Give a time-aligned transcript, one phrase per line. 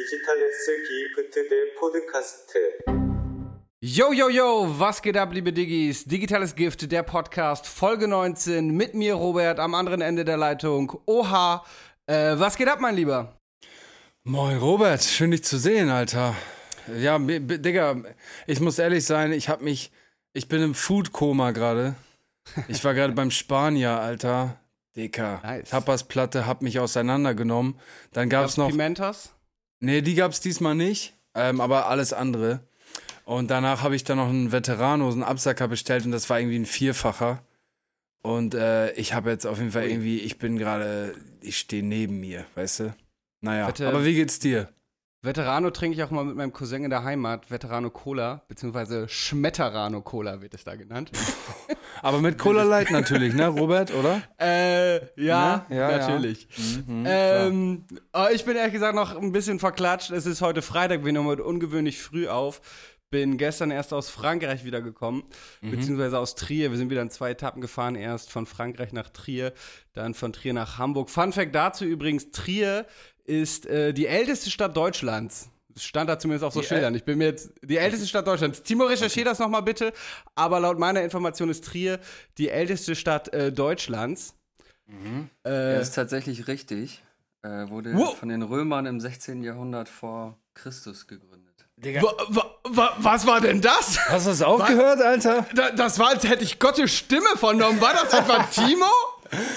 [0.00, 2.54] Digitales Gift der Podcast.
[3.82, 6.04] Yo, yo, yo, was geht ab, liebe Diggis?
[6.04, 10.98] Digitales Gift, der Podcast, Folge 19, mit mir, Robert, am anderen Ende der Leitung.
[11.04, 11.66] Oha,
[12.06, 13.38] äh, was geht ab, mein Lieber?
[14.24, 16.34] Moin, Robert, schön dich zu sehen, Alter.
[16.96, 18.02] Ja, Digga,
[18.46, 19.92] ich muss ehrlich sein, ich hab mich,
[20.32, 21.94] ich bin im Food-Koma gerade.
[22.68, 24.58] Ich war gerade beim Spanier, Alter.
[24.96, 25.40] Dicker.
[25.42, 25.68] Nice.
[25.68, 27.78] Tapas-Platte, hab mich auseinandergenommen.
[28.12, 28.70] Dann gab's noch...
[28.70, 29.34] Pimentas?
[29.80, 32.60] Nee, die gab's diesmal nicht, ähm, aber alles andere.
[33.24, 36.58] Und danach habe ich dann noch einen Veterano, einen Absacker bestellt und das war irgendwie
[36.58, 37.42] ein Vierfacher.
[38.22, 42.20] Und äh, ich habe jetzt auf jeden Fall irgendwie, ich bin gerade, ich stehe neben
[42.20, 42.94] mir, weißt du?
[43.40, 44.68] Naja, Wette- aber wie geht's dir?
[45.22, 50.00] Veterano trinke ich auch mal mit meinem Cousin in der Heimat, Veterano Cola, beziehungsweise Schmetterano
[50.00, 51.10] Cola wird es da genannt.
[52.02, 54.22] Aber mit Cola Light natürlich, ne, Robert, oder?
[54.40, 55.76] äh, ja, Ne?
[55.76, 55.98] Ja, ja.
[55.98, 56.48] natürlich.
[56.86, 57.46] Mhm, klar.
[57.46, 60.10] Ähm, aber ich bin ehrlich gesagt noch ein bisschen verklatscht.
[60.10, 62.62] Es ist heute Freitag, wir nehmen heute ungewöhnlich früh auf.
[63.10, 65.24] Bin gestern erst aus Frankreich wiedergekommen,
[65.60, 65.70] Mhm.
[65.72, 66.70] beziehungsweise aus Trier.
[66.70, 67.96] Wir sind wieder in zwei Etappen gefahren.
[67.96, 69.52] Erst von Frankreich nach Trier,
[69.92, 71.10] dann von Trier nach Hamburg.
[71.10, 72.86] Fun Fact dazu übrigens: Trier
[73.24, 75.48] ist äh, die älteste Stadt Deutschlands.
[75.72, 76.94] Das stand da zumindest auf so Die Schildern.
[76.96, 78.62] Ich bin mir jetzt die älteste Stadt Deutschlands.
[78.62, 79.92] Timo, recherchier das nochmal bitte.
[80.34, 82.00] Aber laut meiner Information ist Trier
[82.38, 84.34] die älteste Stadt äh, Deutschlands.
[85.44, 87.02] Äh, Er ist tatsächlich richtig.
[87.42, 88.18] Äh, wurde Wow.
[88.18, 89.42] von den Römern im 16.
[89.44, 91.46] Jahrhundert vor Christus gegründet.
[91.76, 93.98] Digga, Wa- wa- wa- was war denn das?
[94.08, 95.46] hast du das auch gehört, Alter?
[95.54, 97.80] Da, das war, als hätte ich Gottes Stimme vernommen.
[97.80, 98.84] War das etwa Timo?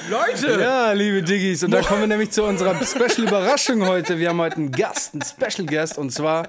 [0.10, 0.60] Leute!
[0.62, 4.20] Ja, liebe Diggis, und da kommen wir nämlich zu unserer Special-Überraschung heute.
[4.20, 6.48] Wir haben heute einen Gast, einen Special-Guest, und zwar,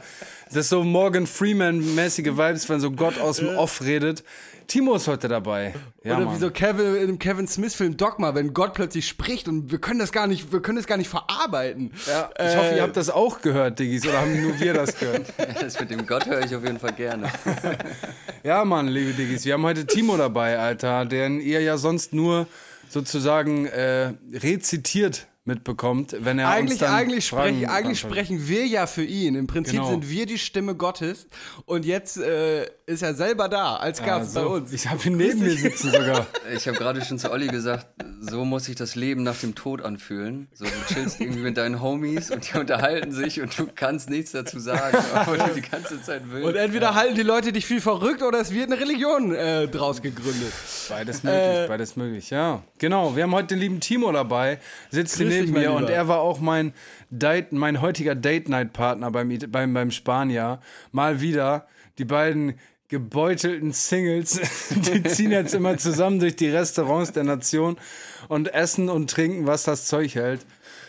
[0.53, 4.25] das so Morgan Freeman-mäßige Vibes, wenn so Gott aus dem Off redet.
[4.67, 5.75] Timo ist heute dabei.
[6.03, 6.35] Ja, Oder Mann.
[6.37, 10.01] wie so Kevin in dem Kevin Smith-Film Dogma, wenn Gott plötzlich spricht und wir können
[10.01, 11.93] das gar nicht, wir können das gar nicht verarbeiten.
[12.07, 15.33] Ja, ich hoffe, ihr habt das auch gehört, Diggis, oder haben nur wir das gehört?
[15.61, 17.31] Das mit dem Gott höre ich auf jeden Fall gerne.
[18.43, 22.47] Ja, Mann, liebe Diggis, wir haben heute Timo dabei, Alter, den ihr ja sonst nur
[22.95, 28.67] sozusagen äh, rezitiert mitbekommt, wenn er uns Eigentlich, dann eigentlich, Fragen sprechen, eigentlich sprechen wir
[28.67, 29.35] ja für ihn.
[29.35, 29.91] Im Prinzip Genau.
[29.91, 31.27] sind wir die Stimme Gottes
[31.67, 34.55] und jetzt äh, ist er selber da als Gast Ja, bei so.
[34.55, 34.73] uns.
[34.73, 36.27] Ich habe ihn neben mir sitzen sogar.
[36.55, 37.87] Ich habe gerade schon zu Olli gesagt,
[38.21, 40.49] so muss sich das Leben nach dem Tod anfühlen.
[40.55, 44.33] So, du chillst irgendwie mit deinen Homies und die unterhalten sich und du kannst nichts
[44.33, 46.47] dazu sagen, obwohl du die ganze Zeit willst.
[46.47, 50.01] Und entweder halten die Leute dich viel verrückt oder es wird eine Religion äh, draus
[50.03, 50.53] gegründet.
[50.89, 52.63] Beides möglich, beides möglich, ja.
[52.79, 54.59] Genau, wir haben heute den lieben Timo dabei,
[54.91, 56.73] sitzt Grüß neben mir und er war auch mein,
[57.11, 60.61] Date, mein heutiger Date-Night-Partner beim, beim, beim Spanier.
[60.93, 61.67] Mal wieder,
[61.99, 62.55] die beiden
[62.89, 64.41] gebeutelten Singles,
[64.71, 67.77] die ziehen jetzt immer zusammen durch die Restaurants der Nation
[68.29, 70.45] und essen und trinken, was das Zeug hält.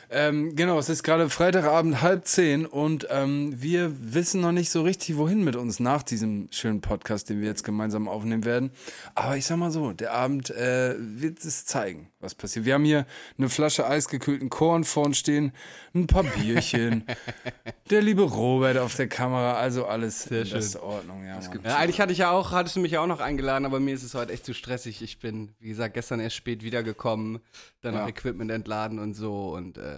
[0.10, 4.82] Ähm, genau, es ist gerade Freitagabend halb zehn und ähm, wir wissen noch nicht so
[4.84, 8.72] richtig, wohin mit uns nach diesem schönen Podcast, den wir jetzt gemeinsam aufnehmen werden.
[9.16, 12.66] Aber ich sag mal so, der Abend äh, wird es zeigen, was passiert.
[12.66, 13.06] Wir haben hier
[13.38, 15.52] eine Flasche eisgekühlten Korn vor uns stehen,
[15.94, 17.04] ein paar Bierchen,
[17.90, 20.58] der liebe Robert auf der Kamera, also alles in schön.
[20.58, 21.26] bester Ordnung.
[21.26, 21.40] Ja.
[21.64, 23.94] Ja, eigentlich hatte ich ja auch, hattest du mich ja auch noch eingeladen, aber mir
[23.96, 25.02] ist es heute echt zu stressig.
[25.02, 27.40] Ich bin, wie gesagt, gestern erst spät wiedergekommen,
[27.82, 28.02] dann Ja.
[28.02, 29.95] noch Equipment entladen und so und äh,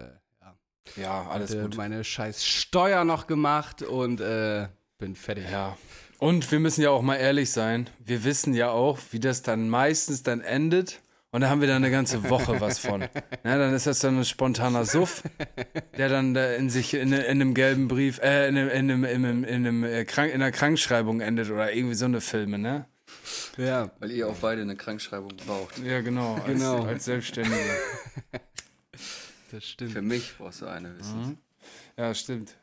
[0.95, 1.77] ja, ja, alles äh, gut.
[1.77, 4.67] meine scheiß Steuer noch gemacht und äh,
[4.97, 5.45] bin fertig.
[5.51, 5.77] Ja.
[6.19, 7.89] Und wir müssen ja auch mal ehrlich sein.
[7.99, 11.01] Wir wissen ja auch, wie das dann meistens dann endet.
[11.29, 13.01] Und da haben wir dann eine ganze Woche was von.
[13.43, 15.21] Ne, dann ist das dann ein spontaner Suff,
[15.97, 19.03] der dann da in sich in, in einem gelben Brief, äh, in einem, in einem,
[19.03, 22.87] in einem, in äh, Krank, in einer Krankschreibung endet oder irgendwie so eine Filme, ne?
[23.57, 23.91] Ja.
[23.99, 25.77] Weil ihr auch beide eine Krankschreibung braucht.
[25.79, 26.35] Ja, genau.
[26.35, 26.83] Als, Genau.
[26.83, 27.55] als Selbstständige.
[29.51, 29.91] Das stimmt.
[29.91, 31.37] Für mich brauchst du eine, wissen
[31.95, 32.55] Ja, stimmt.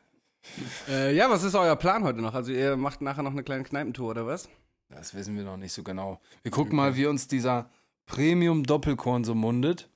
[0.87, 2.33] Äh, ja, was ist euer Plan heute noch?
[2.33, 4.47] Also ihr macht nachher noch eine kleine Kneipentour oder was?
[4.89, 6.21] Das wissen wir noch nicht so genau.
[6.43, 7.69] Wir gucken mal, wie uns dieser
[8.05, 9.89] Premium-Doppelkorn so mundet.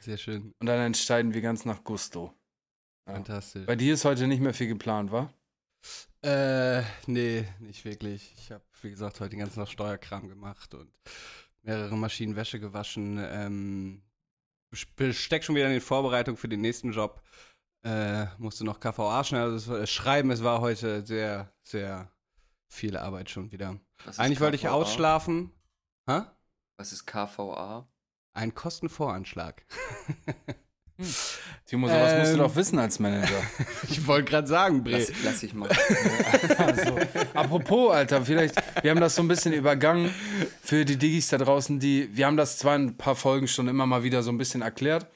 [0.00, 0.52] Sehr schön.
[0.58, 2.32] Und dann entscheiden wir ganz nach Gusto.
[3.06, 3.14] Ja.
[3.14, 3.66] Fantastisch.
[3.66, 5.32] Bei dir ist heute nicht mehr viel geplant, wa?
[6.22, 8.34] Äh, nee, nicht wirklich.
[8.36, 10.90] Ich habe, wie gesagt, heute den ganzen Tag Steuerkram gemacht und
[11.62, 13.18] mehrere Maschinen Wäsche gewaschen.
[13.20, 14.02] Ähm,
[14.72, 17.22] steck schon wieder in die Vorbereitung für den nächsten Job.
[17.84, 20.30] Äh, musste noch KVA schnell also schreiben.
[20.30, 22.10] Es war heute sehr, sehr
[22.68, 23.78] viel Arbeit schon wieder.
[24.16, 24.72] Eigentlich wollte ich KVA?
[24.72, 25.52] ausschlafen.
[26.08, 26.22] Hä?
[26.78, 27.88] Was ist KVA?
[28.34, 29.64] Ein Kostenvoranschlag.
[31.66, 32.38] Timo, sowas musst du Ähm.
[32.38, 33.42] doch wissen als Manager.
[33.90, 34.98] Ich wollte gerade sagen, Bre.
[34.98, 35.68] Lass, lass ich mal.
[36.58, 36.98] also,
[37.34, 40.12] apropos, Alter, vielleicht, wir haben das so ein bisschen übergangen
[40.62, 43.68] für die Diggis da draußen, die, wir haben das zwar in ein paar Folgen schon
[43.68, 45.06] immer mal wieder so ein bisschen erklärt,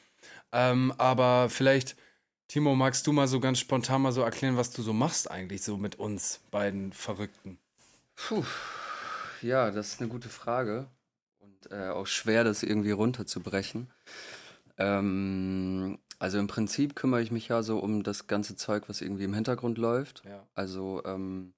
[0.53, 1.97] ähm, aber vielleicht
[2.49, 5.62] Timo, magst du mal so ganz spontan mal so erklären, was du so machst eigentlich
[5.62, 7.59] so mit uns beiden Verrückten?
[8.17, 8.44] Puh.
[9.41, 10.88] Ja, das ist eine gute Frage.
[11.38, 13.88] Und äh, auch schwer, das irgendwie runterzubrechen.
[14.81, 19.25] Ähm, also im Prinzip kümmere ich mich ja so um das ganze Zeug, was irgendwie
[19.25, 20.23] im Hintergrund läuft.
[20.25, 20.47] Ja.
[20.55, 21.55] Also ähm,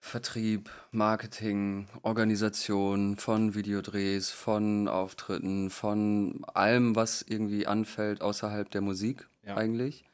[0.00, 9.28] Vertrieb, Marketing, Organisation von Videodrehs, von Auftritten, von allem, was irgendwie anfällt außerhalb der Musik
[9.42, 9.56] Ja.
[9.56, 10.04] eigentlich.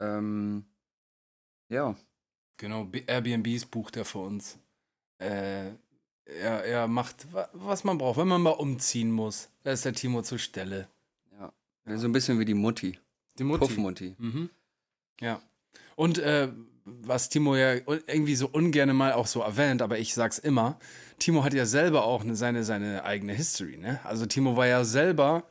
[0.00, 0.64] Ähm,
[1.68, 1.94] ja,
[2.58, 4.58] Genau, Airbnbs bucht er für uns.
[5.18, 5.70] Äh,
[6.26, 9.48] er, er macht, wa- was man braucht, wenn man mal umziehen muss.
[9.62, 10.86] Da ist der Timo zur Stelle.
[11.86, 12.98] So ein bisschen wie die Mutti,
[13.38, 13.60] Die Mutti.
[13.60, 14.14] Puffmutti.
[14.18, 14.50] Mhm.
[15.20, 15.40] Ja.
[15.96, 16.48] Und äh,
[16.84, 20.78] was Timo ja irgendwie so ungern mal auch so erwähnt, aber ich sag's immer,
[21.18, 24.00] Timo hat ja selber auch ne, seine, seine eigene History, ne?
[24.04, 25.44] Also Timo war ja selber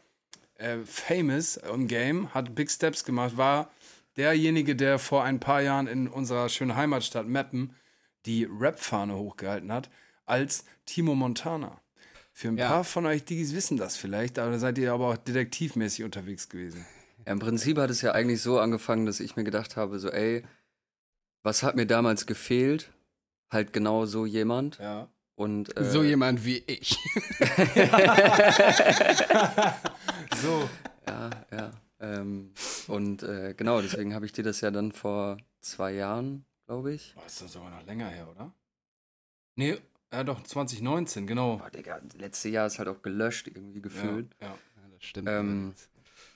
[0.56, 3.72] äh, famous im Game, hat Big Steps gemacht, war
[4.18, 7.76] derjenige, der vor ein paar Jahren in unserer schönen Heimatstadt Meppen
[8.26, 9.90] die Rap-Fahne hochgehalten hat,
[10.26, 11.80] als Timo Montana.
[12.40, 12.70] Für ein Ja.
[12.70, 16.48] paar von euch, die wissen das vielleicht, aber da seid ihr aber auch detektivmäßig unterwegs
[16.48, 16.86] gewesen.
[17.26, 20.10] Ja, Im Prinzip hat es ja eigentlich so angefangen, dass ich mir gedacht habe, so
[20.10, 20.44] ey,
[21.44, 22.92] was hat mir damals gefehlt?
[23.52, 24.78] Halt genau so jemand.
[24.78, 25.10] Ja.
[25.36, 26.96] Und äh, So jemand wie ich.
[30.42, 30.70] So.
[31.10, 31.72] Ja, ja.
[32.00, 32.54] Ähm,
[32.88, 37.16] und äh, genau, deswegen habe ich dir das ja dann vor zwei Jahren, glaube ich.
[37.16, 38.54] Boah, ist das aber noch länger her, oder?
[39.56, 39.78] Nee,
[40.14, 41.58] ja doch, 2019, genau.
[41.58, 44.36] Boah, Digga, letztes Jahr ist halt auch gelöscht irgendwie gefühlt.
[44.42, 44.54] Ja, ja.
[44.54, 45.28] Ja, das stimmt.
[45.30, 45.74] Ähm,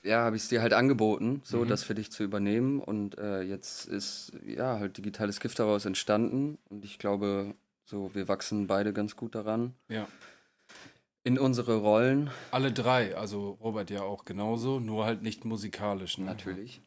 [0.02, 1.68] Ja, habe ich es dir halt angeboten, so Mhm.
[1.68, 2.78] das für dich zu übernehmen.
[2.80, 6.58] Und äh, jetzt ist ja halt digitales Gift daraus entstanden.
[6.68, 7.54] Und ich glaube,
[7.86, 9.74] so wir wachsen beide ganz gut daran.
[9.88, 10.06] ja.
[11.26, 16.18] In unsere Rollen, Alle drei, also Robert ja auch genauso, nur halt nicht musikalisch.
[16.18, 16.26] Ne?
[16.26, 16.82] natürlich.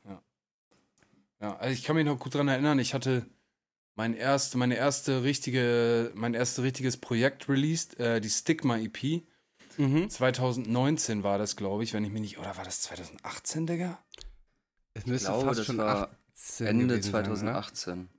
[1.42, 3.26] Ja, also ich kann mich noch gut dran erinnern, ich hatte
[3.98, 9.24] mein erst, meine erste richtige, mein erstes richtiges Projekt released, äh, die Stigma EP.
[9.78, 10.08] mhm.
[10.08, 13.98] 2019 war das, glaube ich, wenn ich mich nicht, oder war das 2018, Digga?
[14.94, 17.36] Es müsste glaube, fast das schon war 18 Ende gewesen sein, oder?
[17.36, 18.10] 2018.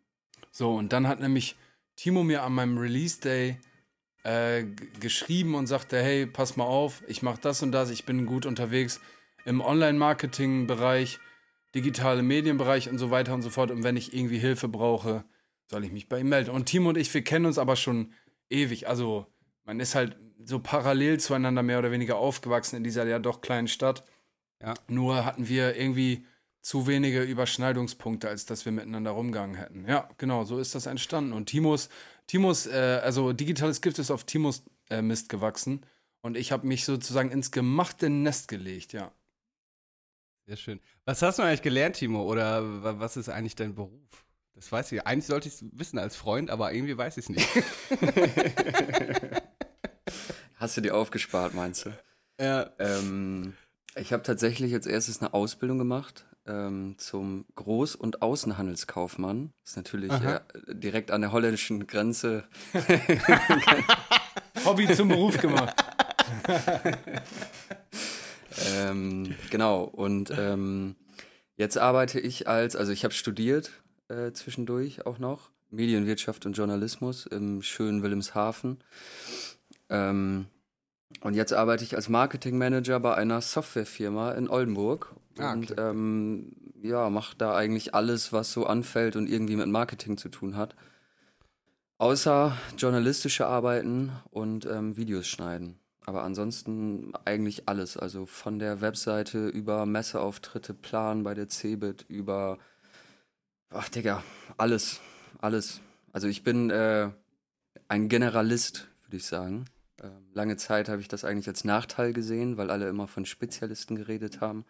[0.50, 1.56] So, und dann hat nämlich
[1.94, 3.58] Timo mir an meinem Release Day
[4.24, 4.64] äh,
[4.98, 8.46] geschrieben und sagte, hey, pass mal auf, ich mache das und das, ich bin gut
[8.46, 9.00] unterwegs
[9.44, 11.20] im Online-Marketing-Bereich,
[11.76, 13.70] digitale Medienbereich und so weiter und so fort.
[13.70, 15.24] Und wenn ich irgendwie Hilfe brauche,
[15.70, 16.50] soll ich mich bei ihm melden.
[16.50, 18.12] Und Timo und ich, wir kennen uns aber schon
[18.50, 18.88] ewig.
[18.88, 19.26] Also
[19.64, 23.68] man ist halt so parallel zueinander mehr oder weniger aufgewachsen in dieser ja doch kleinen
[23.68, 24.04] Stadt.
[24.62, 24.74] Ja.
[24.88, 26.24] Nur hatten wir irgendwie
[26.60, 29.86] zu wenige Überschneidungspunkte, als dass wir miteinander rumgegangen hätten.
[29.86, 31.32] Ja, genau, so ist das entstanden.
[31.32, 31.88] Und Timos,
[32.26, 35.82] Timos, äh, also digitales Gift ist auf Timos äh, Mist gewachsen.
[36.20, 39.12] Und ich habe mich sozusagen ins gemachte Nest gelegt, ja.
[40.46, 40.80] Sehr schön.
[41.04, 42.24] Was hast du eigentlich gelernt, Timo?
[42.24, 44.24] Oder wa- was ist eigentlich dein Beruf?
[44.58, 45.06] Das weiß ich.
[45.06, 47.48] Eigentlich sollte ich es wissen als Freund, aber irgendwie weiß ich es nicht.
[50.56, 51.90] Hast du dir aufgespart, meinst du?
[52.40, 52.68] ja.
[52.80, 53.54] Ähm,
[53.94, 59.52] ich habe tatsächlich als erstes eine Ausbildung gemacht ähm, zum Groß- und Außenhandelskaufmann.
[59.64, 62.42] ist natürlich äh, direkt an der holländischen Grenze.
[64.64, 65.76] Hobby zum Beruf gemacht.
[68.74, 70.96] Ähm, genau, und ähm,
[71.56, 73.70] jetzt arbeite ich als, also ich habe studiert
[74.08, 78.78] äh, zwischendurch auch noch, Medienwirtschaft und Journalismus im schönen Wilhelmshaven.
[79.90, 80.46] Ähm,
[81.20, 85.14] und jetzt arbeite ich als Marketingmanager bei einer Softwarefirma in Oldenburg.
[85.38, 85.80] Ah, und okay.
[85.80, 90.56] ähm, ja, mache da eigentlich alles, was so anfällt und irgendwie mit Marketing zu tun
[90.56, 90.74] hat.
[91.98, 95.80] Außer journalistische Arbeiten und ähm, Videos schneiden.
[96.06, 97.96] Aber ansonsten eigentlich alles.
[97.96, 102.58] Also von der Webseite über Messeauftritte planen bei der Cebit, über.
[103.70, 104.22] Ach, Digga,
[104.56, 105.00] alles.
[105.40, 105.80] Alles.
[106.12, 107.10] Also ich bin äh,
[107.88, 109.66] ein Generalist, würde ich sagen.
[110.02, 113.96] Ähm, lange Zeit habe ich das eigentlich als Nachteil gesehen, weil alle immer von Spezialisten
[113.96, 114.64] geredet haben.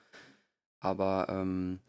[0.81, 1.81] Aber ähm,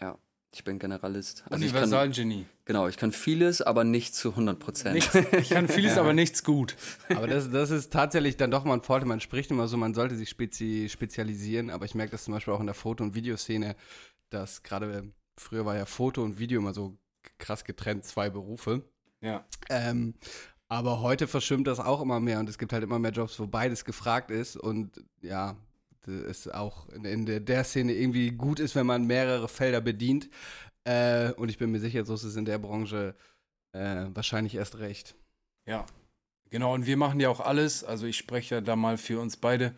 [0.00, 0.18] ja,
[0.52, 1.44] ich bin Generalist.
[1.50, 2.46] Also ich kann, Universalgenie.
[2.64, 4.96] genau, ich kann vieles, aber nicht zu 100 Prozent.
[5.38, 6.76] Ich kann vieles, aber nichts gut.
[7.08, 9.08] Aber das, das ist tatsächlich dann doch mal ein Vorteil.
[9.08, 12.54] Man spricht immer so, man sollte sich spezi spezialisieren, aber ich merke das zum Beispiel
[12.54, 13.76] auch in der Foto- und Videoszene,
[14.30, 16.96] dass gerade früher war ja Foto und Video immer so
[17.38, 18.82] krass getrennt, zwei Berufe.
[19.20, 19.44] Ja.
[19.68, 20.14] Ähm,
[20.68, 23.46] aber heute verschwimmt das auch immer mehr und es gibt halt immer mehr Jobs, wo
[23.46, 25.56] beides gefragt ist und ja,
[26.06, 30.28] es auch in, in der, Szene irgendwie gut ist, wenn man mehrere Felder bedient.
[30.84, 33.16] Äh, und ich bin mir sicher, so ist es in der Branche
[33.72, 35.16] äh, wahrscheinlich erst recht.
[35.66, 35.84] Ja,
[36.50, 36.74] genau.
[36.74, 37.82] Und wir machen ja auch alles.
[37.82, 39.74] Also ich spreche ja da mal für uns beide.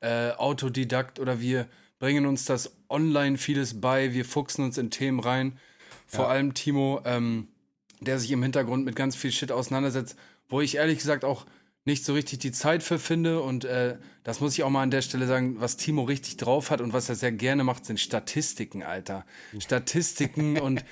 [0.00, 4.12] Äh, Autodidakt oder wir bringen uns das online vieles bei.
[4.12, 5.58] Wir fuchsen uns in Themen rein.
[6.06, 7.48] Vor allem Timo, ähm,
[8.00, 10.16] der sich im Hintergrund mit ganz viel Shit auseinandersetzt,
[10.48, 11.46] wo ich ehrlich gesagt auch
[11.84, 13.40] nicht so richtig die Zeit für finde.
[13.40, 16.70] Und äh, das muss ich auch mal an der Stelle sagen, was Timo richtig drauf
[16.70, 19.24] hat und was er sehr gerne macht, sind Statistiken, Alter.
[19.58, 20.84] Statistiken und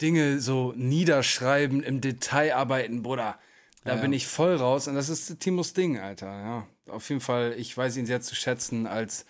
[0.00, 3.38] Dinge so niederschreiben, im Detail arbeiten, Bruder.
[3.84, 6.26] Da bin ich voll raus und das ist Timos Ding, Alter.
[6.26, 9.26] Ja, auf jeden Fall, ich weiß ihn sehr zu schätzen als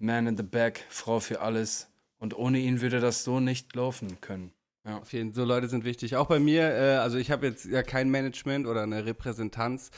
[0.00, 1.88] Man in the Back, Frau für alles.
[2.18, 4.52] Und ohne ihn würde das so nicht laufen können.
[4.84, 6.16] Auf jeden Fall, so Leute sind wichtig.
[6.16, 9.90] Auch bei mir, äh, also ich habe jetzt ja kein Management oder eine Repräsentanz,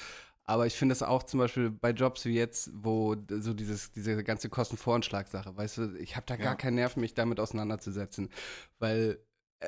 [0.45, 4.23] aber ich finde das auch zum Beispiel bei Jobs wie jetzt, wo so dieses, diese
[4.25, 6.55] ganze Kostenvoranschlag-Sache, weißt du, ich habe da gar Ja.
[6.57, 8.29] keinen Nerv, mich damit auseinanderzusetzen,
[8.81, 9.19] weil,
[9.61, 9.67] äh,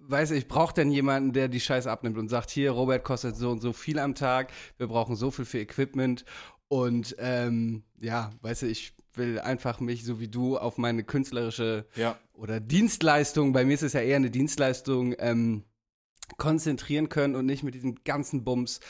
[0.00, 3.36] weißt du, ich brauche dann jemanden, der die Scheiße abnimmt und sagt, hier, Robert kostet
[3.36, 6.26] so und so viel am Tag, wir brauchen so viel für Equipment
[6.68, 11.86] und ähm, ja, weißt du, ich will einfach mich, so wie du, auf meine künstlerische
[11.96, 12.18] Ja.
[12.32, 15.64] oder Dienstleistung, bei mir ist es ja eher eine Dienstleistung, ähm,
[16.38, 18.80] konzentrieren können und nicht mit diesem ganzen Bums,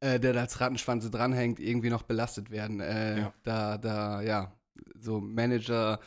[0.00, 2.80] äh, der da als Rattenschwanze dranhängt, irgendwie noch belastet werden.
[2.80, 3.34] Äh, Ja.
[3.42, 4.52] Da, da, ja,
[4.98, 6.00] so Manager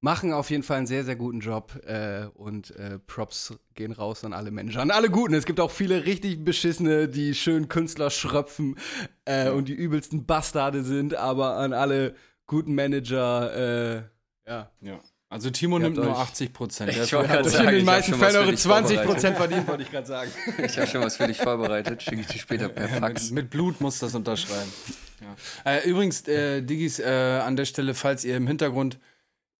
[0.00, 4.22] machen auf jeden Fall einen sehr, sehr guten Job äh, und äh, Props gehen raus
[4.24, 5.34] an alle Manager, an alle Guten.
[5.34, 8.76] Es gibt auch viele richtig beschissene, die schön Künstler schröpfen
[9.24, 12.14] äh, und die übelsten Bastarde sind, aber an alle
[12.48, 13.54] guten Manager,
[13.94, 14.70] äh, ja.
[14.80, 15.00] Ja.
[15.30, 16.90] Also Timo Ihr nimmt nur euch- 80 Prozent.
[16.90, 19.04] Ich wollte gerade Das sagen, in den meisten Fällen eure dich 20 vorbereitet.
[19.14, 20.30] Prozent verdient, wollte ich gerade sagen.
[20.64, 23.24] Ich habe schon was für dich vorbereitet, schicke ich dir später per Fax.
[23.30, 24.72] Mit, mit Blut muss das unterschreiben.
[25.20, 25.70] Ja.
[25.72, 27.04] Äh, übrigens, äh, Digis, äh,
[27.44, 28.98] an der Stelle, falls ihr im Hintergrund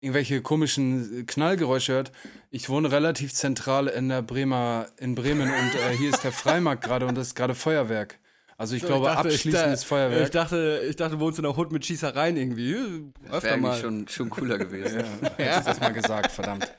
[0.01, 2.13] irgendwelche komischen Knallgeräusche hört,
[2.51, 6.85] ich wohne relativ zentral in der Bremer, in Bremen und äh, hier ist der Freimarkt
[6.85, 8.19] gerade und das ist gerade Feuerwerk.
[8.59, 10.33] Also ich glaube, abschließendes Ich Feuerwerk.
[10.33, 13.13] dachte, ich dachte, du wohnst in der Hut mit Schießereien irgendwie.
[13.31, 14.99] Das wäre eigentlich schon, schon cooler gewesen.
[15.37, 16.71] Hätte ich das mal gesagt, verdammt.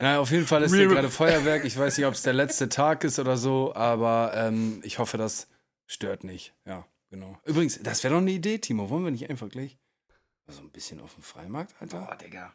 [0.00, 1.64] Na, auf jeden Fall ist hier gerade Feuerwerk.
[1.64, 5.16] Ich weiß nicht, ob es der letzte Tag ist oder so, aber ähm, ich hoffe,
[5.16, 5.46] das
[5.86, 6.52] stört nicht.
[6.66, 7.38] Ja, genau.
[7.44, 8.90] Übrigens, das wäre doch eine Idee, Timo.
[8.90, 9.78] Wollen wir nicht einfach gleich
[10.48, 12.00] so ein bisschen auf dem Freimarkt, Alter?
[12.00, 12.52] Boah, Digga.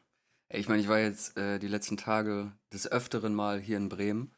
[0.50, 3.88] Ey, ich meine, ich war jetzt äh, die letzten Tage des Öfteren mal hier in
[3.88, 4.34] Bremen.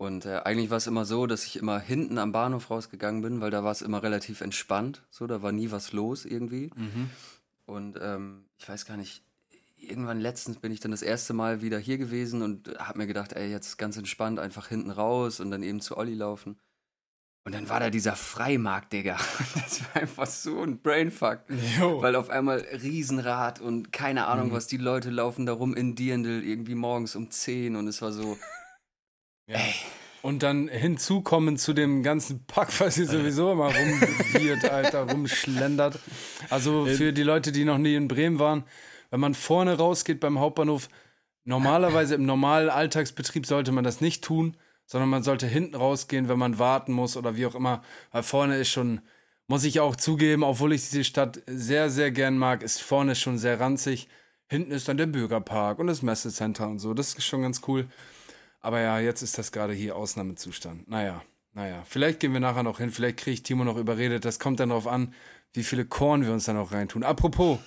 [0.00, 3.42] Und äh, eigentlich war es immer so, dass ich immer hinten am Bahnhof rausgegangen bin,
[3.42, 5.02] weil da war es immer relativ entspannt.
[5.10, 6.70] So, da war nie was los irgendwie.
[7.66, 9.22] Und ähm, ich weiß gar nicht,
[9.76, 13.34] irgendwann letztens bin ich dann das erste Mal wieder hier gewesen und habe mir gedacht,
[13.34, 16.58] ey, jetzt ganz entspannt, einfach hinten raus und dann eben zu Olli laufen.
[17.44, 19.18] Und dann war da dieser Freimarkt, Digga.
[19.54, 21.40] Das war einfach so ein Brainfuck.
[21.78, 22.00] Jo.
[22.00, 24.52] Weil auf einmal Riesenrad und keine Ahnung, Mhm.
[24.52, 28.12] was die Leute laufen da rum in Dirndl irgendwie morgens um 10 und es war
[28.12, 28.38] so,
[29.50, 29.58] Ja.
[30.22, 35.98] Und dann hinzukommen zu dem ganzen Pack, was hier sowieso immer rumwirrt, Alter, rumschlendert.
[36.50, 38.64] Also für die Leute, die noch nie in Bremen waren,
[39.10, 40.88] wenn man vorne rausgeht beim Hauptbahnhof,
[41.44, 46.38] normalerweise im normalen Alltagsbetrieb sollte man das nicht tun, sondern man sollte hinten rausgehen, wenn
[46.38, 47.82] man warten muss oder wie auch immer.
[48.12, 49.00] Weil vorne ist schon,
[49.46, 53.38] muss ich auch zugeben, obwohl ich diese Stadt sehr, sehr gern mag, ist vorne schon
[53.38, 54.08] sehr ranzig.
[54.48, 56.92] Hinten ist dann der Bürgerpark und das Messecenter und so.
[56.92, 57.88] Das ist schon ganz cool.
[58.60, 60.88] Aber ja, jetzt ist das gerade hier Ausnahmezustand.
[60.88, 61.82] Naja, naja.
[61.86, 62.90] Vielleicht gehen wir nachher noch hin.
[62.90, 64.24] Vielleicht kriege ich Timo noch überredet.
[64.24, 65.14] Das kommt dann darauf an,
[65.54, 67.02] wie viele Korn wir uns dann auch reintun.
[67.02, 67.58] Apropos,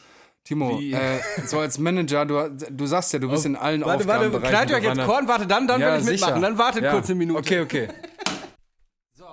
[0.43, 4.25] Timo, äh, so als Manager, du, du sagst ja, du bist in allen Warte, warte,
[4.27, 5.05] Aufgabenbereichen knallt euch jetzt.
[5.07, 6.33] Korn, warte, dann, dann Ja, ich mitmachen.
[6.35, 6.39] sicher.
[6.41, 6.91] Dann wartet Ja.
[6.91, 7.39] kurz eine Minute.
[7.39, 7.87] Okay, okay.
[9.13, 9.25] So,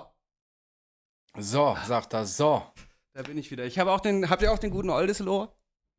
[1.37, 2.63] So, sagt er, so.
[3.13, 3.65] da bin ich wieder.
[3.65, 5.49] Ich habe auch den, habt ihr auch den guten Oldesloh?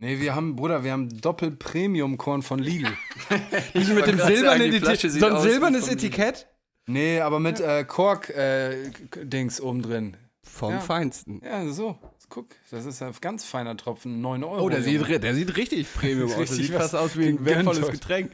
[0.03, 2.89] Nee, wir haben, Bruder, wir haben Doppel-Premium-Korn von Lidl.
[3.75, 5.13] Nicht mit dem silbernen die Etikett.
[5.13, 6.49] So ein silbernes Etikett?
[6.87, 10.17] nee, aber mit äh, Kork-Dings oben drin.
[10.43, 10.81] Vom Ja.
[10.81, 11.41] Feinsten.
[11.45, 11.97] Ja, so.
[12.29, 14.65] Guck, das ist ein ganz feiner Tropfen, 9 Euro.
[14.65, 16.39] Oh, der sieht, der sieht richtig Premium aus.
[16.39, 17.89] Richtig sieht fast aus wie ein wertvolles.
[17.89, 18.33] Getränk.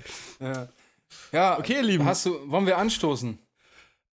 [1.32, 2.06] Ja, Okay, ihr Lieben.
[2.06, 3.38] Hast du, wollen wir anstoßen?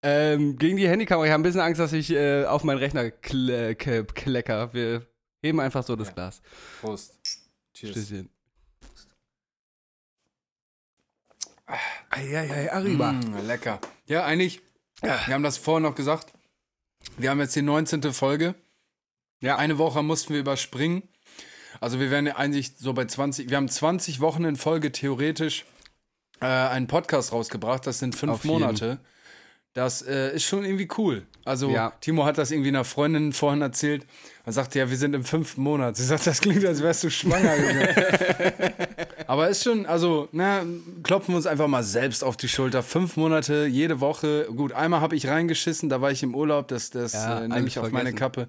[0.04, 1.26] Ähm, gegen die Handykamera.
[1.28, 4.74] Ich habe ein bisschen Angst, dass ich äh, auf meinen Rechner kle ke klecker.
[4.74, 5.06] Wir
[5.42, 6.14] heben einfach so das Ja.
[6.16, 6.42] Glas.
[6.82, 7.14] Prost.
[7.75, 7.91] Cheers.
[7.91, 8.29] Stößchen.
[12.10, 13.12] Eieiei, Arriba.
[13.12, 13.82] Mm, lecker.
[14.05, 14.62] Ja, eigentlich,
[15.01, 16.32] wir haben das vorhin noch gesagt.
[17.17, 18.13] Wir haben jetzt die 19.
[18.13, 18.55] Folge.
[19.41, 19.58] Ja.
[19.58, 21.03] Eine Woche mussten wir überspringen.
[21.82, 25.65] Also wir ja eigentlich so bei 20, wir haben 20 Wochen in Folge theoretisch
[26.39, 27.86] äh, einen Podcast rausgebracht.
[27.86, 29.00] Das sind fünf Auf jeden.
[29.75, 31.27] Das äh, ist schon irgendwie cool.
[31.44, 31.91] Also Ja.
[32.00, 34.05] Timo hat das irgendwie einer Freundin vorhin erzählt.
[34.46, 35.98] Er sagte, ja, wir sind im fünften Monat.
[35.98, 37.51] Sie sagt, das klingt, als wärst du schwanger.
[39.27, 40.63] Aber ist schon, also, na,
[41.03, 42.84] klopfen wir uns einfach mal selbst auf die Schulter.
[42.84, 44.48] Fünf Monate, jede Woche.
[44.55, 47.67] Gut, einmal habe ich reingeschissen, da war ich im Urlaub, das, das Ja, äh, nehme
[47.67, 48.13] ich auf meine.
[48.13, 48.46] Kappe.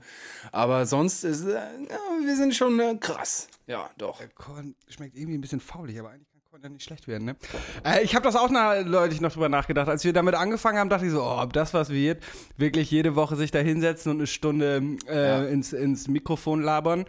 [0.52, 3.48] Aber sonst ist, äh, ja, wir sind schon äh, krass.
[3.66, 4.20] Ja, doch.
[4.20, 6.28] Äh, Korn schmeckt irgendwie ein bisschen faulig, aber eigentlich
[6.66, 7.36] ja nicht schlecht werden, ne?
[7.84, 9.88] Äh, ich habe das auch na, Leute, noch drüber nachgedacht.
[9.88, 12.22] Als wir damit angefangen haben, dachte ich so, oh, ob das was wird,
[12.56, 15.44] wirklich jede Woche sich da hinsetzen und eine Stunde äh, Ja.
[15.44, 17.04] ins, ins Mikrofon labern.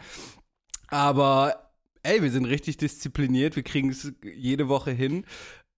[0.89, 1.71] Aber
[2.03, 5.25] ey, wir sind richtig diszipliniert, wir kriegen es jede Woche hin.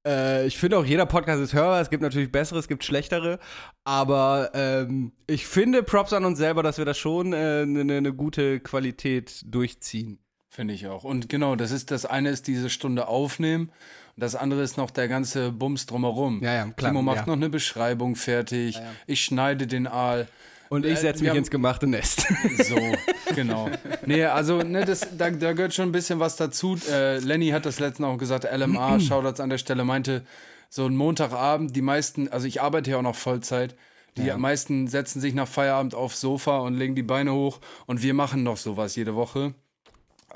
[0.06, 1.82] Äh, ich finde auch, jeder Podcast ist hörbar.
[1.82, 3.40] Es gibt natürlich bessere, es gibt schlechtere.
[3.84, 8.02] Aber ähm, ich finde Props an uns selber, dass wir da schon eine äh, ne,
[8.02, 10.20] ne gute Qualität durchziehen.
[10.50, 11.04] Finde ich auch.
[11.04, 13.70] Und genau, das ist das eine ist diese Stunde aufnehmen
[14.16, 16.42] und das andere ist noch der ganze Bums drumherum.
[16.44, 17.26] Ja, ja, klar, Timo macht ja.
[17.28, 18.80] noch eine Beschreibung fertig.
[19.08, 20.28] Ich schneide den Aal.
[20.70, 22.28] Und ich Äh, setze mich haben- ins gemachte Nest.
[22.64, 22.76] So,
[23.36, 23.70] genau.
[24.06, 26.78] Nee, also, ne, das, da, da gehört schon ein bisschen was dazu.
[26.92, 30.24] Äh, Lenny hat das letztens auch gesagt, LMA, Shoutouts an der Stelle, meinte,
[30.70, 33.76] so ein Montagabend, die meisten, also ich arbeite ja auch noch Vollzeit,
[34.18, 38.14] die meisten setzen sich nach Feierabend aufs Sofa und legen die Beine hoch und wir
[38.14, 39.54] machen noch sowas jede Woche.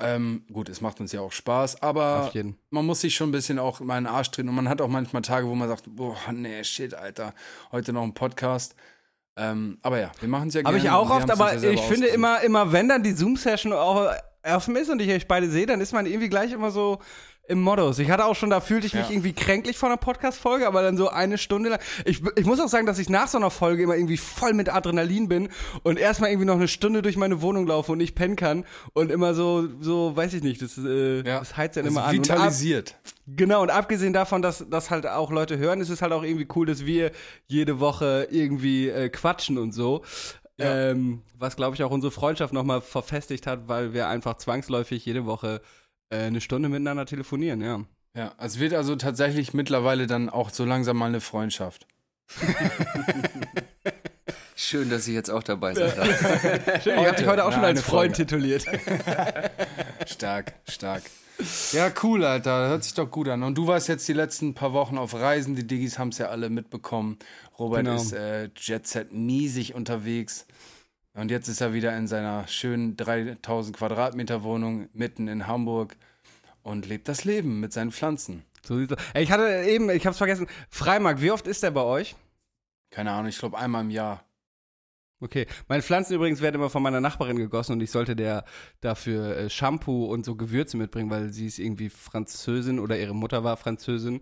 [0.00, 2.32] Ähm, gut, es macht uns ja auch Spaß, aber
[2.70, 4.80] man muss sich schon ein bisschen auch mal in den Arsch treten und man hat
[4.80, 7.34] auch manchmal Tage, wo man sagt, boah, nee, shit, Alter,
[7.72, 8.74] heute noch ein Podcast.
[9.36, 10.76] Ähm, aber ja, wir machen es ja gerne.
[10.76, 14.12] Habe ich auch oft, aber ja ich finde immer, immer, wenn dann die Zoom-Session auch
[14.44, 16.98] offen ist und ich euch beide sehe, dann ist man irgendwie gleich immer so
[17.46, 17.98] im Modus.
[17.98, 19.10] Ich hatte auch schon, da fühlte ich mich Ja.
[19.10, 21.78] irgendwie kränklich vor einer Podcast-Folge, aber dann so eine Stunde lang.
[22.06, 24.72] Ich, ich muss auch sagen, dass ich nach so einer Folge immer irgendwie voll mit
[24.72, 25.48] Adrenalin bin
[25.82, 29.10] und erstmal irgendwie noch eine Stunde durch meine Wohnung laufe und nicht pennen kann und
[29.10, 31.40] immer so, so, weiß ich nicht, das, äh, Ja.
[31.40, 32.16] das heizt dann immer an.
[32.18, 32.94] Und ab, Vitalisiert.
[33.26, 36.46] Genau, und abgesehen davon, dass das halt auch Leute hören, ist es halt auch irgendwie
[36.56, 37.10] cool, dass wir
[37.46, 40.02] jede Woche irgendwie äh, quatschen und so.
[40.56, 40.90] Ja.
[40.90, 45.26] Ähm, was, glaube ich, auch unsere Freundschaft nochmal verfestigt hat, weil wir einfach zwangsläufig jede
[45.26, 45.60] Woche
[46.10, 47.84] äh, eine Stunde miteinander telefonieren, ja.
[48.16, 51.86] Ja, es wird also tatsächlich mittlerweile dann auch so langsam mal eine Freundschaft.
[54.56, 56.06] Schön, dass ich jetzt auch dabei sein darf.
[56.86, 58.26] Ich habe dich heute auch na, schon als eine Freund Folge.
[58.30, 58.64] tituliert.
[60.06, 61.02] Stark, stark.
[61.72, 62.68] Ja, cool, Alter.
[62.68, 63.42] Hört sich doch gut an.
[63.42, 65.56] Und du warst jetzt die letzten paar Wochen auf Reisen.
[65.56, 67.18] Die Diggis haben es ja alle mitbekommen.
[67.58, 67.96] Robert Genau.
[67.96, 70.46] ist äh, Jet Set miesig unterwegs.
[71.14, 75.96] Und jetzt ist er wieder in seiner schönen 3000 Quadratmeter Wohnung mitten in Hamburg
[76.62, 78.44] und lebt das Leben mit seinen Pflanzen.
[78.62, 78.98] So sieht's aus.
[79.14, 82.16] Ey, ich hatte eben, ich hab's vergessen, Freimarkt, wie oft ist der bei euch?
[82.90, 84.24] Keine Ahnung, ich glaube einmal im Jahr.
[85.20, 88.44] Okay, meine Pflanzen übrigens werden immer von meiner Nachbarin gegossen und ich sollte der
[88.80, 93.44] dafür äh, Shampoo und so Gewürze mitbringen, weil sie ist irgendwie Französin oder ihre Mutter
[93.44, 94.20] war Französin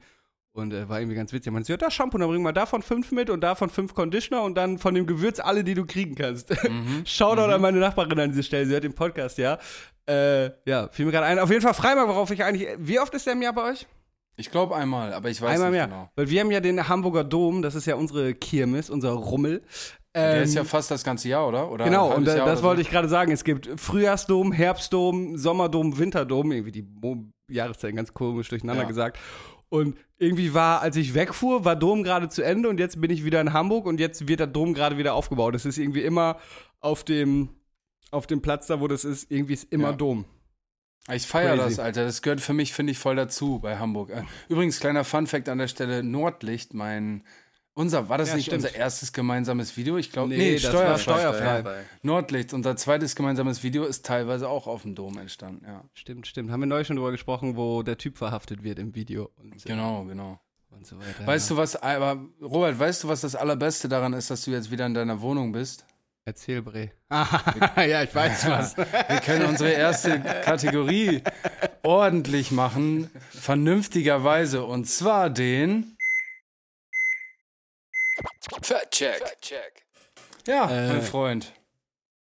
[0.55, 1.53] und äh, war irgendwie ganz witzig.
[1.53, 4.43] Man sagt, ja, das Shampoo, dann bring mal davon fünf mit und davon fünf Conditioner
[4.43, 6.53] und dann von dem Gewürz alle, die du kriegen kannst.
[7.05, 9.59] Shoutout an meine Nachbarin an dieser Stelle, sie hört den Podcast, ja.
[10.07, 11.39] Äh, ja, fiel mir gerade ein.
[11.39, 13.87] Auf jeden Fall Freimarkt, worauf ich eigentlich, wie oft ist der im Jahr bei euch?
[14.37, 15.89] Ich glaube einmal, aber ich weiß Einmal nicht Jahr.
[15.89, 16.11] genau.
[16.17, 19.63] Weil wir haben ja den Hamburger Dom, das ist ja unsere Kirmes, unser Rummel.
[20.15, 21.71] Der Ähm, ist ja fast das ganze Jahr, oder?
[21.71, 22.87] oder Genau, und Jahr das oder wollte so?
[22.87, 23.31] ich gerade sagen.
[23.33, 26.87] Es gibt Frühjahrsdom, Herbstdom, Sommerdom, Winterdom, irgendwie die
[27.51, 28.89] Jahreszeiten ganz komisch durcheinander Ja.
[28.89, 29.19] gesagt.
[29.73, 33.25] Und irgendwie war, als ich wegfuhr, war Dom gerade zu Ende und jetzt bin ich
[33.25, 35.55] wieder in Hamburg und jetzt wird der Dom gerade wieder aufgebaut.
[35.55, 36.37] Es ist irgendwie immer
[36.81, 37.49] auf dem,
[38.11, 39.93] auf dem Platz da, wo das ist, irgendwie ist immer Ja.
[39.95, 40.27] Dom.
[41.11, 42.05] Ich feiere das, Alter.
[42.05, 44.13] Das gehört für mich, finde ich, voll dazu bei Hamburg.
[44.51, 47.25] Übrigens, kleiner Fun-Fact an der Stelle: Nordlicht, mein.
[47.75, 48.65] Unser, war das Ja, nicht stimmt.
[48.65, 49.97] unser erstes gemeinsames Video?
[49.97, 51.61] Ich glaube, Nee, nee, das war steuerfrei.
[51.61, 51.85] steuerfrei.
[52.03, 55.81] Nordlicht, unser zweites gemeinsames Video ist teilweise auch auf dem Dom entstanden, ja.
[55.95, 56.51] Stimmt, stimmt.
[56.51, 60.05] Haben wir neulich schon drüber gesprochen, wo der Typ verhaftet wird im Video äh, Genau,
[60.05, 60.39] genau.
[60.71, 61.27] und so weiter.
[61.27, 64.71] Weißt du was, aber Robert, weißt du, was das Allerbeste daran ist, dass du jetzt
[64.71, 65.87] wieder in deiner Wohnung bist?
[66.25, 66.91] Erzähl, Bre.
[67.11, 68.77] Ja, ich weiß was.
[68.77, 68.87] Wir
[69.25, 71.21] können unsere erste Kategorie
[71.83, 75.92] ordentlich machen, vernünftigerweise, und zwar den
[78.51, 79.85] Fact-Check.
[80.47, 81.53] Ja, Äh, mein Freund.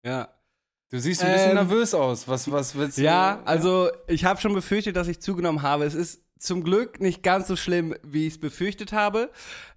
[0.03, 0.29] Ja.
[0.91, 2.27] Du siehst ein bisschen ähm, nervös aus.
[2.27, 3.03] Was, was willst du?
[3.03, 5.85] Ja, also ich habe schon befürchtet, dass ich zugenommen habe.
[5.85, 9.29] Es ist zum Glück nicht ganz so schlimm, wie ich es befürchtet habe.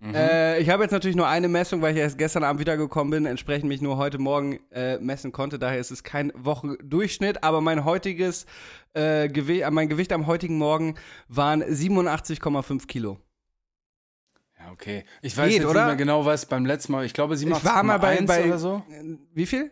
[0.02, 3.26] Äh, ich habe jetzt natürlich nur eine Messung, weil ich erst gestern Abend wiedergekommen bin,
[3.26, 5.58] entsprechend mich nur heute Morgen äh, messen konnte.
[5.58, 8.46] Daher ist es kein Wochendurchschnitt, aber mein heutiges
[8.94, 10.94] äh, Gewicht, mein Gewicht am heutigen Morgen
[11.28, 13.18] waren 87,5 Kilo.
[14.64, 15.04] Ja, okay.
[15.22, 15.80] Ich weiß Geht, jetzt oder?
[15.80, 17.04] nicht mehr genau, was beim letzten Mal.
[17.04, 18.82] Ich glaube, sie Ich war mal bei, bei oder so.
[18.90, 19.70] äh, wie viel?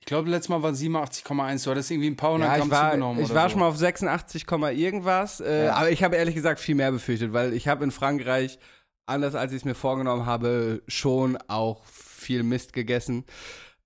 [0.00, 1.64] Ich glaube, letztes Mal war 87,1.
[1.64, 3.22] Du hattest irgendwie ein paar hundert Ja, Gramm ich war, zugenommen.
[3.22, 3.48] ich war so.
[3.50, 5.74] schon mal auf 86, Komma irgendwas, äh, Ja.
[5.74, 8.58] aber ich habe ehrlich gesagt viel mehr befürchtet, weil ich habe in Frankreich,
[9.06, 13.24] anders als ich es mir vorgenommen habe, schon auch viel Mist gegessen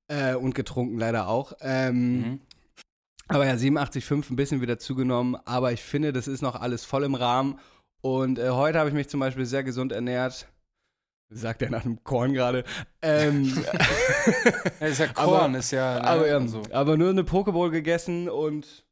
[0.09, 1.52] äh, und getrunken leider auch.
[1.61, 2.40] Ähm, Mhm.
[3.26, 7.04] Aber ja, 87,5 ein bisschen wieder zugenommen, aber ich finde, das ist noch alles voll
[7.04, 7.59] im Rahmen.
[8.04, 10.46] Und äh, heute habe ich mich zum Beispiel sehr gesund ernährt.
[11.30, 12.64] Sagt er nach einem Korn gerade.
[13.00, 13.44] Ähm,
[14.80, 16.00] Ja, ist ja Aber- Korn, ist ja.
[16.00, 16.62] ne, aber, ja, also.
[16.70, 18.84] aber nur eine Pokeball gegessen und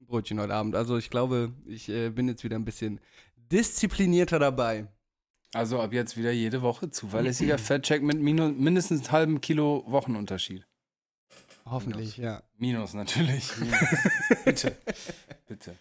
[0.00, 0.74] ein Brötchen heute Abend.
[0.74, 3.00] Also ich glaube, ich äh, bin jetzt wieder ein bisschen
[3.36, 4.88] disziplinierter dabei.
[5.54, 10.66] Also ab jetzt wieder jede Woche zuverlässiger Fettcheck mit minus, mindestens halben Kilo Wochenunterschied.
[11.64, 12.42] Hoffentlich, ja.
[12.56, 13.56] Minus natürlich.
[13.58, 13.78] Minus.
[14.44, 14.76] bitte.
[15.46, 15.76] Bitte.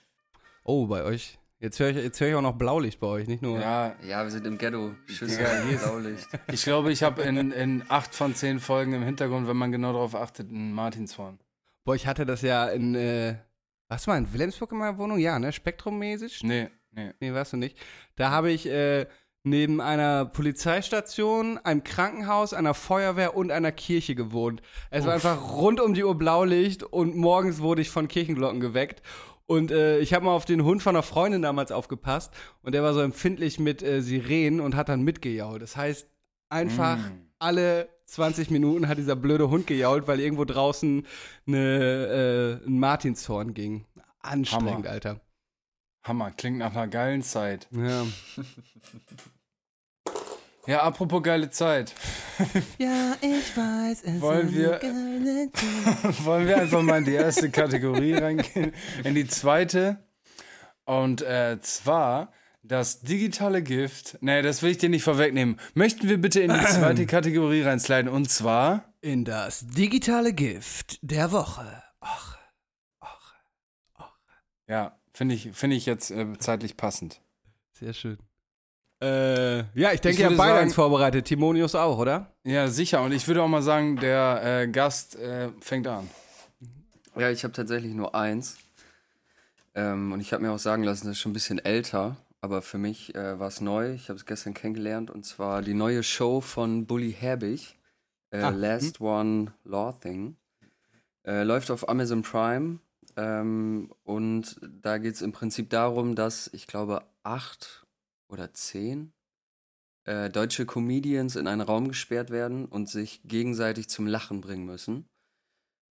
[0.63, 1.39] Oh, bei euch.
[1.59, 3.59] Jetzt höre ich, jetzt hör ich auch noch Blaulicht bei euch, nicht nur.
[3.59, 4.93] Ja, Ja, wir sind im Ghetto.
[5.07, 6.27] Schüsse, ist- Blaulicht.
[6.51, 9.91] ich glaube, ich habe in, in acht von zehn Folgen im Hintergrund, wenn man genau
[9.93, 11.39] darauf achtet, einen Martinshorn.
[11.83, 13.35] Boah, ich hatte das ja in, äh,
[13.87, 15.17] was war in Wilhelmsburg in meiner Wohnung?
[15.17, 15.51] Ja, ne?
[15.51, 16.43] Spektrummäßig?
[16.43, 17.11] Nee, nee.
[17.19, 17.77] Nee, warst du nicht.
[18.17, 19.07] Da habe ich äh,
[19.43, 24.61] neben einer Polizeistation, einem Krankenhaus, einer Feuerwehr und einer Kirche gewohnt.
[24.91, 29.01] Es war einfach rund um die Uhr Blaulicht und morgens wurde ich von Kirchenglocken geweckt.
[29.47, 32.31] Und äh, ich habe mal auf den Hund von einer Freundin damals aufgepasst
[32.63, 35.62] und der war so empfindlich mit äh, Sirenen und hat dann mitgejault.
[35.62, 36.07] Das heißt,
[36.49, 37.29] einfach Mm.
[37.39, 41.05] alle 20 Minuten hat dieser blöde Hund gejault, weil irgendwo draußen
[41.47, 43.86] eine, äh, ein Martinshorn ging.
[44.19, 44.89] Anstrengend, Hammer.
[44.89, 45.21] Alter.
[46.03, 47.67] Hammer, klingt nach einer geilen Zeit.
[47.71, 48.05] Ja.
[50.67, 51.93] Ja, apropos geile Zeit.
[52.77, 54.80] Ja, ich weiß, es Wollen wir-
[56.23, 58.73] Wollen wir einfach mal in die erste Kategorie reingehen?
[59.03, 59.97] In die zweite.
[60.86, 62.32] Und äh, zwar
[62.63, 64.17] das digitale Gift.
[64.21, 65.60] Nee, das will ich dir nicht vorwegnehmen.
[65.73, 68.10] Möchten wir bitte in die zweite Kategorie reinsliden?
[68.12, 68.93] Und zwar.
[69.01, 71.82] In das digitale Gift der Woche.
[72.01, 72.38] Ach,
[74.67, 77.21] Ja, finde ich, finde ich jetzt äh, zeitlich passend.
[77.71, 78.17] sehr schön.
[79.01, 81.25] Äh, ja, ich denke, Ich ihr habt beide eins vorbereitet.
[81.25, 82.33] Timonius auch, oder?
[82.43, 83.03] Ja, sicher.
[83.03, 86.10] Und ich würde auch mal sagen, der äh, Gast äh, fängt an.
[87.15, 88.57] Ja, ich habe tatsächlich nur eins.
[89.75, 92.17] Ähm, und ich habe mir auch sagen lassen, das ist schon ein bisschen älter.
[92.41, 93.91] Aber für mich äh, war es neu.
[93.93, 95.12] Ich habe es gestern kennengelernt.
[95.12, 97.77] Und zwar die neue Show von Bully Herbig.
[98.31, 100.36] Äh, Ah, Last One Law Thing.
[101.25, 102.79] Äh, läuft auf Amazon Prime.
[103.15, 107.86] Ähm, und da geht es im Prinzip darum, dass ich glaube acht
[108.27, 109.13] oder zehn
[110.05, 115.09] äh, deutsche Comedians in einen Raum gesperrt werden und sich gegenseitig zum Lachen bringen müssen.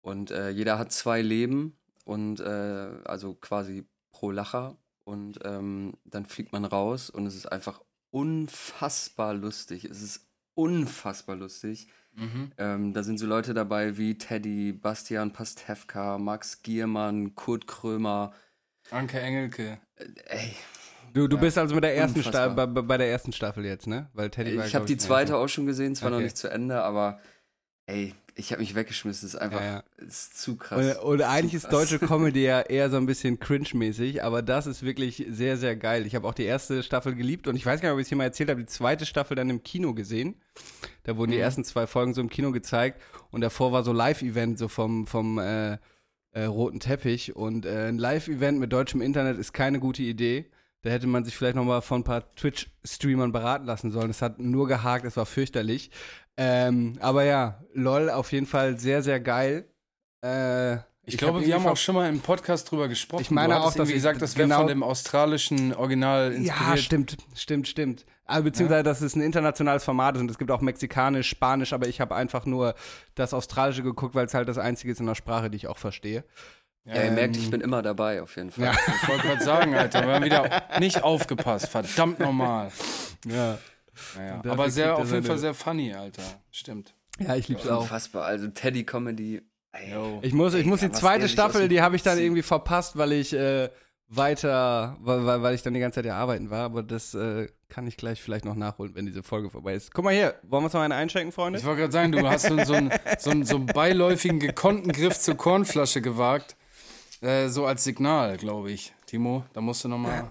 [0.03, 4.77] Und äh, jeder hat zwei Leben und äh, also quasi pro Lacher.
[5.05, 9.85] Und ähm, dann fliegt man raus und es ist einfach unfassbar lustig.
[9.85, 11.89] Es ist unfassbar lustig.
[12.59, 18.33] Ähm, da sind so Leute dabei wie Teddy, Bastian Pastewka, Max Giermann, Kurt Krömer.
[18.91, 19.81] Anke Engelke.
[20.27, 20.55] Ey,
[21.15, 22.23] Du, du bist also mit der ersten.
[22.23, 24.11] Staffel, bei, bei der ersten Staffel jetzt, ne?
[24.13, 26.25] Weil Teddy war, ich habe die zweite auch schon gesehen, zwar noch Okay.
[26.25, 27.19] nicht zu Ende, aber
[27.87, 29.29] ey, ich habe mich weggeschmissen.
[29.29, 29.83] Es ist einfach, Ja, ja.
[29.99, 30.99] ist zu krass.
[30.99, 31.89] Und, und Zu eigentlich ist krass.
[31.89, 36.05] deutsche Comedy ja eher so ein bisschen cringe-mäßig, aber das ist wirklich sehr, sehr geil.
[36.05, 38.09] Ich habe auch die erste Staffel geliebt und ich weiß gar nicht, ob ich es
[38.09, 40.35] hier mal erzählt habe, die zweite Staffel dann im Kino gesehen.
[41.05, 43.01] Da wurden die ersten zwei Folgen so im Kino gezeigt
[43.31, 45.79] und davor war so Live-Event so vom, vom äh,
[46.33, 50.51] äh, roten Teppich und äh, ein Live-Event mit deutschem Internet ist keine gute Idee.
[50.85, 54.11] Da hätte man sich vielleicht noch mal von ein paar Twitch-Streamern beraten lassen sollen.
[54.11, 55.91] Es hat nur gehakt, es war fürchterlich.
[56.37, 59.67] Ähm, aber ja, LOL auf jeden Fall sehr, sehr geil.
[60.23, 60.75] Äh,
[61.07, 63.23] Ich, hab glaube, wir irgendwie haben auch schon mal im Podcast drüber gesprochen.
[63.23, 66.69] Ich meine auch, dass ich- gesagt, das wäre genau- von dem australischen Original inspiriert.
[66.71, 68.07] Ja, stimmt, stimmt, stimmt.
[68.27, 71.89] Also, beziehungsweise, dass es ein internationales Format ist und es gibt auch Mexikanisch, Spanisch, aber
[71.89, 72.75] ich habe einfach nur
[73.15, 75.77] das Australische geguckt, weil es halt das einzige ist in der Sprache, die ich auch
[75.79, 76.25] verstehe.
[76.85, 78.65] Ja, ihr merkt, ich bin immer dabei, auf jeden Fall.
[78.65, 78.73] Ja.
[79.03, 81.69] Ich wollte gerade sagen, Alter, wir haben wieder nicht aufgepasst.
[81.69, 82.71] Verdammt normal.
[83.27, 83.59] Ja.
[84.17, 86.23] Naja, aber sehr, auf jeden Fall sehr funny, Alter.
[86.51, 86.95] Stimmt.
[87.19, 87.83] Ja, ich lieb's auch.
[87.83, 88.25] Unfassbar.
[88.25, 89.43] Also Teddy Comedy.
[89.73, 89.95] Ey.
[90.23, 93.33] Ich muss, ich muss die zweite Staffel, die habe ich dann irgendwie verpasst, weil ich
[93.33, 93.71] äh,
[94.09, 96.65] weiter, weil, weil, weil ich dann die ganze Zeit ja arbeiten war.
[96.65, 99.93] Aber das äh, kann ich gleich vielleicht noch nachholen, wenn diese Folge vorbei ist.
[99.93, 101.59] Guck mal hier, wollen wir uns noch einen einschenken, Freunde?
[101.59, 104.93] Ich wollte gerade sagen, du hast so, so, einen, so, einen, so einen beiläufigen, gekonnten
[104.93, 106.57] Griff zur Kornflasche gewagt.
[107.25, 108.93] Äh, so als Signal, glaube ich.
[109.07, 110.31] Timo, da musst du nochmal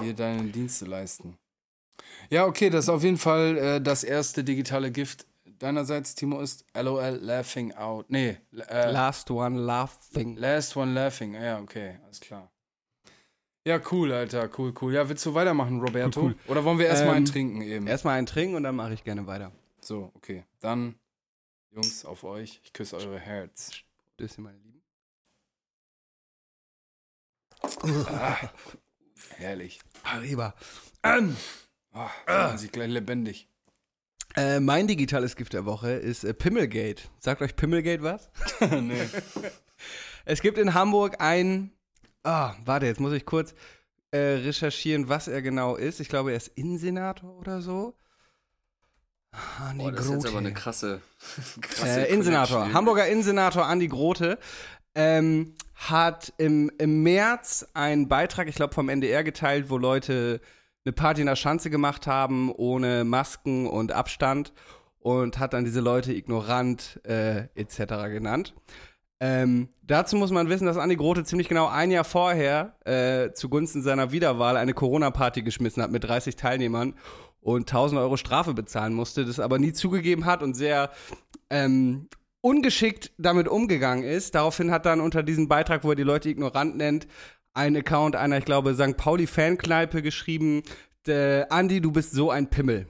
[0.00, 1.36] hier deine Dienste leisten.
[2.30, 5.26] Ja, okay, das ist auf jeden Fall äh, das erste digitale Gift
[5.58, 8.06] deinerseits, Timo, ist LOL Laughing Out.
[8.08, 10.36] Nee, äh, Last one laughing.
[10.36, 11.34] Last One Laughing.
[11.34, 12.50] Ja, okay, alles klar.
[13.66, 14.94] Ja, cool, Alter, cool, cool.
[14.94, 16.22] Ja, willst du weitermachen, Roberto?
[16.22, 17.86] Cool, Oder wollen wir erstmal Ähm, einen trinken eben?
[17.86, 19.52] Erstmal einen trinken und dann mache ich gerne weiter.
[19.80, 20.44] So, okay.
[20.58, 20.96] Dann,
[21.70, 22.60] Jungs, auf euch.
[22.64, 23.70] Ich küsse eure Herz.
[24.14, 24.58] Stößchen, meine
[27.84, 28.06] Lieben.
[29.36, 29.80] Herrlich.
[30.04, 30.54] Arriba.
[31.02, 31.36] Ähm,
[31.94, 33.48] Oh, fühlen sich gleich lebendig.
[34.36, 37.10] äh, mein digitales Gift der Woche ist äh, Pimmelgate.
[37.18, 38.30] Sagt euch Pimmelgate was?
[38.80, 39.06] nee.
[40.24, 41.70] Es gibt in Hamburg ein.
[42.24, 43.54] Ah, warte, jetzt muss ich kurz
[44.10, 46.00] äh, recherchieren, was er genau ist.
[46.00, 47.94] Ich glaube, er ist Innensenator oder so.
[49.32, 50.28] Ah, nee, Boah, das ist jetzt Grote.
[50.30, 51.02] aber eine krasse,
[51.60, 52.16] krasse Äh.
[52.16, 52.72] Connection.
[52.72, 54.38] Hamburger Innensenator Andi Grote
[54.94, 55.54] ähm,
[55.90, 60.40] hat im, im März einen Beitrag, ich glaube vom NDR geteilt, wo Leute
[60.84, 64.52] eine Party in der Schanze gemacht haben, ohne Masken und Abstand
[65.00, 68.10] und hat dann diese Leute ignorant äh, etc.
[68.10, 68.54] genannt.
[69.20, 73.82] Ähm, dazu muss man wissen, dass Andi Grote ziemlich genau ein Jahr vorher äh, zugunsten
[73.82, 76.94] seiner Wiederwahl eine Corona-Party geschmissen hat mit 30 Teilnehmern
[77.40, 80.90] und 1000 Euro Strafe bezahlen musste, das aber nie zugegeben hat und sehr
[81.50, 82.08] ähm,
[82.42, 84.34] ungeschickt damit umgegangen ist.
[84.34, 87.06] Daraufhin hat dann unter diesem Beitrag, wo er die Leute ignorant nennt,
[87.54, 88.96] ein Account einer, ich glaube, St.
[88.96, 90.62] Pauli Fankneipe geschrieben,
[91.06, 92.88] äh, Andi, du bist so ein Pimmel.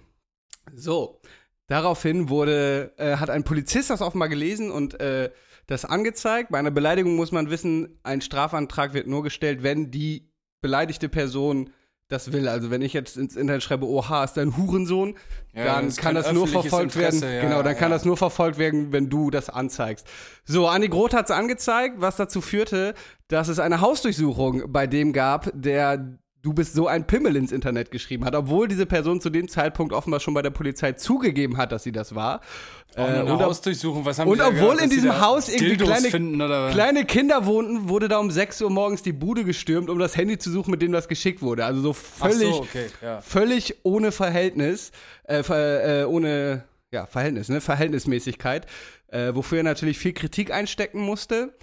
[0.74, 1.20] So,
[1.66, 5.30] daraufhin wurde, äh, hat ein Polizist das offenbar gelesen und äh,
[5.66, 6.50] das angezeigt.
[6.50, 11.70] Bei einer Beleidigung muss man wissen, ein Strafantrag wird nur gestellt, wenn die beleidigte Person
[12.12, 12.46] das will.
[12.48, 15.16] Also wenn ich jetzt ins Internet schreibe, oha, ist dein Hurensohn,
[15.54, 17.34] Ja, dann das kann das nur verfolgt Interesse, werden.
[17.36, 17.96] ja, genau, dann kann ja.
[17.96, 20.06] das nur verfolgt werden, wenn du das anzeigst.
[20.44, 22.94] So, Andi Groth hat es angezeigt, was dazu führte,
[23.28, 27.92] dass es eine Hausdurchsuchung bei dem gab, der Du bist so ein Pimmel ins Internet
[27.92, 31.70] geschrieben hat, obwohl diese Person zu dem Zeitpunkt offenbar schon bei der Polizei zugegeben hat,
[31.70, 32.40] dass sie das war.
[32.96, 36.38] Äh, und ob- Hausdurchsuchung, was haben und obwohl gehabt, in diesem Haus irgendwie kleine- finden?
[36.72, 40.36] Kleine Kinder wohnten, wurde da um 6 Uhr morgens die Bude gestürmt, um das Handy
[40.36, 41.64] zu suchen, mit dem das geschickt wurde.
[41.64, 43.20] Also so völlig, so, okay, ja.
[43.20, 44.90] völlig ohne Verhältnis,
[45.24, 47.60] äh, ver, äh, ohne ja, Verhältnis, ne?
[47.60, 48.66] Verhältnismäßigkeit,
[49.08, 51.54] äh, wofür er natürlich viel Kritik einstecken musste.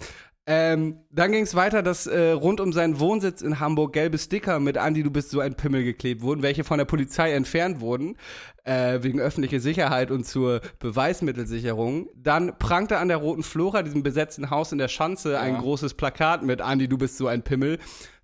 [0.46, 4.58] Ähm, dann ging es weiter, dass äh, rund um seinen Wohnsitz in Hamburg gelbe Sticker
[4.58, 8.16] mit Andi, du bist so ein Pimmel geklebt wurden, welche von der Polizei entfernt wurden,
[8.64, 12.08] äh, wegen öffentlicher Sicherheit und zur Beweismittelsicherung.
[12.16, 16.42] Dann prangte an der Roten Flora, diesem besetzten Haus in der Schanze, ein großes Plakat
[16.42, 17.78] mit Andi, du bist so ein Pimmel,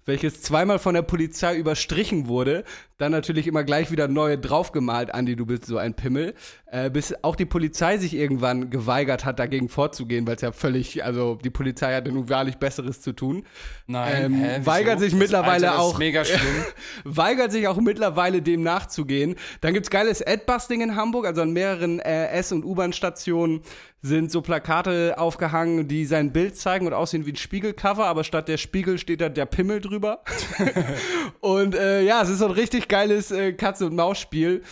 [0.06, 2.64] welches zweimal von der Polizei überstrichen wurde,
[2.96, 6.34] dann natürlich immer gleich wieder neue draufgemalt, Andi, du bist so ein Pimmel,
[6.68, 11.04] äh, bis auch die Polizei sich irgendwann geweigert hat, dagegen vorzugehen, weil es ja völlig,
[11.04, 13.44] also die Polizei hatte nun wahrlich Besseres zu tun.
[13.86, 16.64] Nein, ähm, hä, weigert sich Das- mittlerweile Alter, auch Ist mega schlimm.
[17.04, 19.36] weigert sich auch mittlerweile dem nachzugehen.
[19.60, 23.60] Dann gibt's geiles Adbusting in Hamburg, also an mehreren äh, S- und U-Bahn-Stationen
[24.02, 28.46] sind so Plakate aufgehangen, die sein Bild zeigen und aussehen wie ein Spiegelcover, aber statt
[28.48, 30.22] der Spiegel steht da der Pimmel drüber.
[31.40, 34.62] und äh, ja, es ist so ein richtig geiles äh, Katze- und Maus-Spiel.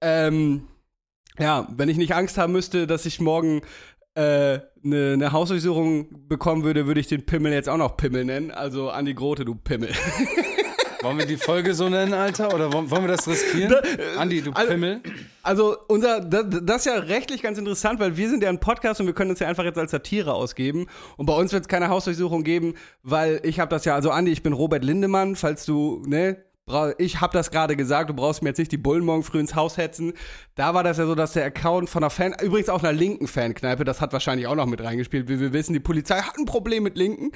[0.00, 0.66] Ähm,
[1.38, 3.62] ja, wenn ich nicht Angst haben müsste, dass ich morgen
[4.16, 8.50] eine äh, ne Hausdurchsuchung bekommen würde, würde ich den Pimmel jetzt auch noch Pimmel nennen.
[8.50, 9.90] Also Andi Grote, du Pimmel.
[11.02, 12.52] Wollen wir die Folge so nennen, Alter?
[12.54, 13.74] Oder wollen, wir das riskieren?
[14.18, 15.00] Andi, du also- Pimmel.
[15.42, 19.00] Also unser, das, das ist ja rechtlich ganz interessant, weil wir sind ja ein Podcast
[19.00, 20.88] und wir können uns ja einfach jetzt als Satire ausgeben.
[21.16, 24.30] Und bei uns wird es keine Hausdurchsuchung geben, weil ich habe das ja, also Andi,
[24.30, 26.44] ich bin Robert Lindemann, falls du, ne,
[26.98, 29.54] ich habe das gerade gesagt, du brauchst mir jetzt nicht die Bullen morgen früh ins
[29.54, 30.12] Haus hetzen.
[30.54, 33.26] Da war das ja so, dass der Account von einer Fan, übrigens auch einer linken
[33.26, 36.44] Fankneipe, das hat wahrscheinlich auch noch mit reingespielt, wie wir wissen, die Polizei hat ein
[36.44, 37.32] Problem mit Linken.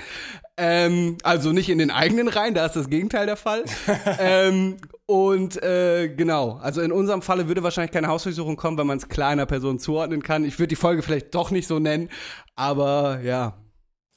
[0.56, 3.64] Ähm, also nicht in den eigenen Reihen, da ist das Gegenteil der Fall.
[4.18, 8.98] ähm, und äh, genau, also in unserem Falle würde wahrscheinlich keine Hausdurchsuchung kommen, weil man
[8.98, 10.44] es klar einer Person zuordnen kann.
[10.44, 12.08] Ich würde die Folge vielleicht doch nicht so nennen,
[12.56, 13.58] aber ja.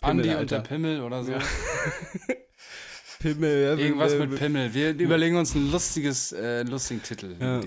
[0.02, 0.70] Andi Pimmel, und der Alter.
[0.70, 1.34] Pimmel oder so.
[3.34, 3.64] Pimmel.
[3.64, 4.74] ja, Irgendwas mit Pimmel.
[4.74, 7.62] Wir überlegen uns ein lustiges, äh, einen lustigen Titel, Ja.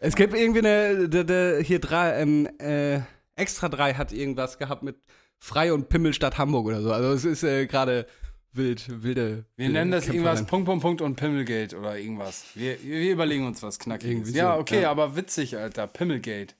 [0.00, 3.00] Es gibt irgendwie eine, de, de, hier drei, ähm, äh,
[3.34, 4.96] Extra drei hat irgendwas gehabt mit
[5.38, 6.92] Frei und Pimmel statt Hamburg oder so.
[6.92, 8.06] Also es ist äh, gerade
[8.52, 9.44] wild, wilde.
[9.56, 10.64] Wir wilde nennen das irgendwas Kämpferin.
[10.64, 12.44] Punkt, Punkt, Punkt und Pimmelgate oder irgendwas.
[12.54, 14.12] Wir, wir überlegen uns was Knackiges.
[14.12, 14.90] Irgendwie Ja, okay, ja.
[14.90, 15.86] aber witzig, Alter.
[15.86, 16.54] Pimmelgate.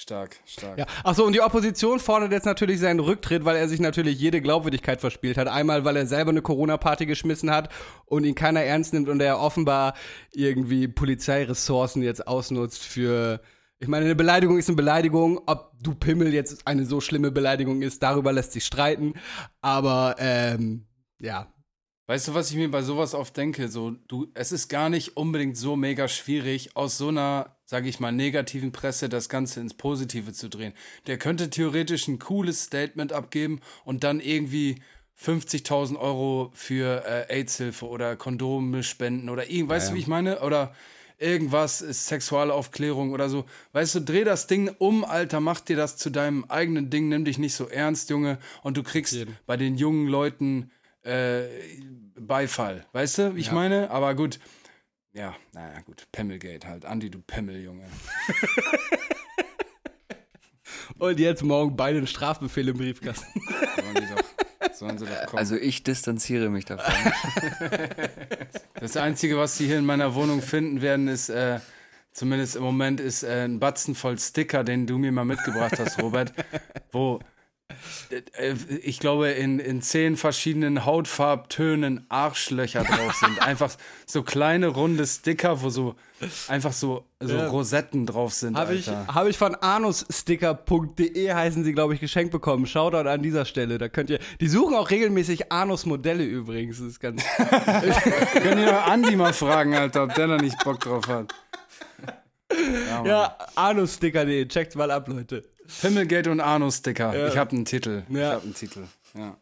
[0.00, 0.78] Stark, stark.
[0.78, 4.40] Ja, achso, und die Opposition fordert jetzt natürlich seinen Rücktritt, weil er sich natürlich jede
[4.40, 5.46] Glaubwürdigkeit verspielt hat.
[5.46, 7.68] Einmal, weil er selber eine Corona-Party geschmissen hat
[8.06, 9.92] und ihn keiner ernst nimmt und er offenbar
[10.32, 13.42] irgendwie Polizeiressourcen jetzt ausnutzt für.
[13.78, 15.38] Ich meine, eine Beleidigung ist eine Beleidigung.
[15.44, 19.12] Ob du Pimmel jetzt eine so schlimme Beleidigung ist, darüber lässt sich streiten.
[19.60, 20.86] Aber, ähm,
[21.20, 21.52] ja.
[22.06, 23.68] Weißt du, was ich mir bei sowas oft denke?
[23.68, 28.00] So, du, es ist gar nicht unbedingt so mega schwierig, aus so einer, sage ich
[28.00, 30.72] mal, negativen Presse das Ganze ins Positive zu drehen.
[31.06, 34.82] Der könnte theoretisch ein cooles Statement abgeben und dann irgendwie
[35.16, 40.40] 50.000 Euro für äh, AIDS-Hilfe oder Kondome spenden oder irgend, weißt du, wie ich meine?
[40.40, 40.74] Oder
[41.18, 43.44] irgendwas ist Sexualaufklärung oder so.
[43.70, 47.24] Weißt du, dreh das Ding um, Alter, mach dir das zu deinem eigenen Ding, nimm
[47.24, 50.72] dich nicht so ernst, Junge, und du kriegst bei den jungen Leuten
[51.04, 51.42] äh,
[52.18, 52.84] Beifall.
[52.94, 53.90] Weißt du, wie ich meine?
[53.92, 54.40] Aber gut.
[55.12, 56.06] Ja, naja, gut.
[56.12, 56.84] Pimmelgate halt.
[56.84, 57.84] Andi, du Pimmel, Junge.
[60.98, 63.40] Und jetzt morgen beide einen Strafbefehl im Briefkasten.
[63.76, 64.22] Sollen die doch,
[64.74, 65.38] sollen sie doch kommen.
[65.38, 66.92] Also ich distanziere mich davon.
[68.74, 71.58] das Einzige, was sie hier in meiner Wohnung finden werden, ist, äh,
[72.12, 76.00] zumindest im Moment, ist äh, ein Batzen voll Sticker, den du mir mal mitgebracht hast,
[76.02, 76.32] Robert,
[76.92, 77.20] wo
[78.82, 83.40] ich glaube, in, in zehn verschiedenen Hautfarbtönen Arschlöcher drauf sind.
[83.46, 83.72] Einfach
[84.06, 85.94] so kleine runde Sticker, wo so
[86.48, 87.46] einfach so, so Ja.
[87.48, 88.56] Rosetten drauf sind.
[88.56, 92.66] Habe ich, hab ich von anussticker.de heißen sie, glaube ich, geschenkt bekommen.
[92.66, 93.78] Shoutout an dieser Stelle.
[93.78, 94.18] Da könnt ihr.
[94.40, 96.78] Die suchen auch regelmäßig Anus-Modelle übrigens.
[96.78, 97.22] Das ist ganz.
[98.34, 101.32] Können ihr Andi mal fragen, Alter, ob der da nicht Bock drauf hat.
[102.88, 104.46] Ja, ja, anussticker.de.
[104.48, 105.44] Checkt mal ab, Leute.
[105.80, 107.16] Pimmelgate und Anus-Sticker.
[107.16, 107.28] Ja.
[107.28, 108.02] Ich habe einen Titel.
[108.08, 108.32] Ich Ja.
[108.32, 108.84] habe einen Titel.
[109.14, 109.36] Ja.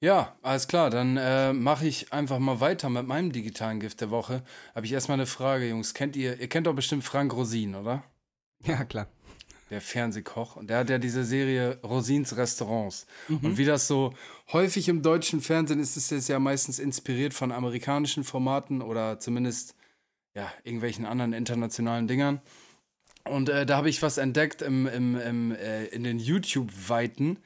[0.00, 0.90] Ja, alles klar.
[0.90, 4.42] Dann äh, mache ich einfach mal weiter mit meinem digitalen Gift der Woche.
[4.74, 5.94] Habe ich erstmal eine Frage, Jungs.
[5.94, 8.04] Kennt ihr, ihr kennt doch bestimmt Frank Rosin, oder?
[8.64, 9.06] Ja, klar.
[9.70, 10.56] Der Fernsehkoch.
[10.56, 13.06] Und der hat ja diese Serie Rosins Restaurants.
[13.28, 14.12] Und wie das so
[14.52, 19.74] häufig im deutschen Fernsehen ist, ist es ja meistens inspiriert von amerikanischen Formaten oder zumindest
[20.34, 22.40] ja, irgendwelchen anderen internationalen Dingern.
[23.28, 27.38] Und äh, da habe ich was entdeckt im, im, im, äh, in den YouTube-Weiten,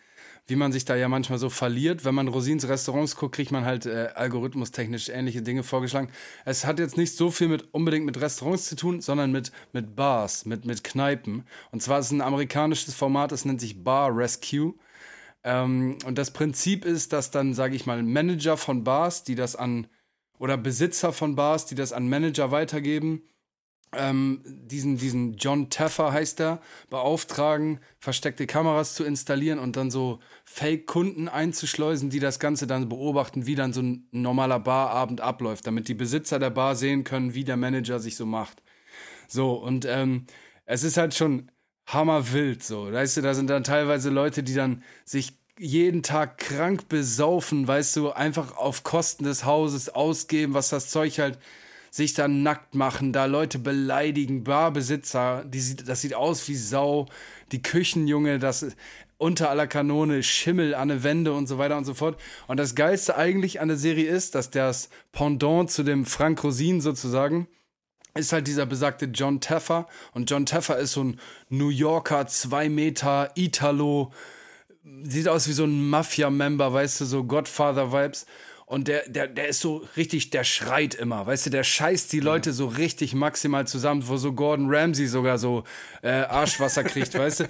[0.46, 2.04] wie man sich da ja manchmal so verliert.
[2.04, 6.10] Wenn man Rosins Restaurants guckt, kriegt man halt äh, algorithmustechnisch ähnliche Dinge vorgeschlagen.
[6.44, 9.94] Es hat jetzt nicht so viel mit unbedingt mit Restaurants zu tun, sondern mit, mit
[9.94, 11.44] Bars, mit, mit Kneipen.
[11.70, 14.74] Und zwar ist es ein amerikanisches Format, das nennt sich Bar Rescue.
[15.44, 19.54] Ähm, und das Prinzip ist, dass dann, sage ich mal, Manager von Bars, die das
[19.54, 19.86] an,
[20.38, 23.22] oder Besitzer von Bars, die das an Manager weitergeben,
[23.92, 30.20] ähm, diesen, diesen John Taffer heißt er, beauftragen, versteckte Kameras zu installieren und dann so
[30.44, 35.88] Fake-Kunden einzuschleusen, die das Ganze dann beobachten, wie dann so ein normaler Barabend abläuft, damit
[35.88, 38.62] die Besitzer der Bar sehen können, wie der Manager sich so macht.
[39.26, 40.26] So, und ähm,
[40.66, 41.50] es ist halt schon
[41.86, 42.92] hammerwild so.
[42.92, 47.96] Weißt du, da sind dann teilweise Leute, die dann sich jeden Tag krank besaufen, weißt
[47.96, 51.38] du, einfach auf Kosten des Hauses ausgeben, was das Zeug halt
[51.90, 57.06] sich dann nackt machen, da Leute beleidigen, Barbesitzer, die sieht, das sieht aus wie Sau,
[57.52, 58.66] die Küchenjunge, das
[59.18, 62.20] unter aller Kanone, Schimmel an den Wände und so weiter und so fort.
[62.46, 66.80] Und das Geilste eigentlich an der Serie ist, dass das Pendant zu dem Frank Rosin
[66.80, 67.48] sozusagen,
[68.14, 69.86] ist halt dieser besagte John Taffer.
[70.12, 74.12] Und John Taffer ist so ein New Yorker, zwei Meter, Italo,
[75.02, 78.26] sieht aus wie so ein Mafia-Member, weißt du, so Godfather-Vibes.
[78.68, 82.20] Und der, der, der ist so richtig, der schreit immer, weißt du, der scheißt die
[82.20, 85.64] Leute so richtig maximal zusammen, wo so Gordon Ramsay sogar so
[86.02, 87.44] äh, Arschwasser kriegt, weißt du.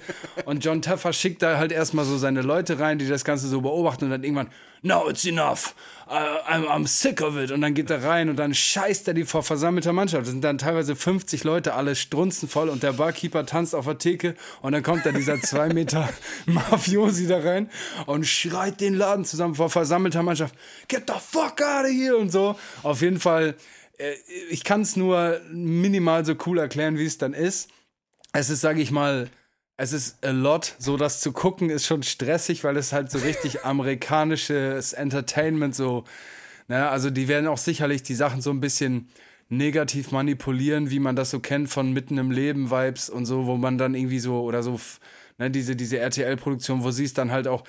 [0.45, 3.59] Und John Taffer schickt da halt erstmal so seine Leute rein, die das Ganze so
[3.59, 4.47] beobachten und dann irgendwann,
[4.81, 5.75] no, it's enough,
[6.07, 7.51] I, I'm, I'm sick of it.
[7.51, 10.23] Und dann geht er rein und dann scheißt er die vor versammelter Mannschaft.
[10.23, 14.35] Das sind dann teilweise 50 Leute, alle strunzenvoll und der Barkeeper tanzt auf der Theke
[14.61, 16.09] und dann kommt da dieser zwei Meter
[16.45, 17.69] Mafiosi da rein
[18.05, 20.55] und schreit den Laden zusammen vor versammelter Mannschaft.
[20.87, 22.55] Get the fuck out of here und so.
[22.83, 23.55] Auf jeden Fall,
[23.97, 24.13] äh,
[24.49, 27.69] ich kann es nur minimal so cool erklären, wie es dann ist.
[28.31, 29.29] Es ist, sage ich mal,
[29.79, 30.75] es ist a lot.
[30.77, 36.03] So das zu gucken ist schon stressig, weil es halt so richtig amerikanisches Entertainment so,
[36.67, 39.07] ne, also die werden auch sicherlich die Sachen so ein bisschen
[39.47, 43.55] negativ manipulieren, wie man das so kennt von mitten im Leben Vibes und so, wo
[43.55, 44.79] man dann irgendwie so oder so,
[45.37, 47.63] ne, diese, diese RTL-Produktion, wo sie es dann halt auch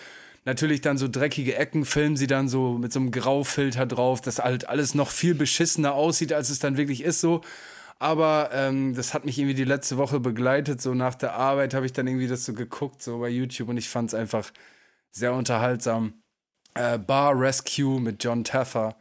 [0.44, 4.38] natürlich dann so dreckige Ecken filmen sie dann so mit so einem Graufilter drauf, dass
[4.38, 7.42] halt alles noch viel beschissener aussieht, als es dann wirklich ist so.
[8.00, 10.80] Aber ähm, das hat mich irgendwie die letzte Woche begleitet.
[10.80, 13.76] So nach der Arbeit habe ich dann irgendwie das so geguckt, so bei YouTube und
[13.76, 14.50] ich fand es einfach
[15.10, 16.14] sehr unterhaltsam.
[16.74, 18.96] Äh, Bar Rescue mit John Taffer.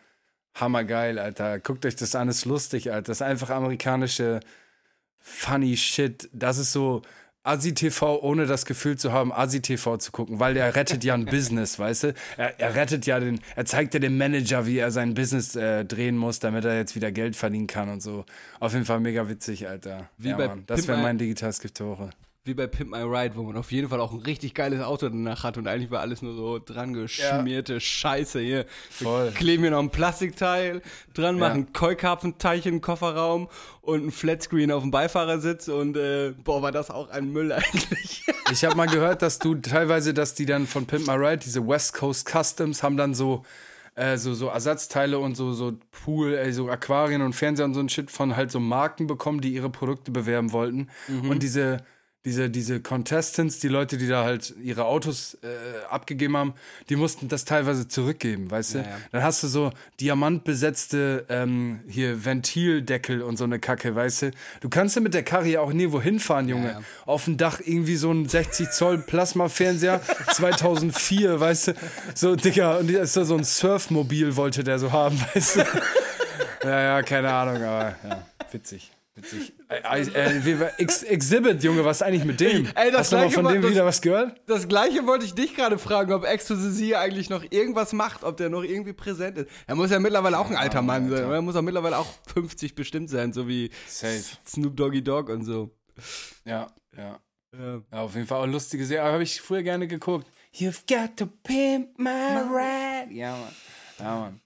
[0.55, 1.59] Hammergeil, Alter.
[1.59, 3.07] Guckt euch das an, ist lustig, Alter.
[3.07, 4.41] Das ist einfach amerikanische
[5.19, 6.29] funny Shit.
[6.33, 7.01] Das ist so
[7.49, 11.79] Asi-TV, ohne das Gefühl zu haben, Asi-TV zu gucken, weil der rettet ja ein Business,
[11.79, 12.13] weißt du?
[12.38, 15.83] Er, er rettet ja den, er zeigt ja dem Manager, wie er sein Business äh,
[15.85, 18.25] drehen muss, damit er jetzt wieder Geld verdienen kann und so.
[18.59, 20.09] Auf jeden Fall mega witzig, Alter.
[20.17, 20.63] Wie ja, bei Mann.
[20.67, 22.09] Das wäre mein digitales Gift der Woche.
[22.45, 25.10] Wie bei Pimp My Ride, wo man auf jeden Fall auch ein richtig geiles Auto
[25.10, 28.65] danach hat und eigentlich war alles nur so dran geschmierte Scheiße hier.
[28.89, 29.25] Voll.
[29.25, 30.82] Wir kleben hier noch ein Plastikteil
[31.13, 31.49] dran, Ja.
[31.49, 33.49] machen Keukarpfenteich den Kofferraum
[33.82, 38.23] und ein Flatscreen auf dem Beifahrersitz und äh, boah, war das auch ein Müll eigentlich.
[38.52, 41.67] Ich habe mal gehört, dass du teilweise, dass die dann von Pimp My Ride, diese
[41.67, 43.44] West Coast Customs, haben dann so,
[43.94, 47.79] äh, so, so Ersatzteile und so, so Pool, äh, so Aquarien und Fernseher und so
[47.79, 50.87] ein Shit von halt so Marken bekommen, die ihre Produkte bewerben wollten.
[51.29, 51.77] Und diese,
[52.26, 55.48] diese, diese Contestants, die Leute, die da halt ihre Autos äh,
[55.90, 56.54] abgegeben haben,
[56.90, 58.78] die mussten das teilweise zurückgeben, weißt du?
[58.80, 58.86] Ja.
[59.13, 64.32] Dann hast du so diamantbesetzte ähm, hier Ventildeckel und so eine Kacke, weißt du?
[64.60, 66.72] Du kannst ja mit der Karre ja auch nirgendwo hinfahren, Junge.
[66.72, 66.82] ja.
[67.06, 70.02] Auf dem Dach irgendwie so ein 60 Zoll Plasmafernseher
[70.34, 71.74] 2004, weißt du?
[72.15, 75.63] So, Digga, und ist da so ein Surfmobil wollte der so haben, weißt du?
[76.63, 78.92] ja, ja, keine Ahnung, aber ja, witzig.
[79.22, 79.54] Witzig.
[79.70, 82.67] Äh, äh, Ex Exhibit, Junge, was ist eigentlich mit dem?
[82.76, 84.42] Ey, das Hast du mal Gleiche von dem das- wieder was gehört?
[84.48, 88.50] Das gleiche wollte ich dich gerade fragen, ob Ecstasy eigentlich noch irgendwas macht, ob der
[88.50, 89.50] noch irgendwie präsent ist.
[89.67, 91.30] Er muss ja mittlerweile auch ein alter Mann sein.
[91.30, 94.24] Er muss auch mittlerweile auch 50 bestimmt sein, so wie Safe.
[94.48, 95.70] Snoop Doggy Dogg und so.
[96.46, 96.67] Ja,
[96.98, 97.20] ja.
[97.58, 97.82] Ja.
[97.92, 99.12] Ja, auf jeden Fall auch lustige Serie.
[99.12, 100.28] Habe ich früher gerne geguckt.
[100.54, 103.12] You've got to pimp my ride.
[103.12, 103.56] Ja, Mann.
[104.00, 104.42] Ja, Mann.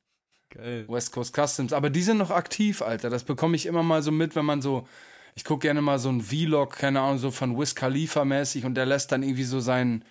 [0.54, 0.86] Geil.
[0.88, 1.74] West Coast Customs.
[1.74, 3.10] Aber die sind noch aktiv, Alter.
[3.10, 4.88] Das bekomme ich immer mal so mit, wenn man so.
[5.36, 8.76] Ich gucke gerne mal so ein Vlog, keine Ahnung, so von Wiz Khalifa mäßig und
[8.76, 10.06] der lässt dann irgendwie so seinen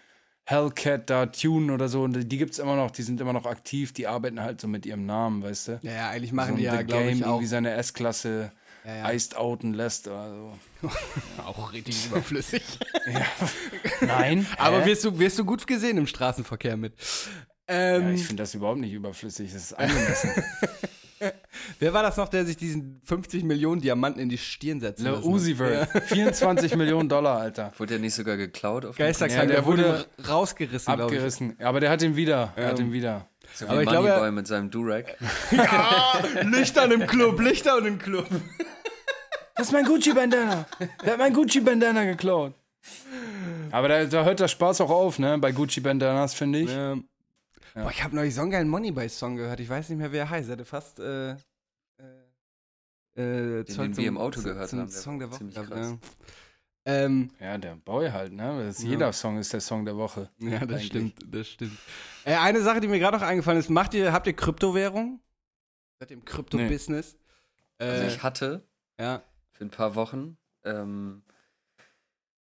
[0.45, 2.03] Hellcat da tunen oder so.
[2.03, 4.85] Und die gibt's immer noch, die sind immer noch aktiv, die arbeiten halt so mit
[4.85, 5.81] ihrem Namen, weißt du?
[5.83, 8.51] Ja, ja, eigentlich so machen ein die ja, glaube Game ich, auch, irgendwie seine S-Klasse
[8.85, 9.13] Ja, ja.
[9.13, 10.89] iced outen lässt oder so.
[11.47, 12.65] auch richtig überflüssig.
[14.01, 14.45] Nein.
[14.59, 16.95] Aber wirst du, wirst du gut gesehen im Straßenverkehr mit.
[17.73, 19.53] Ja, Ähm, ich finde das überhaupt nicht überflüssig.
[19.53, 20.31] Das ist angemessen.
[21.79, 25.01] wer war das noch, der sich diesen 50 Millionen Diamanten in die Stirn setzt?
[25.03, 25.89] Le Uzi Vert.
[26.07, 27.73] 24 Millionen Dollar, Alter.
[27.79, 28.85] Wurde der nicht sogar geklaut?
[28.85, 31.19] Auf dem Geisterkrank, Ja, der, der wurde rausgerissen, glaube ich.
[31.19, 31.57] Abgerissen.
[31.61, 32.53] Aber der hat ihn wieder.
[32.57, 33.29] Er hat ihn wieder.
[33.55, 35.17] So wie Aber ich glaube, Moneyboy mit seinem Durag.
[36.43, 38.27] Lichtern im Club, Lichtern im Club.
[39.55, 40.65] Das ist mein Gucci-Bandana.
[41.05, 42.55] Der hat mein Gucci-Bandana geklaut.
[43.71, 45.37] Aber da, da hört der Spaß auch auf, ne?
[45.39, 46.71] Bei Gucci-Bandanas, finde ich.
[46.73, 47.05] Ähm,
[47.75, 49.61] Boah, ich habe neulich so einen geilen Moneyboy-Song gehört.
[49.61, 50.49] Ich weiß nicht mehr, wie er heißt.
[50.49, 50.99] Er hatte fast.
[51.01, 51.37] Äh, äh,
[53.15, 55.39] äh, den wir im Auto zum, gehört zum haben, der Song der Woche.
[55.39, 55.91] ziemlich krass.
[55.91, 55.99] Ja.
[56.85, 58.73] Ähm, Ja, der Boy halt, ne?
[58.77, 58.85] Ja.
[58.89, 60.31] Jeder Song ist der Song der Woche.
[60.39, 60.87] ja, das Eigentlich.
[60.87, 61.79] stimmt, das stimmt.
[62.25, 65.21] Äh, eine Sache, die mir gerade noch eingefallen ist: Macht ihr, habt ihr Kryptowährung?
[66.01, 67.17] Seid ihr im Krypto-Business?
[67.79, 68.67] Also Äh, ich hatte
[68.99, 69.23] ja.
[69.53, 70.37] für ein paar Wochen.
[70.65, 71.23] Ähm,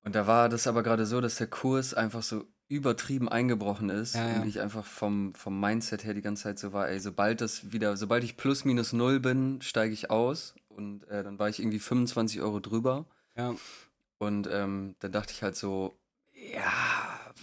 [0.04, 2.46] und da war das aber gerade so, dass der Kurs einfach so
[2.76, 4.42] übertrieben eingebrochen ist Ja, ja.
[4.42, 7.72] und ich einfach vom, vom Mindset her die ganze Zeit so war, ey, sobald das
[7.72, 11.60] wieder, sobald ich plus minus null bin, steige ich aus und äh, dann war ich
[11.60, 13.06] irgendwie 25 Euro drüber
[13.36, 13.54] Ja.
[14.20, 15.94] und ähm, dann dachte ich halt so,
[16.54, 16.64] ja,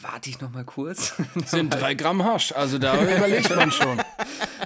[0.00, 1.14] warte ich noch mal kurz.
[1.46, 4.00] Sind drei Gramm Hasch, also da überlegt man schon.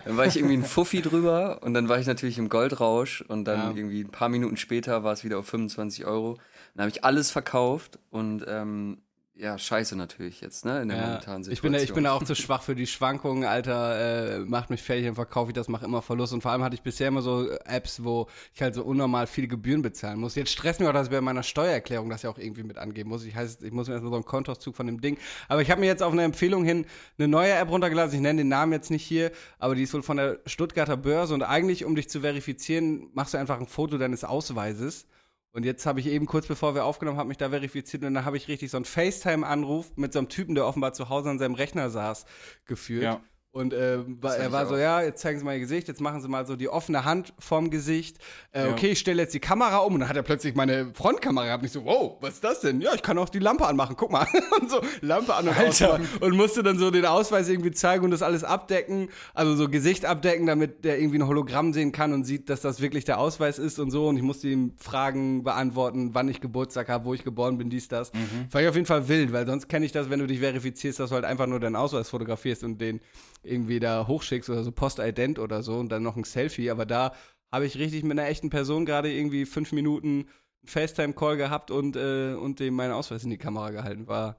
[0.05, 3.45] Dann war ich irgendwie ein Fuffi drüber und dann war ich natürlich im Goldrausch und
[3.45, 3.77] dann Ja.
[3.77, 6.39] irgendwie ein paar Minuten später war es wieder auf 25 Euro.
[6.75, 9.02] Dann habe ich alles verkauft und ähm,
[9.35, 11.53] ja, scheiße natürlich jetzt, ne, in der Ja, momentanen Situation.
[11.53, 14.37] ich bin, da, ich bin da auch zu schwach für die Schwankungen, Alter.
[14.37, 16.35] Äh, macht mich fertig, dann verkaufe ich das, mache immer Verlust.
[16.35, 19.49] Und vor allem hatte ich bisher immer so Apps, wo ich halt so unnormal viele
[19.49, 20.35] Gebühren bezahlen muss.
[20.35, 23.09] Jetzt stresst mich auch, dass ich bei meiner Steuererklärung das ja auch irgendwie mit angeben
[23.09, 23.25] muss.
[23.25, 25.17] Ich heißt, ich muss mir erstmal so einen Kontoauszug von dem Ding.
[25.49, 26.85] Aber ich habe mir jetzt auf eine Empfehlung hin
[27.17, 28.15] eine neue App runtergeladen.
[28.15, 31.33] Ich nenne den Namen jetzt nicht hier, aber die ist wohl von der Stuttgarter Börse.
[31.33, 35.07] Und eigentlich, um dich zu verifizieren, machst du einfach ein Foto deines Ausweises.
[35.53, 38.25] Und jetzt habe ich eben kurz bevor wir aufgenommen haben, mich da verifiziert und dann
[38.25, 41.39] habe ich richtig so einen FaceTime-Anruf mit so einem Typen, der offenbar zu Hause an
[41.39, 42.25] seinem Rechner saß,
[42.65, 43.05] geführt.
[43.05, 43.21] Ja.
[43.55, 46.29] Und äh, er war so, ja, jetzt zeigen Sie mal Ihr Gesicht, jetzt machen Sie
[46.29, 48.17] mal so die offene Hand vorm Gesicht.
[48.51, 48.71] Äh, Ja.
[48.73, 51.63] Okay, ich stelle jetzt die Kamera um und dann hat er plötzlich meine Frontkamera gehabt.
[51.63, 52.81] Und ich so, wow, was ist das denn?
[52.81, 54.27] Ja, ich kann auch die Lampe anmachen, guck mal.
[54.61, 55.69] und so, Lampe an und Alter.
[55.95, 56.09] ausmachen.
[56.21, 59.11] Und musste dann so den Ausweis irgendwie zeigen und das alles abdecken.
[59.35, 62.81] Also so Gesicht abdecken, damit der irgendwie ein Hologramm sehen kann und sieht, dass das
[62.81, 64.09] wirklich der Ausweis ist und so.
[64.09, 67.87] Und ich musste ihm Fragen beantworten, wann ich Geburtstag habe, wo ich geboren bin, dies,
[67.89, 68.15] das.
[68.15, 68.49] Mhm.
[68.49, 71.01] Fand ich auf jeden Fall wild, weil sonst kenne ich das, wenn du dich verifizierst,
[71.01, 73.01] dass du halt einfach nur deinen Ausweis fotografierst und den
[73.43, 76.71] irgendwie da hochschickst oder so Postident oder so und dann noch ein Selfie.
[76.71, 77.15] Aber da
[77.51, 80.27] habe ich richtig mit einer echten Person gerade irgendwie fünf Minuten
[80.65, 84.07] FaceTime-Call gehabt und, äh, und dem meinen Ausweis in die Kamera gehalten.
[84.07, 84.37] War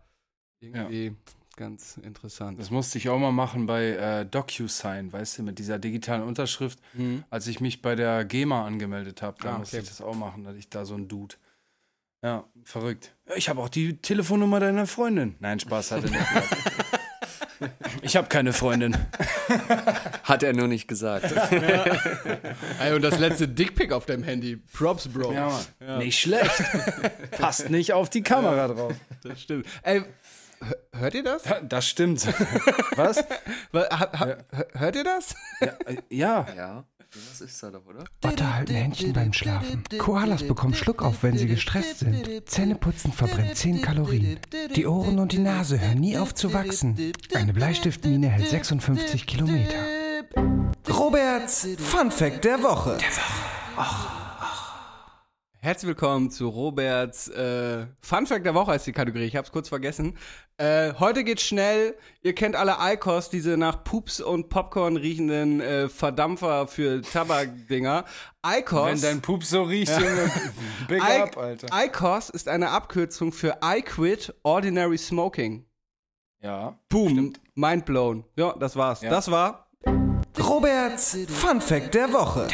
[0.62, 1.16] irgendwie
[1.58, 2.58] ganz interessant.
[2.60, 6.80] Das musste ich auch mal machen bei äh, DocuSign, weißt du, mit dieser digitalen Unterschrift.
[6.94, 7.24] Mhm.
[7.30, 9.84] Als ich mich bei der GEMA angemeldet habe, da Ah, musste okay.
[9.84, 11.36] ich das auch machen, da hatte ich da so ein Dude.
[12.24, 13.14] Ja, verrückt.
[13.28, 15.36] Ja, ich habe auch die Telefonnummer deiner Freundin.
[15.42, 16.24] Nein, Spaß hatte nicht.
[18.02, 18.96] ich habe keine Freundin.
[20.24, 21.34] Hat er nur nicht gesagt.
[22.80, 24.58] Ey, und das letzte Dickpick auf deinem Handy.
[24.58, 25.34] Props, Bro.
[25.34, 25.98] Ja, Mann.
[26.00, 26.64] Nicht schlecht.
[27.32, 28.94] Passt nicht auf die Kamera drauf.
[29.24, 29.66] Das stimmt.
[29.84, 30.04] Ey,
[30.62, 31.44] hör- hört ihr das?
[31.68, 32.26] Das stimmt.
[32.96, 33.24] Was?
[34.74, 35.36] Hört ihr das?
[36.10, 36.84] Ja,
[37.30, 38.04] das ist da doch, oder?
[38.24, 39.84] Otter halten Händchen beim Schlafen.
[39.98, 42.50] Koalas bekommen Schluckauf, wenn sie gestresst sind.
[42.50, 44.40] Zähneputzen verbrennt 10 Kalorien.
[44.76, 47.14] Die Ohren und die Nase hören nie auf zu wachsen.
[47.34, 49.78] Eine Bleistiftmine hält 56 Kilometer.
[50.90, 52.98] Roberts Fun Fact der Woche.
[55.64, 59.24] Herzlich willkommen zu Roberts äh, Fun Fact der Woche ist die Kategorie.
[59.24, 60.18] Ich habe es kurz vergessen.
[60.58, 61.96] Äh, heute geht's schnell.
[62.22, 68.04] Ihr kennt alle Icos, diese nach Pups und Popcorn riechenden äh, Verdampfer für Tabakdinger.
[68.46, 68.88] Icos.
[68.88, 70.30] Wenn dein Pup so riecht, Junge,
[70.90, 71.68] big I- up, Alter.
[71.74, 75.66] ICOS ist eine Abkürzung für I Quit Ordinary Smoking.
[76.42, 76.78] Ja.
[76.90, 77.36] Boom.
[77.56, 78.26] Mind blown.
[78.36, 79.02] Ja, das war's.
[79.02, 79.10] Ja.
[79.10, 79.70] Das war.
[80.38, 82.50] Roberts Fun Fact der Woche.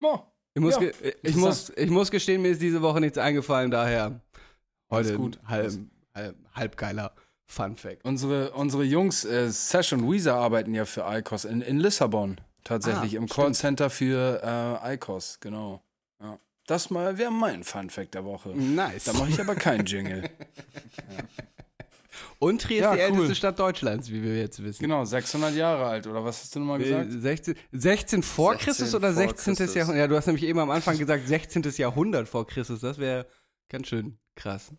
[0.00, 0.20] Oh.
[0.56, 0.92] Ich muss, Ja, ge
[1.22, 4.22] ich, muss, ich muss gestehen, mir ist diese Woche nichts eingefallen, daher
[4.88, 5.38] Alles heute gut.
[5.44, 5.70] halb,
[6.14, 7.12] halb, halb geiler
[7.44, 8.02] Fun Fact.
[8.04, 12.38] Unsere, unsere Jungs, äh, Sash und Weezer, arbeiten ja für ICOS in, in Lissabon.
[12.64, 13.28] Tatsächlich, Ah, im.
[13.28, 15.82] Callcenter für äh, ICOS, genau.
[16.22, 16.38] Ja.
[16.66, 18.48] Das mal wäre mein Fun-Fact der Woche.
[18.56, 19.04] Nice.
[19.04, 20.24] Da mache ich aber keinen Jingle.
[22.38, 23.14] Und Trier Ja, ist die cool.
[23.14, 24.82] älteste Stadt Deutschlands, wie wir jetzt wissen.
[24.82, 27.10] genau, 600 Jahre alt, oder was hast du nochmal gesagt?
[27.12, 29.54] Äh, 16, 16 vor 16 Christus oder vor 16.
[29.56, 29.74] Christus.
[29.74, 29.98] Jahrhundert?
[30.00, 31.62] Ja, du hast nämlich eben am Anfang gesagt 16.
[31.76, 32.80] Jahrhundert vor Christus.
[32.80, 33.26] Das wäre
[33.68, 34.72] ganz schön krass.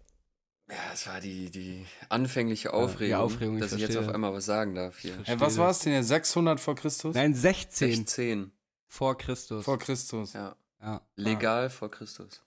[0.69, 4.09] Ja, es war die, die anfängliche Aufregung, Aufregung, ich dass ich jetzt verstehe.
[4.09, 5.17] auf einmal was sagen darf hier.
[5.23, 6.09] Hey, was war es denn jetzt?
[6.09, 7.15] 600 vor Christus?
[7.15, 8.51] Nein, 16 16.
[8.85, 9.63] vor Christus.
[9.63, 10.33] Vor Christus.
[10.33, 10.57] Ja.
[10.81, 11.01] ja.
[11.15, 12.41] Legal vor Christus.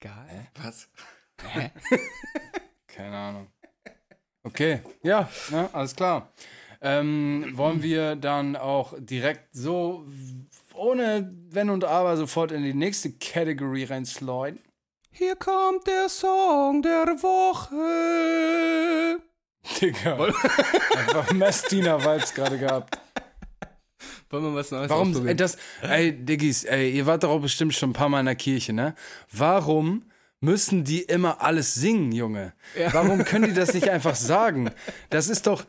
[0.00, 0.50] Egal.
[0.60, 0.88] Was?
[1.40, 1.70] Hä?
[2.88, 3.46] Keine Ahnung.
[4.44, 6.32] Okay, ja, ja alles klar.
[6.80, 10.04] Ähm, wollen wir dann auch direkt so
[10.74, 14.58] ohne Wenn und Aber sofort in die nächste Kategorie reinsliden?
[15.12, 17.76] Hier kommt der Song der Woche.
[19.80, 20.16] Digga.
[20.96, 22.98] Einfach Messdiener-Vibes gerade gehabt.
[24.30, 27.74] Wollen wir was Neues Warum, ey, das, ey, Diggis, ey, ihr wart doch auch bestimmt
[27.74, 28.94] schon ein paar Mal in der Kirche, ne?
[29.30, 30.10] Warum
[30.42, 32.52] müssen die immer alles singen, Junge?
[32.90, 34.70] Warum können die das nicht einfach sagen?
[35.08, 35.64] Das ist doch,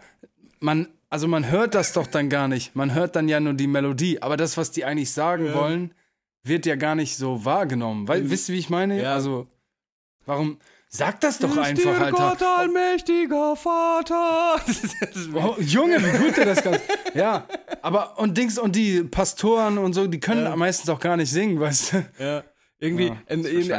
[0.60, 2.76] man, also man hört das doch dann gar nicht.
[2.76, 4.22] Man hört dann ja nur die Melodie.
[4.22, 5.94] Aber das, was die eigentlich sagen wollen,
[6.44, 8.08] wird ja gar nicht so wahrgenommen.
[8.08, 9.02] Weil, wisst ihr, wie ich meine?
[9.02, 9.14] Ja.
[9.14, 9.48] Also,
[10.26, 10.58] warum,
[10.90, 12.12] sag das doch Ist einfach, Alter.
[12.12, 14.60] Gott, allmächtiger Vater.
[15.36, 16.80] Oh, Junge, wie gut der das kann.
[17.14, 17.46] Ja,
[17.82, 21.60] aber und Dings und die Pastoren und so, die können meistens auch gar nicht singen,
[21.60, 22.06] weißt du?
[22.18, 22.44] Ja.
[22.84, 23.72] Irgendwie Ja, in, in,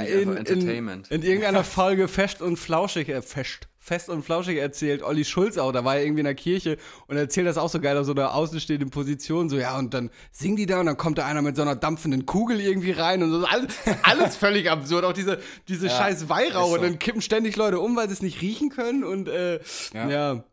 [0.47, 5.59] in, in, irgendeiner Folge fest und flauschig, äh, fest, fest und flauschig erzählt Olli Schulz
[5.59, 8.07] auch, da war er irgendwie in der Kirche und erzählt das auch so geil aus
[8.07, 11.27] so einer außenstehenden Position, so ja und dann singen die da und dann kommt da
[11.27, 15.13] einer mit so einer dampfenden Kugel irgendwie rein und so, alles, alles völlig absurd, auch
[15.13, 15.39] diese,
[15.69, 16.75] diese scheiß Weihrauch so.
[16.77, 19.61] und dann kippen ständig Leute um, weil sie es nicht riechen können und äh,
[19.93, 20.09] Ja.
[20.09, 20.45] ja.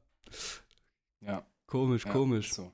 [1.21, 2.51] Ja, komisch, ja, komisch.
[2.51, 2.73] So.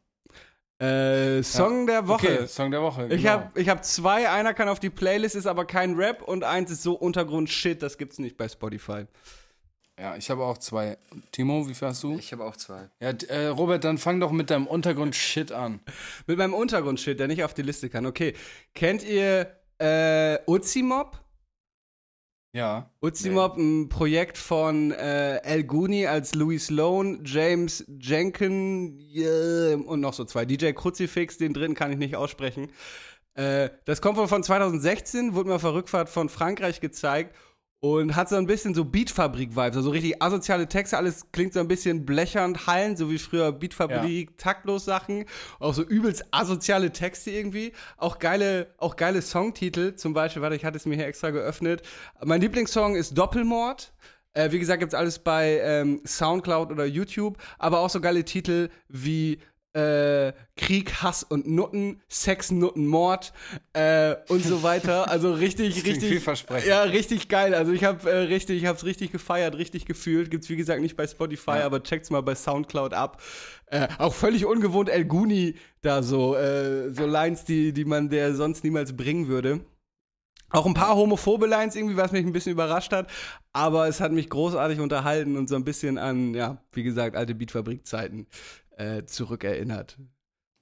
[0.80, 2.28] Äh, Song der Woche.
[2.28, 3.06] Okay, Song der Woche.
[3.06, 3.32] Ich genau.
[3.32, 6.70] habe ich hab zwei, einer kann auf die Playlist, ist aber kein Rap und eins
[6.70, 9.06] ist so Untergrund-Shit, das gibt's nicht bei Spotify.
[10.00, 11.00] Ja, ich habe auch zwei.
[11.32, 12.18] Timo, wie viel hast du?
[12.20, 12.90] Ich habe auch zwei.
[13.00, 15.80] Ja, äh, Robert, dann fang doch mit deinem Untergrund-Shit an.
[16.28, 18.06] Mit meinem Untergrund-Shit, der nicht auf die Liste kann.
[18.06, 18.36] Okay,
[18.76, 21.20] kennt ihr äh, Uzimob?
[22.58, 22.90] Ja.
[23.02, 30.14] Uzimob, ein Projekt von äh, El Guni als Louis Sloan, James Jenkin yeah, und noch
[30.14, 30.44] so zwei.
[30.44, 32.72] DJ Crucifix, den dritten kann ich nicht aussprechen.
[33.36, 37.36] Äh, das kommt wohl von 2016, wurde mir auf der Rückfahrt von Frankreich gezeigt
[37.80, 41.68] und hat so ein bisschen so Beatfabrik-Vibes, also richtig asoziale Texte, alles klingt so ein
[41.68, 45.26] bisschen blechernd, hallend, so wie früher Beatfabrik, taktlos Sachen,
[45.60, 50.66] auch so übelst asoziale Texte irgendwie, auch geile, auch geile Songtitel, zum Beispiel, warte, ich
[50.66, 51.84] hatte es mir hier extra geöffnet.
[52.24, 53.94] Mein Lieblingssong ist Doppelmord.
[54.34, 58.70] Äh, wie gesagt, gibt's alles bei ähm, Soundcloud oder YouTube, aber auch so geile Titel
[58.88, 59.40] wie
[59.78, 63.32] äh, Krieg, Hass und Nutten, Sex, Nutten, Mord
[63.74, 65.10] äh, und so weiter.
[65.10, 66.10] Also richtig, klingt richtig.
[66.10, 66.68] vielversprechend.
[66.68, 67.54] Ja, richtig geil.
[67.54, 70.32] Also ich habe äh, richtig, ich hab's richtig gefeiert, richtig gefühlt.
[70.32, 73.22] Gibt's wie gesagt nicht bei Spotify, aber checkt's mal bei Soundcloud ab.
[73.68, 78.34] Äh, auch völlig ungewohnt El Guni da so, äh, so Lines, die, die man der
[78.34, 79.60] sonst niemals bringen würde.
[80.50, 83.10] Auch ein paar homophobe Lines irgendwie, was mich ein bisschen überrascht hat.
[83.54, 87.36] Aber es hat mich großartig unterhalten und so ein bisschen an, ja, wie gesagt, alte
[87.36, 88.28] Beatfabrik-Zeiten
[88.78, 89.98] äh, zurückerinnert.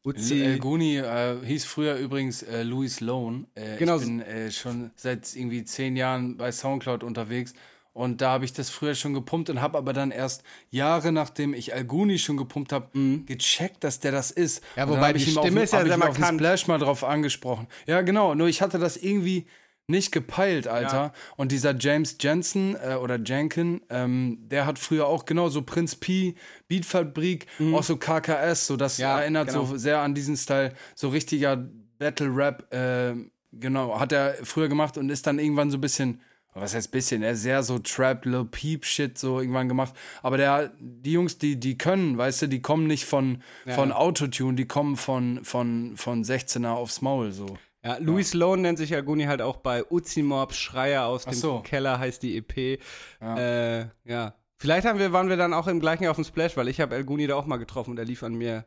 [0.04, 3.48] Uzi, El Guni äh, hieß früher übrigens äh, Louis Loan.
[3.56, 3.98] Äh, Genau.
[3.98, 7.54] Ich bin äh, schon seit irgendwie zehn Jahren bei Soundcloud unterwegs.
[7.92, 11.54] Und da habe ich das früher schon gepumpt und habe aber dann erst Jahre nachdem
[11.54, 12.90] ich Al Guni schon gepumpt habe,
[13.26, 14.62] gecheckt, dass der das ist.
[14.62, 14.80] Mhm.
[14.80, 16.40] Ja, wobei ich die ihm Stimme auf, ist ja sehr markant.
[16.40, 17.68] Splash mal drauf angesprochen.
[17.88, 18.36] Ja, genau.
[18.36, 19.48] Nur ich hatte das irgendwie
[19.88, 21.14] nicht gepeilt, Alter.
[21.38, 25.96] Und dieser James Jensen äh, oder Jenkin, ähm, der hat früher auch genau so Prinz
[25.96, 26.36] P,
[26.68, 29.02] Beatfabrik, auch so KKS, so das Mhm.
[29.04, 29.66] Ja, erinnert genau.
[29.66, 31.58] so sehr an diesen Style, so richtiger
[31.98, 33.14] Battle Rap, äh,
[33.52, 36.22] genau, hat er früher gemacht und ist dann irgendwann so ein bisschen,
[36.54, 40.38] was heißt bisschen, er ist sehr so Trap, Lil Peep Shit so irgendwann gemacht, aber
[40.38, 44.66] der, die Jungs, die, die können, weißt du, die kommen nicht von, von Autotune, die
[44.66, 47.58] kommen von, von, von 16er aufs Maul, so.
[47.86, 51.60] Ja, Louis Sloan nennt sich Aguni halt auch bei Uzimob, Schreier aus dem so.
[51.60, 52.80] Keller heißt die EP.
[53.22, 53.38] Ja.
[53.82, 54.34] Äh, ja.
[54.58, 56.96] Vielleicht haben wir, waren wir dann auch im gleichen auf dem Splash, weil ich habe
[56.96, 58.66] El Guni da auch mal getroffen und er lief an mir,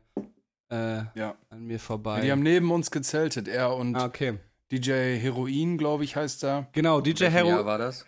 [0.71, 1.35] äh, Ja.
[1.49, 2.21] an mir vorbei.
[2.21, 4.37] Die haben neben uns gezeltet, er und ah, okay.
[4.71, 6.67] DJ Heroin, glaube ich, heißt er.
[6.71, 7.65] Genau, DJ Welchem Jahr Hero.
[7.65, 8.05] war das?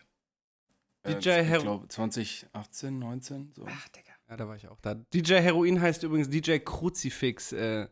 [1.06, 3.66] DJ äh, ich Hero- glaube 2018, 19, so.
[4.30, 4.94] Ja, da war ich auch da.
[4.94, 7.88] DJ Heroin heißt übrigens DJ Crucifix äh,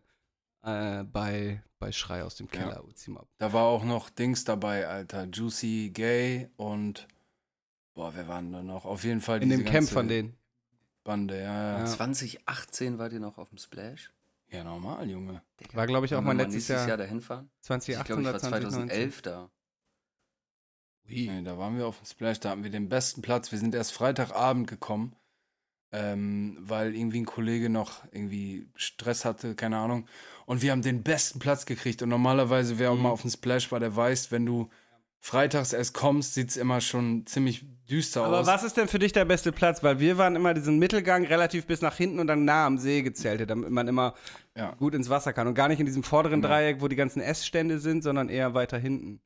[0.64, 2.60] äh, bei, bei Schrei aus dem Ja.
[2.60, 2.86] Keller.
[2.86, 3.28] Uzi Mob.
[3.38, 5.26] Da war auch noch Dings dabei, Alter.
[5.26, 7.08] Juicy Gay und.
[7.94, 8.86] Boah, wer waren da noch?
[8.86, 10.36] Auf jeden Fall In dem Camp von denen.
[11.04, 11.80] Bande, ja, ja.
[11.80, 11.86] Ja.
[11.86, 14.12] 2018 wart ihr noch auf dem Splash?
[14.52, 15.42] Ja, normal, Junge.
[15.74, 17.50] War, glaube ich, auch mein letztes Jahr, Jahr dahin fahren?
[17.62, 18.90] Ich 2018 glaube, ich war oder 2019.
[18.90, 19.50] 2011 da.
[21.06, 23.52] Nee, da waren wir auf dem Splash, da hatten wir den besten Platz.
[23.52, 25.16] Wir sind erst Freitagabend gekommen,
[25.92, 30.06] ähm, weil irgendwie ein Kollege noch irgendwie Stress hatte, keine Ahnung.
[30.46, 32.02] Und wir haben den besten Platz gekriegt.
[32.02, 33.04] Und normalerweise, wer auch Mhm.
[33.04, 34.70] mal auf dem Splash war, der weiß, wenn du
[35.22, 38.48] freitags erst kommst, sieht es immer schon ziemlich düster Aber aus.
[38.48, 39.84] was ist denn für dich der beste Platz?
[39.84, 43.02] Weil wir waren immer diesen Mittelgang relativ bis nach hinten und dann nah am See
[43.02, 44.14] gezeltet, damit man immer
[44.56, 44.72] Ja.
[44.76, 45.48] gut ins Wasser kann.
[45.48, 46.54] Und gar nicht in diesem vorderen Genau.
[46.54, 49.20] Dreieck, wo die ganzen Essstände sind, sondern eher weiter hinten.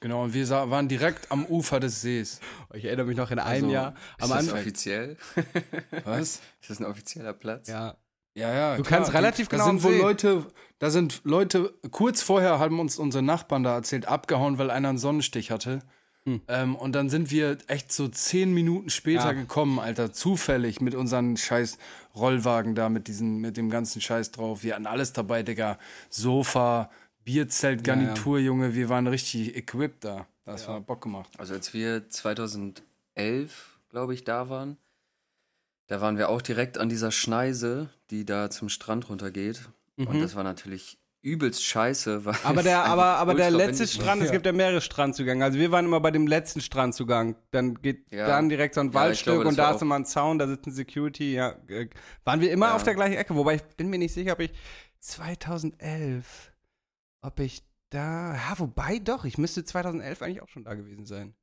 [0.00, 2.40] Genau, und wir waren direkt am Ufer des Sees.
[2.72, 3.94] Ich erinnere mich noch in einem Also, Jahr.
[4.18, 4.58] Ist Am das Anfang.
[4.60, 5.16] offiziell?
[6.04, 6.40] Was?
[6.60, 7.68] Ist das ein offizieller Platz?
[7.68, 7.96] Ja.
[8.34, 8.76] Ja, ja.
[8.76, 9.00] Du klar.
[9.00, 9.96] kannst relativ da genau sind am wohl.
[9.96, 10.46] Leute,
[10.78, 14.98] da sind Leute, kurz vorher haben uns unsere Nachbarn da erzählt, abgehauen, weil einer einen
[14.98, 15.80] Sonnenstich hatte.
[16.24, 16.40] Hm.
[16.48, 19.32] Ähm, und dann sind wir echt so zehn Minuten später Ja.
[19.32, 21.76] gekommen, Alter, zufällig mit unseren scheiß
[22.14, 24.62] Rollwagen da, mit diesen, mit dem ganzen Scheiß drauf.
[24.62, 25.76] Wir hatten alles dabei, Digga.
[26.08, 26.90] Sofa,
[27.32, 28.00] Bierzelt, Ja, ja.
[28.02, 28.74] Garnitur, Junge.
[28.74, 30.26] Wir waren richtig equipped da.
[30.44, 31.30] Das war Bock gemacht.
[31.38, 34.76] Also als wir 2011, glaube ich, da waren,
[35.86, 39.60] da waren wir auch direkt an dieser Schneise, die da zum Strand runtergeht.
[39.96, 42.24] Und das war natürlich übelst scheiße.
[42.24, 42.38] Weil Mhm.
[42.44, 44.04] Aber der, aber, aber der letzte windig war.
[44.04, 45.44] Strand, es gibt ja mehrere Strandzugänge.
[45.44, 47.36] Also wir waren immer bei dem letzten Strandzugang.
[47.50, 48.26] Dann geht Ja.
[48.26, 50.66] dann direkt so ein Ja, Waldstück glaube, und da ist immer ein Zaun, da sitzt
[50.66, 51.34] ein Security.
[51.34, 51.88] Ja, äh,
[52.24, 52.74] waren wir immer Ja.
[52.74, 53.34] auf der gleichen Ecke.
[53.36, 54.50] Wobei ich bin mir nicht sicher, ob ich
[55.00, 56.49] 2011,
[57.22, 61.34] ob ich da, ja, wobei doch, ich müsste 2011 eigentlich auch schon da gewesen sein.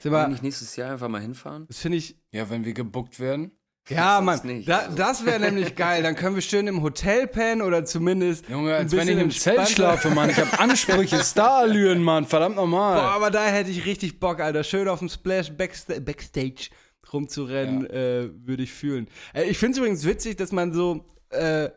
[0.00, 1.66] Sind Wollen wir nicht nächstes Jahr einfach mal hinfahren?
[1.66, 3.52] das finde ich, Ja, wenn wir gebuckt werden.
[3.88, 4.96] ja, Mann, nicht, da, also.
[4.96, 6.02] das wäre nämlich geil.
[6.02, 9.20] Dann können wir schön im Hotel pennen oder zumindest Junge, ein als wenn ich bisschen
[9.20, 10.30] im Zelt schlafe, Mann.
[10.30, 12.24] Ich hab Ansprüche, Starallüren, Mann.
[12.26, 12.96] Verdammt nochmal.
[13.00, 14.64] Boah, aber da hätte ich richtig Bock, Alter.
[14.64, 16.70] Schön auf dem Splash Backsta Backstage
[17.12, 19.08] rumzurennen, äh, würde ich fühlen.
[19.34, 21.70] Äh, ich finde es übrigens witzig, dass man so, äh,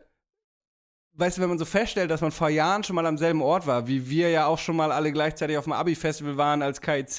[1.18, 3.66] weißt du, wenn man so feststellt, dass man vor Jahren schon mal am selben Ort
[3.66, 7.18] war, wie wir ja auch schon mal alle gleichzeitig auf dem Abi-Festival waren, als KIZ,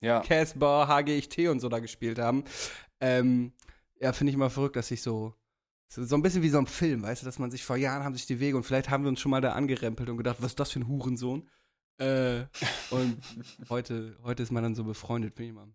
[0.00, 0.20] Ja.
[0.20, 2.44] Casper, HGIT und so da gespielt haben.
[3.00, 3.52] Ähm,
[4.00, 5.34] ja, finde ich immer verrückt, dass sich so,
[5.88, 8.04] so, so ein bisschen wie so ein Film, weißt du, dass man sich vor Jahren
[8.04, 10.36] haben sich die Wege und vielleicht haben wir uns schon mal da angerempelt und gedacht,
[10.40, 11.48] was ist das für ein Hurensohn?
[11.98, 12.42] Äh,
[12.90, 13.18] und
[13.70, 15.68] heute, heute ist man dann so befreundet, finde ich immer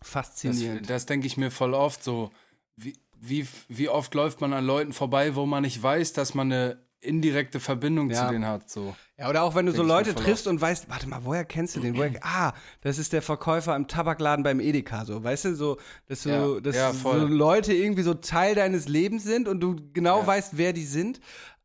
[0.00, 0.90] Das, faszinierend.
[0.90, 2.30] das denke ich mir voll oft so.
[2.76, 2.94] Wie,
[3.24, 6.82] wie, wie oft läuft man an Leuten vorbei, wo man nicht weiß, dass man eine
[7.00, 8.26] indirekte Verbindung Ja.
[8.26, 8.68] zu denen hat.
[8.70, 8.94] So.
[9.18, 11.44] ja, oder auch wenn du so denk mir Leute triffst und weißt, warte mal, woher
[11.44, 11.96] kennst du den?
[11.96, 16.22] Woher, ah, das ist der Verkäufer im Tabakladen beim Edeka, so, weißt du, so, dass,
[16.24, 17.12] du, Ja, dass ja, so.
[17.14, 21.20] Leute irgendwie so Teil deines Lebens sind und du genau weißt, wer die sind.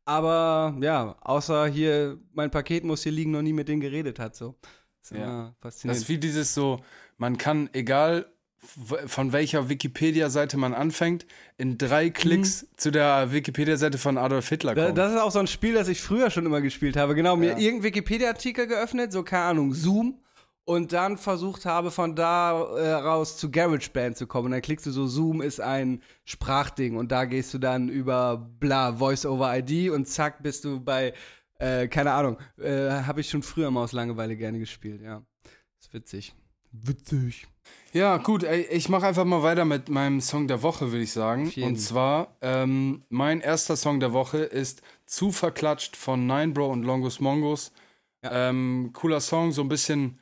[0.05, 4.35] Aber ja, außer hier, mein Paket muss hier liegen, noch nie mit denen geredet hat,
[4.35, 4.55] so.
[5.01, 5.23] Das ist Ja.
[5.25, 6.01] immer Das faszinierend.
[6.01, 6.79] ist wie dieses so,
[7.17, 8.25] man kann, egal
[8.59, 11.25] von welcher Wikipedia-Seite man anfängt,
[11.57, 14.77] in drei Klicks zu der Wikipedia-Seite von Adolf Hitler Mhm.
[14.77, 14.95] Kommen.
[14.95, 17.13] das ist auch so ein Spiel, das ich früher schon immer gespielt habe.
[17.15, 17.57] Genau, mir Ja.
[17.57, 20.19] irgendeinen Wikipedia-Artikel geöffnet, so keine Ahnung, Zoom.
[20.65, 24.47] Und dann versucht habe, von da äh, raus zu GarageBand zu kommen.
[24.47, 26.97] Und dann klickst du so, Zoom ist ein Sprachding.
[26.97, 31.13] Und da gehst du dann über bla, Voice-over-ID und zack, bist du bei,
[31.59, 35.21] äh, keine Ahnung, äh, habe ich schon früher mal aus Langeweile gerne gespielt, ja.
[35.79, 36.35] Ist witzig.
[36.73, 37.47] Witzig.
[37.93, 41.49] Ja, gut, ich mache einfach mal weiter mit meinem Song der Woche, würde ich sagen.
[41.49, 41.69] Jeden.
[41.69, 46.83] Und zwar, ähm, mein erster Song der Woche ist Zu verklatscht von Nine Bro und
[46.83, 47.71] Longus Mongos.
[48.23, 50.19] Ähm, cooler Song, so ein bisschen,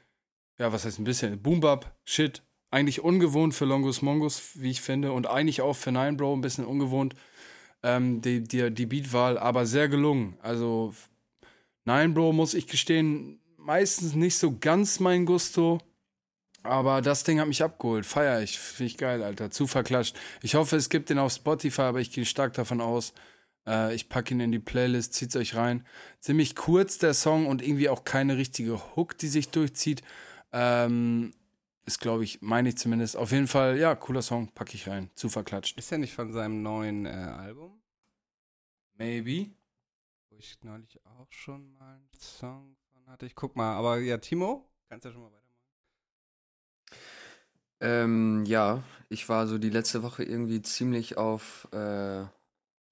[0.59, 1.41] ja, was heißt ein bisschen?
[1.41, 2.43] Boom Bap, Shit.
[2.72, 5.11] Eigentlich ungewohnt für Longus Mongos, wie ich finde.
[5.11, 7.16] Und eigentlich auch für Nine Bro ein bisschen ungewohnt,
[7.84, 10.38] ähm, die, die, die Beatwahl, aber sehr gelungen.
[10.41, 10.93] Also,
[11.86, 15.80] Nine Bro, muss ich gestehen, meistens nicht so ganz mein Gusto.
[16.66, 18.05] Aber das Ding hat mich abgeholt.
[18.05, 18.59] Feier ich.
[18.59, 19.51] Finde ich geil, Alter.
[19.51, 20.16] Zu verklatscht.
[20.41, 23.13] Ich hoffe, es gibt den auf Spotify, aber ich gehe stark davon aus.
[23.68, 25.86] Äh, ich packe ihn in die Playlist, zieht's euch rein.
[26.20, 30.01] Ziemlich kurz der Song und irgendwie auch keine richtige Hook, die sich durchzieht.
[30.51, 31.34] Ähm,
[31.86, 33.16] ist, glaube ich, meine ich zumindest.
[33.16, 35.11] Auf jeden Fall, ja, cooler Song, packe ich rein.
[35.16, 35.78] Zu verklatscht.
[35.78, 37.80] Ist ja nicht von seinem neuen äh, Album,
[38.95, 39.51] Maybe.
[40.30, 43.26] wo ich neulich auch schon mal einen Song von hatte.
[43.26, 45.45] Ich guck mal, aber ja, Timo, kannst ja schon mal weitermachen.
[47.82, 52.26] Ähm, ja, ich war so die letzte Woche irgendwie ziemlich auf äh,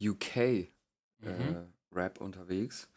[0.01, 0.69] UK äh,
[1.21, 1.73] Mhm.
[1.93, 2.89] Rap unterwegs.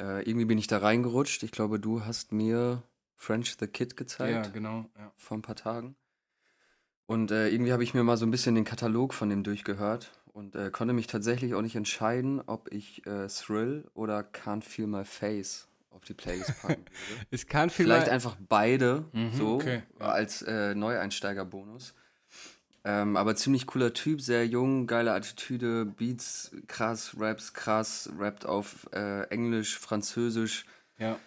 [0.00, 1.42] Äh, irgendwie bin ich da reingerutscht.
[1.42, 2.82] Ich glaube, du hast mir
[3.16, 4.86] French the Kid Ja, gezeigt genau.
[4.96, 5.12] Ja.
[5.16, 5.96] vor ein paar Tagen.
[7.06, 10.12] Und äh, irgendwie habe ich mir mal so ein bisschen den Katalog von dem durchgehört.
[10.32, 14.86] und äh, konnte mich tatsächlich auch nicht entscheiden, ob ich äh, Thrill oder Can't Feel
[14.86, 17.26] My Face auf die Playlist packen würde.
[17.30, 18.10] Es kann Vielleicht vielleicht.
[18.12, 19.04] einfach beide
[19.36, 21.94] so okay, als äh, Neueinsteigerbonus.
[22.82, 28.88] Ähm, aber ziemlich cooler Typ, sehr jung, geile Attitüde, Beats krass, Raps krass, rappt auf
[28.94, 30.64] äh, Englisch, Französisch,
[30.96, 31.18] Ja.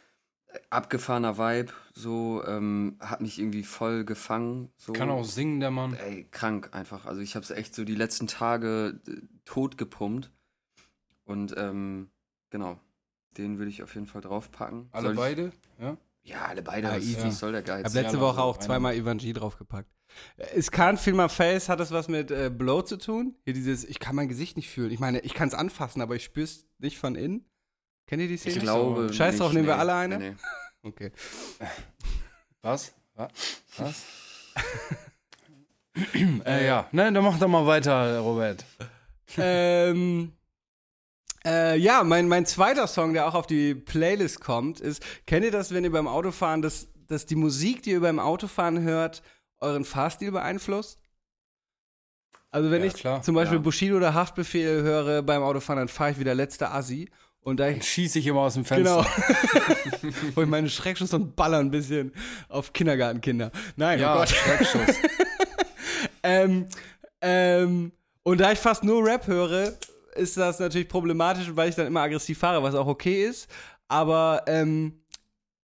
[0.71, 4.71] abgefahrener Vibe, so ähm, hat mich irgendwie voll gefangen.
[4.77, 4.93] So.
[4.93, 5.93] Kann auch singen, der Mann.
[5.93, 7.05] Ey, krank einfach.
[7.05, 9.11] Also ich habe es echt so die letzten Tage äh,
[9.45, 10.31] tot gepumpt.
[11.25, 12.09] Und ähm,
[12.49, 12.79] genau,
[13.37, 14.89] den würde ich auf jeden Fall draufpacken.
[14.91, 15.51] Alle Soll ich- beide?
[15.79, 15.97] Ja.
[16.25, 16.87] Ja, alle beide.
[16.89, 17.17] Ah, was, easy.
[17.21, 17.93] was soll der Ich habe Geiz?
[17.93, 19.89] letzte Ja, Woche auch zweimal Ivanji draufgepackt.
[20.55, 23.35] Es kann Feel My Face, hat das was mit äh, Blow zu tun?
[23.43, 24.91] Hier dieses, ich kann mein Gesicht nicht fühlen.
[24.91, 27.45] Ich meine, ich kann es anfassen, aber ich spüre es nicht von innen.
[28.07, 28.55] Kennt ihr die Szene?
[28.55, 29.11] Ich glaube.
[29.11, 29.79] Scheiß drauf, nehmen wir nee.
[29.81, 30.17] alle eine?
[30.17, 30.35] Nee, nee.
[30.85, 31.11] Okay.
[32.61, 32.93] Was?
[33.15, 33.31] Was?
[33.77, 34.03] Was?
[36.45, 38.65] äh, ja, ne, dann mach doch mal weiter, Robert.
[39.37, 40.33] ähm,
[41.45, 45.51] äh, ja, mein, mein zweiter Song, der auch auf die Playlist kommt, ist, kennt ihr
[45.51, 49.21] das, wenn ihr beim Autofahren, dass, dass die Musik, die ihr beim Autofahren hört,
[49.59, 50.99] euren Fahrstil beeinflusst?
[52.51, 53.63] Also wenn Ja, ich klar, zum Beispiel ja.
[53.63, 57.09] Bushido oder Haftbefehl höre beim Autofahren, dann fahre ich wie der letzte Assi.
[57.41, 59.05] Und da schieße ich immer aus dem Fenster.
[60.01, 60.13] Genau.
[60.35, 62.13] Wo ich meine Schreckschuss und baller ein bisschen
[62.47, 63.51] auf Kindergartenkinder.
[63.75, 64.29] Nein, oh Ja, Gott.
[64.29, 64.95] Schreckschuss.
[66.25, 66.67] Ähm,
[67.21, 67.91] ähm,
[68.23, 69.73] und da ich fast nur Rap höre,
[70.15, 73.49] ist das natürlich problematisch, weil ich dann immer aggressiv fahre, was auch okay ist.
[73.87, 75.01] Aber ähm,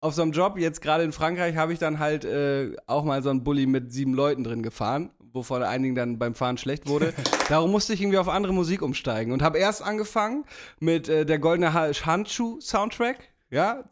[0.02, 3.22] auf so einem Job, jetzt gerade in Frankreich, habe ich dann halt äh, auch mal
[3.24, 7.14] so einen Bulli mit sieben Leuten drin gefahren, wovon einigen dann beim Fahren schlecht wurde.
[7.50, 10.46] Darum musste ich irgendwie auf andere Musik umsteigen und habe erst angefangen
[10.80, 13.30] mit äh, der Goldene Ha- Handschuh-Soundtrack.
[13.50, 13.84] Ja,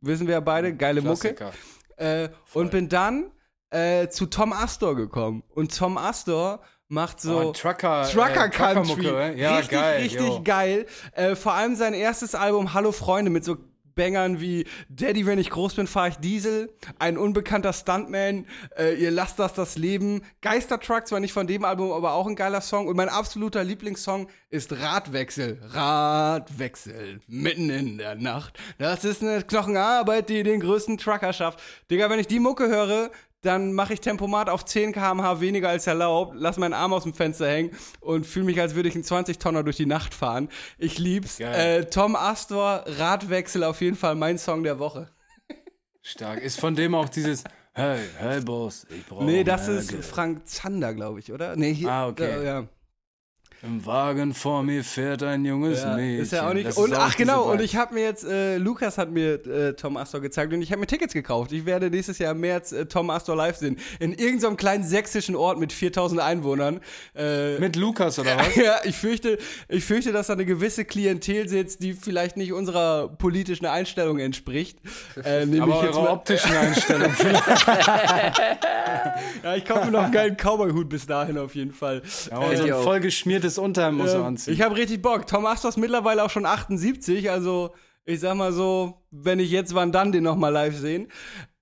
[0.00, 1.34] wissen wir ja beide, geile Mucke.
[1.34, 1.52] Klassiker.
[1.96, 3.32] Äh, und bin dann
[3.70, 5.42] äh, zu Tom Astor gekommen.
[5.48, 9.38] Und Tom Astor macht so Oh, Trucker, Trucker äh, Country.
[9.38, 10.42] Ja, richtig, geil, richtig jo.
[10.42, 10.86] geil.
[11.12, 13.56] Äh, vor allem sein erstes Album Hallo Freunde mit so
[13.96, 19.10] Bangern wie Daddy, wenn ich groß bin, fahre ich Diesel, ein unbekannter Stuntman, äh, ihr
[19.10, 22.86] lasst das das Leben, Geistertruck, zwar nicht von dem Album, aber auch ein geiler Song
[22.86, 25.60] und mein absoluter Lieblingssong ist Radwechsel.
[25.70, 28.58] Radwechsel, mitten in der Nacht.
[28.78, 31.60] Das ist eine Knochenarbeit, die den größten Trucker schafft.
[31.90, 33.10] Digga, wenn ich die Mucke höre,
[33.46, 37.14] dann mache ich Tempomat auf 10 km/h weniger als erlaubt, lass meinen Arm aus dem
[37.14, 37.70] Fenster hängen
[38.00, 40.48] und fühle mich, als würde ich einen 20-Tonner durch die Nacht fahren.
[40.78, 41.40] Ich lieb's.
[41.40, 45.08] Äh, Tom Astor, Radwechsel auf jeden Fall mein Song der Woche.
[46.02, 46.40] Stark.
[46.40, 50.02] Ist von dem auch dieses Hey, hey Boss, ich brauche nee, das ist Geld.
[50.02, 51.56] Frank Zander, glaube ich, oder?
[51.56, 51.90] Nee, hier.
[51.90, 52.40] Ah, okay.
[52.40, 52.68] Äh, ja.
[53.66, 56.22] Im Wagen vor mir fährt ein junges Ja, Mädchen.
[56.22, 56.76] ist ja auch nicht.
[56.76, 60.20] Und ach genau, und ich habe mir jetzt, äh, Lukas hat mir äh, Tom Astor
[60.20, 61.50] gezeigt und ich habe mir Tickets gekauft.
[61.52, 63.78] Ich werde nächstes Jahr im März äh, Tom Astor live sehen.
[63.98, 66.80] In irgendeinem kleinen sächsischen Ort mit 4000 Einwohnern.
[67.16, 68.54] Äh, Mit Lukas oder was?
[68.56, 69.38] ja, ich fürchte,
[69.68, 74.78] ich fürchte, dass da eine gewisse Klientel sitzt, die vielleicht nicht unserer politischen Einstellung entspricht.
[75.24, 77.12] Äh, nämlich Aber jetzt eure mal- optischen Einstellung.
[79.42, 82.02] ja, ich kaufe mir noch einen geilen Cowboy-Hut bis dahin auf jeden Fall.
[82.30, 82.84] Ja, so ein auch.
[83.56, 84.54] Geschmiertes Unterhemd muss er Ähm, anziehen.
[84.54, 85.26] ich habe richtig Bock.
[85.26, 89.74] Tom Astor ist mittlerweile auch schon 78, also ich sag mal so, wenn ich jetzt
[89.74, 91.08] wann dann den nochmal live sehen.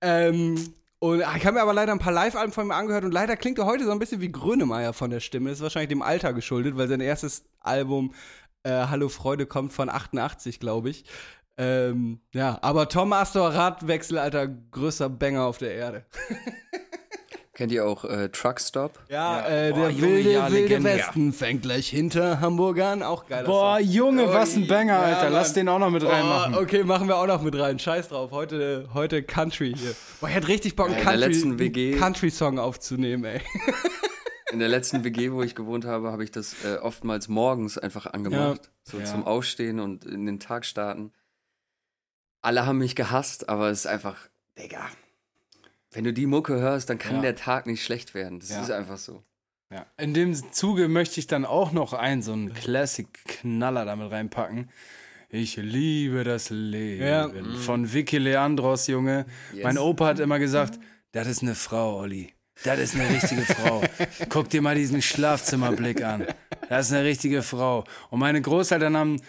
[0.01, 0.55] Ähm,
[0.99, 3.35] und ah, ich habe mir aber leider ein paar Live-Alben von ihm angehört und leider
[3.35, 5.49] klingt er heute so ein bisschen wie Grönemeyer von der Stimme.
[5.49, 8.13] Das ist wahrscheinlich dem Alter geschuldet, weil sein erstes Album
[8.63, 11.05] äh, Hallo Freude kommt von 88, glaube ich.
[11.57, 16.05] Ähm, ja, aber Tom Astor Radwechsel, Alter, größter Banger auf der Erde.
[17.55, 18.99] Kennt ihr auch äh, Truckstop?
[19.09, 19.47] Ja, Ja.
[19.47, 20.89] Äh, Boah, der Junge, wilde, ja, wilde Legende.
[20.89, 23.01] Westen fängt gleich hinter Hamburg an.
[23.01, 23.87] Auch geiler Boah, Song.
[23.89, 25.29] Junge, was ein Banger, Ja, Alter.
[25.29, 25.55] Lass Mann.
[25.55, 26.53] den auch noch mit reinmachen.
[26.55, 27.79] Oh, okay, machen wir auch noch mit rein.
[27.79, 28.31] Scheiß drauf.
[28.31, 29.95] Heute, heute Country hier.
[30.19, 33.23] Boah, ich hätte richtig Bock, einen Ja, in der Country, letzten WG einen Country-Song aufzunehmen,
[33.23, 33.41] ey.
[34.51, 38.05] In der letzten WG, wo ich gewohnt habe, habe ich das äh, oftmals morgens einfach
[38.05, 38.69] angemacht.
[38.83, 39.03] So Ja.
[39.05, 41.11] zum Aufstehen und in den Tag starten.
[42.41, 44.15] Alle haben mich gehasst, aber es ist einfach,
[44.57, 44.87] Digga.
[45.95, 47.21] Wenn du die Mucke hörst, dann kann Ja.
[47.21, 48.39] der Tag nicht schlecht werden.
[48.39, 48.61] Das Ja.
[48.61, 49.23] ist einfach so.
[49.73, 49.85] Ja.
[49.97, 54.69] In dem Zuge möchte ich dann auch noch einen, so einen Classic-Knaller damit reinpacken.
[55.29, 57.03] Ich liebe das Leben.
[57.05, 57.29] Ja.
[57.59, 59.25] Von Vicky Leandros, Junge.
[59.53, 59.63] Yes.
[59.63, 60.79] Mein Opa hat immer gesagt,
[61.11, 62.33] das ist eine Frau, Olli.
[62.63, 63.81] Das ist eine richtige Frau.
[64.29, 66.25] Guck dir mal diesen Schlafzimmerblick an.
[66.69, 67.83] Das ist eine richtige Frau.
[68.11, 69.21] Und meine Großeltern haben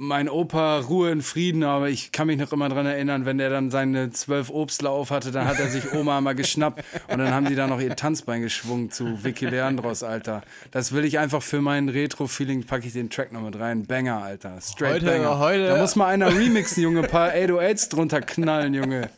[0.00, 3.50] mein Opa Ruhe in Frieden, aber ich kann mich noch immer dran erinnern, wenn der
[3.50, 7.32] dann seine zwölf Obstler auf hatte, dann hat er sich Oma mal geschnappt und dann
[7.32, 10.42] haben die da noch ihr Tanzbein geschwungen zu Vicky Leandros, Alter.
[10.70, 13.86] Das will ich einfach für meinen Retro-Feeling, packe ich den Track noch mit rein.
[13.86, 14.60] Banger, Alter.
[14.60, 15.38] Straight Heute- Banger.
[15.40, 17.00] heute- da muss mal einer remixen, Junge.
[17.02, 19.10] Ein paar 808s drunter knallen, Junge.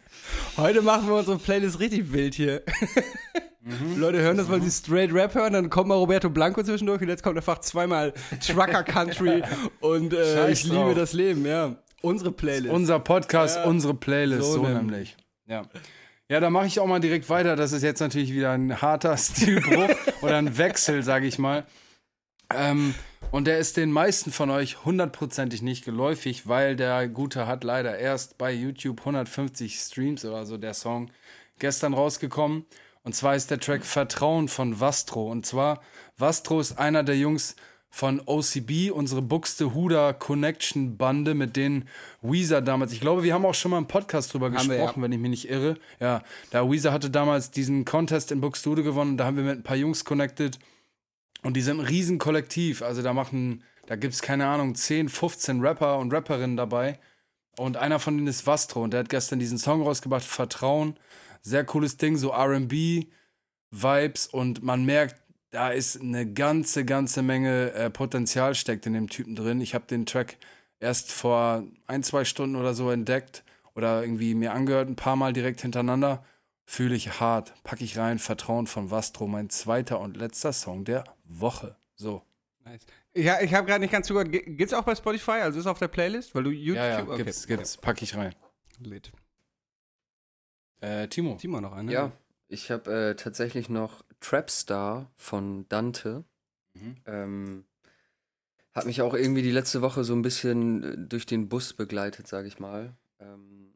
[0.57, 2.63] Heute machen wir unsere Playlist richtig wild hier.
[3.97, 7.09] Leute hören das, weil sie straight Rap hören, dann kommt mal Roberto Blanco zwischendurch und
[7.09, 8.13] jetzt kommt einfach zweimal
[8.45, 9.43] Trucker Country
[9.81, 11.77] und äh, ich liebe das Leben, ja.
[12.03, 12.73] Unsere Playlist.
[12.73, 13.65] Unser Podcast, Ja.
[13.65, 14.81] unsere Playlist, So so, nämlich.
[14.81, 15.17] nämlich.
[15.47, 15.63] Ja.
[16.31, 17.57] Ja, da mache ich auch mal direkt weiter.
[17.57, 19.91] Das ist jetzt natürlich wieder ein harter Stilbruch
[20.23, 21.65] oder ein Wechsel, sage ich mal.
[22.55, 22.95] Ähm,
[23.31, 27.99] und der ist den meisten von euch hundertprozentig nicht geläufig, weil der Gute hat leider
[27.99, 31.11] erst bei YouTube 150 Streams oder so, der Song,
[31.59, 32.65] gestern rausgekommen.
[33.03, 35.31] Und zwar ist der Track Vertrauen von Vastro.
[35.31, 35.81] Und zwar,
[36.17, 37.57] Vastro ist einer der Jungs
[37.89, 41.89] von OCB, unsere Buxtehuder Connection Bande, mit denen
[42.23, 45.01] Weezer damals, ich glaube, wir haben auch schon mal im Podcast drüber Haben wir, gesprochen,
[45.01, 45.05] ja.
[45.05, 45.77] wenn ich mich nicht irre.
[45.99, 49.63] Ja, da Weezer hatte damals diesen Contest in Buxtehude gewonnen, da haben wir mit ein
[49.65, 50.59] paar Jungs connected
[51.43, 52.83] und die sind ein Riesenkollektiv.
[52.83, 56.99] Also da machen, da gibt es keine Ahnung, 10, 15 Rapper und Rapperinnen dabei.
[57.59, 60.97] Und einer von denen ist Vastro und der hat gestern diesen Song rausgebracht, Vertrauen.
[61.43, 65.17] Sehr cooles Ding, so RB-Vibes und man merkt,
[65.51, 69.61] da ist eine ganze, ganze Menge äh, Potenzial steckt in dem Typen drin.
[69.61, 70.37] Ich habe den Track
[70.79, 73.43] erst vor ein, zwei Stunden oder so entdeckt
[73.75, 76.25] oder irgendwie mir angehört, ein paar Mal direkt hintereinander.
[76.67, 81.05] Fühle ich hart, packe ich rein, Vertrauen von Vastro, mein zweiter und letzter Song der
[81.39, 81.77] Woche.
[81.95, 82.23] So.
[82.65, 82.85] Nice.
[83.15, 84.31] Ja, ich habe gerade nicht ganz zugehört.
[84.33, 85.33] Ge- Gibt's auch bei Spotify?
[85.43, 86.35] Also ist es auf der Playlist?
[86.35, 86.77] Weil du YouTube.
[86.77, 87.17] Ja, ja, Okay.
[87.25, 88.35] gibt's, gibt's, packe ich rein.
[88.79, 89.13] Lit.
[90.81, 91.37] Äh, Timo.
[91.37, 91.93] Timo noch eine?
[91.93, 92.13] Ja,
[92.49, 96.25] ich habe äh, tatsächlich noch Trapstar von Dante.
[96.75, 96.97] Mhm.
[97.07, 97.65] Ähm,
[98.73, 102.27] hat mich auch irgendwie die letzte Woche so ein bisschen äh, durch den Bus begleitet,
[102.29, 102.95] sage ich mal.
[103.19, 103.75] Ähm,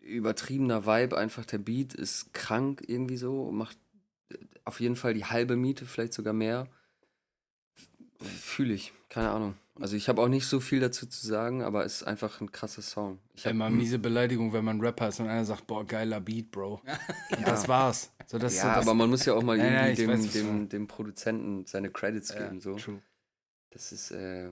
[0.00, 3.78] übertriebener Vibe, einfach der Beat ist krank irgendwie so, macht
[4.64, 6.68] auf jeden Fall die halbe Miete, vielleicht sogar mehr.
[8.20, 9.54] Fühle ich, keine Ahnung.
[9.80, 12.52] Also ich habe auch nicht so viel dazu zu sagen, aber es ist einfach ein
[12.52, 13.18] krasser Song.
[13.34, 16.50] Ich hab, Immer miese Beleidigung, wenn man Rapper ist und einer sagt, boah, geiler Beat,
[16.50, 16.82] Bro.
[17.36, 18.12] Und das war's.
[18.26, 20.08] So, das, ja, so, das, aber man muss ja auch mal Ja, ja, irgendwie ich
[20.08, 22.60] weiß, dem, dem, dem Produzenten seine Credits Ja, geben.
[22.60, 22.76] So.
[22.76, 23.00] true.
[23.70, 24.50] Das ist, äh,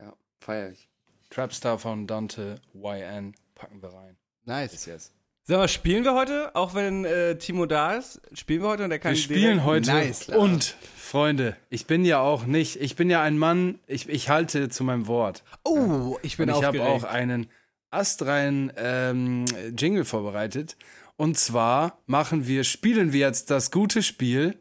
[0.00, 0.88] ja, feier ich.
[1.30, 4.16] Trapstar von Dante YN packen wir rein.
[4.44, 4.70] Nice.
[4.70, 5.12] Bis jetzt.
[5.44, 6.54] Sag mal, spielen wir heute?
[6.54, 8.20] Auch wenn äh, Timo da ist?
[8.32, 10.28] Spielen wir heute und er kann Wir spielen heute Nice.
[10.28, 14.68] und Freunde, ich bin ja auch nicht, ich bin ja ein Mann, ich, ich halte
[14.68, 15.42] zu meinem Wort.
[15.64, 17.04] Oh, ich bin und ich habe aufgeregt.
[17.04, 17.50] auch einen
[17.90, 19.44] astreinen ähm,
[19.76, 20.76] Jingle vorbereitet.
[21.16, 24.56] Und zwar machen wir, spielen wir jetzt das gute Spiel.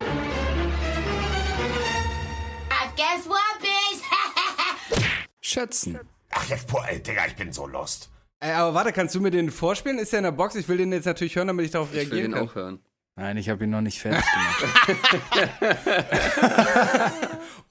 [2.96, 5.00] Guess what, bitch?
[5.42, 6.00] Schätzen.
[6.32, 8.10] Ach, jetzt, boah, ey, Digga, ich bin so lost.
[8.44, 10.00] Ey, aber warte, kannst du mir den vorspielen?
[10.00, 10.56] Ist der in der Box?
[10.56, 12.48] Ich will den jetzt natürlich hören, damit ich darauf Ich will reagieren den kann.
[12.50, 12.80] auch hören.
[13.16, 15.62] Nein, ich habe ihn noch nicht fertig gemacht.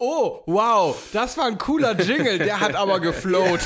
[0.03, 2.39] Oh, wow, das war ein cooler Jingle.
[2.39, 3.61] Der hat aber geflowt.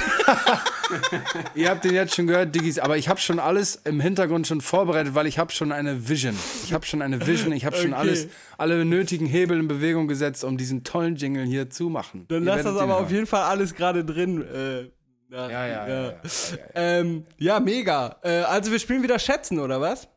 [1.54, 4.60] Ihr habt den jetzt schon gehört, Diggis, aber ich habe schon alles im Hintergrund schon
[4.60, 6.36] vorbereitet, weil ich habe schon eine Vision.
[6.64, 8.00] Ich habe schon eine Vision, ich habe schon Okay.
[8.00, 8.26] alles,
[8.58, 12.24] alle nötigen Hebel in Bewegung gesetzt, um diesen tollen Jingle hier zu machen.
[12.26, 13.14] Dann Ihr lass das aber auf hören.
[13.14, 14.42] jeden Fall alles gerade drin.
[14.42, 14.90] Äh,
[15.34, 15.88] Ja, ja, ja.
[15.88, 16.14] ja, ja,
[16.74, 18.16] Ähm, ja, mega.
[18.22, 20.08] Äh, also wir spielen wieder Schätzen, oder was?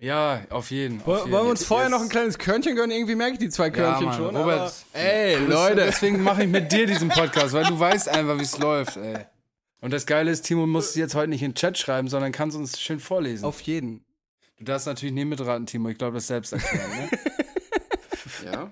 [0.00, 1.00] ja auf jeden.
[1.02, 1.32] Auf jeden.
[1.32, 2.90] Wollen wir uns Jetzt- vorher jetzt- noch ein kleines Körnchen gönnen?
[2.96, 4.36] Irgendwie merke ich die zwei Körnchen Mann, schon.
[4.36, 5.76] Robert, aber, ey, Leute.
[5.86, 9.26] Deswegen mache ich mit dir diesen Podcast, weil du weißt einfach, wie es läuft, ey.
[9.80, 12.48] Und das Geile ist, Timo muss jetzt heute nicht in den Chat schreiben, sondern kann
[12.48, 13.44] es uns schön vorlesen.
[13.44, 14.04] Auf jeden.
[14.58, 15.88] du darfst natürlich nicht mitraten, Timo.
[15.88, 17.10] Ich glaube, das selbst erklären, ne?
[18.52, 18.70] Ja?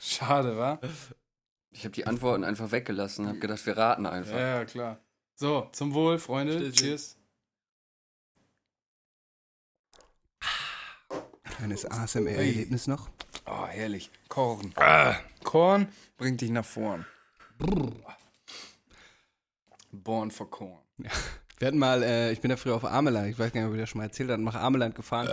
[0.00, 0.78] Schade, wa?
[1.74, 4.36] Ich habe die Antworten einfach weggelassen, habe gedacht, wir raten einfach.
[4.36, 5.00] Ja, ja, klar.
[5.34, 6.70] So, zum Wohl, Freunde.
[6.70, 7.18] Cheers.
[11.42, 13.10] Kleines ASMR-Erlebnis noch.
[13.46, 14.10] Oh, herrlich.
[14.28, 14.72] Korn.
[15.42, 17.04] Korn bringt dich nach vorn.
[19.90, 20.78] Born for Korn.
[21.58, 23.74] Wir hatten mal, äh, ich bin ja früher auf Ameland, ich weiß gar nicht, ob
[23.74, 25.28] ich das schon mal erzählt habe, nach Ameland gefahren,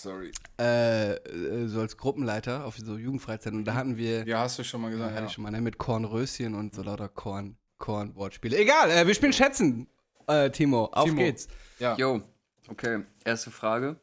[0.00, 0.30] Sorry.
[0.60, 4.62] äh, äh, so als Gruppenleiter auf so Jugendfreizeit und da hatten wir, Ja, hast du
[4.64, 5.10] schon mal gesagt.
[5.10, 5.26] hatte Ja.
[5.26, 8.56] ich schon mal, ne, mit Kornröschen und so lauter Korn, Korn-Wortspiele.
[8.56, 9.88] Egal, äh, wir spielen Schätzen,
[10.28, 11.16] äh, Timo, auf Timo.
[11.16, 11.48] geht's.
[11.80, 11.96] ja.
[11.96, 12.22] Jo,
[12.68, 13.04] okay.
[13.24, 13.96] Erste Frage.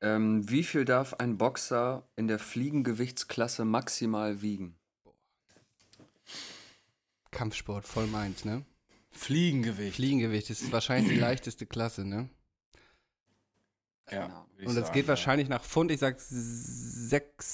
[0.00, 4.74] Ähm, wie viel darf ein Boxer in der Fliegengewichtsklasse maximal wiegen?
[7.30, 8.64] Kampfsport, voll meins, ne?
[9.12, 9.94] Fliegengewicht.
[9.96, 12.28] Fliegengewicht ist wahrscheinlich die leichteste Klasse, ne?
[14.12, 14.46] Ja.
[14.58, 15.08] Und das sagen, geht ja.
[15.08, 16.16] wahrscheinlich nach Pfund, ich sag
[17.10, 17.50] sechs.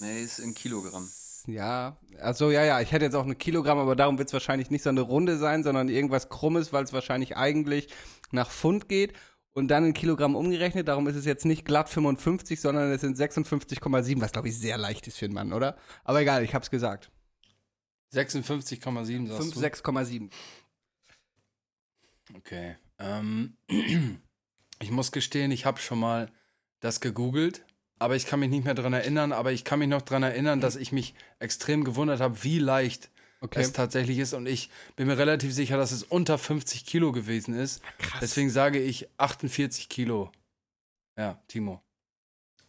[0.00, 1.08] Nee, ist in Kilogramm.
[1.46, 4.70] Ja, also ja, ja, ich hätte jetzt auch ein Kilogramm, aber darum wird es wahrscheinlich
[4.70, 7.88] nicht so eine Runde sein, sondern irgendwas Krummes, weil es wahrscheinlich eigentlich
[8.30, 9.12] nach Pfund geht
[9.52, 10.88] und dann in Kilogramm umgerechnet.
[10.88, 14.78] Darum ist es jetzt nicht glatt 55, sondern es sind 56,7, was glaube ich sehr
[14.78, 15.76] leicht ist für einen Mann, oder?
[16.02, 17.10] Aber egal, ich hab's gesagt.
[18.12, 19.60] 56,7 sagst 5, du?
[19.60, 20.30] 6,7.
[22.36, 22.76] Okay.
[22.98, 23.56] Ähm,
[24.84, 26.30] ich muss gestehen, ich habe schon mal
[26.80, 27.64] das gegoogelt,
[27.98, 29.32] aber ich kann mich nicht mehr dran erinnern.
[29.32, 33.10] Aber ich kann mich noch dran erinnern, dass ich mich extrem gewundert habe, wie leicht
[33.40, 33.60] Okay.
[33.60, 34.32] es tatsächlich ist.
[34.32, 37.82] Und ich bin mir relativ sicher, dass es unter 50 Kilo gewesen ist.
[37.98, 38.20] Krass.
[38.22, 40.32] Deswegen sage ich 48 Kilo.
[41.18, 41.82] Ja, Timo.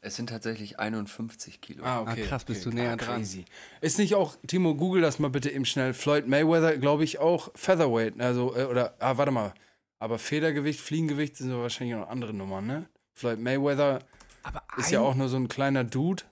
[0.02, 1.84] Es sind tatsächlich 51 Kilo.
[1.86, 3.16] Ah, Ah, krass, bist du näher dran.
[3.22, 3.46] crazy.
[3.82, 5.94] Ist nicht auch, Timo, google das mal bitte eben schnell.
[5.94, 8.20] Floyd Mayweather, glaube ich, auch Featherweight.
[8.22, 9.54] Also, äh, oder, ah, warte mal.
[10.00, 12.90] Aber Federgewicht, Fliegengewicht sind so wahrscheinlich noch andere Nummern, ne?
[13.14, 14.00] Floyd Mayweather
[14.44, 16.24] Aber ist ja auch nur so ein kleiner Dude.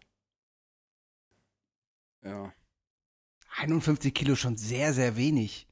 [2.24, 2.54] Ja.
[3.58, 5.68] 51 Kilo schon sehr, sehr wenig.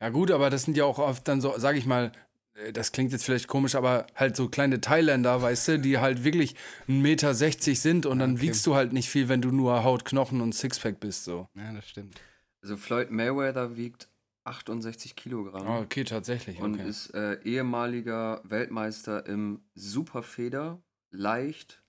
[0.00, 2.12] Ja, gut, aber das sind ja auch oft dann so, sag ich mal,
[2.54, 6.24] äh, das klingt jetzt vielleicht komisch, aber halt so kleine Thailänder, weißt du, die halt
[6.24, 6.54] wirklich
[6.88, 8.42] 1,60 Meter sind und dann Okay.
[8.42, 11.48] wiegst du halt nicht viel, wenn du nur Haut, Knochen und Sixpack bist, so.
[11.54, 12.20] Ja, das stimmt.
[12.62, 14.08] Also Floyd Mayweather wiegt
[14.44, 16.58] 68 Kilogramm Ah, okay, tatsächlich.
[16.60, 16.88] und Okay.
[16.88, 21.82] ist äh, ehemaliger Weltmeister im Superfeder, Leicht,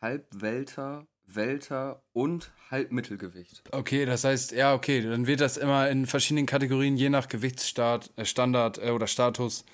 [0.00, 3.62] Halbwelter, Welter und Halbmittelgewicht.
[3.72, 8.12] Okay, das heißt, ja, okay, dann wird das immer in verschiedenen Kategorien, je nach Gewichtsstart,
[8.16, 9.64] äh, Standard äh, oder Status.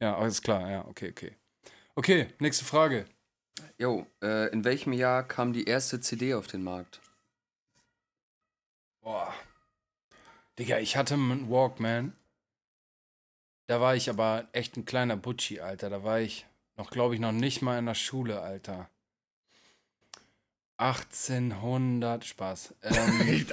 [0.00, 1.36] Ja, alles klar, ja, okay, okay.
[1.94, 3.04] Okay, nächste Frage.
[3.78, 7.00] Jo, äh, in welchem Jahr kam die erste CD auf den Markt?
[9.02, 9.34] Boah.
[10.58, 12.14] Digga, ich hatte einen Walkman.
[13.66, 15.88] Da war ich aber echt ein kleiner Butschi, Alter.
[15.90, 16.46] Da war ich
[16.76, 18.88] noch, glaube ich, noch nicht mal in der Schule, Alter.
[20.76, 22.74] 1800, Spaß.
[22.82, 22.92] Ähm,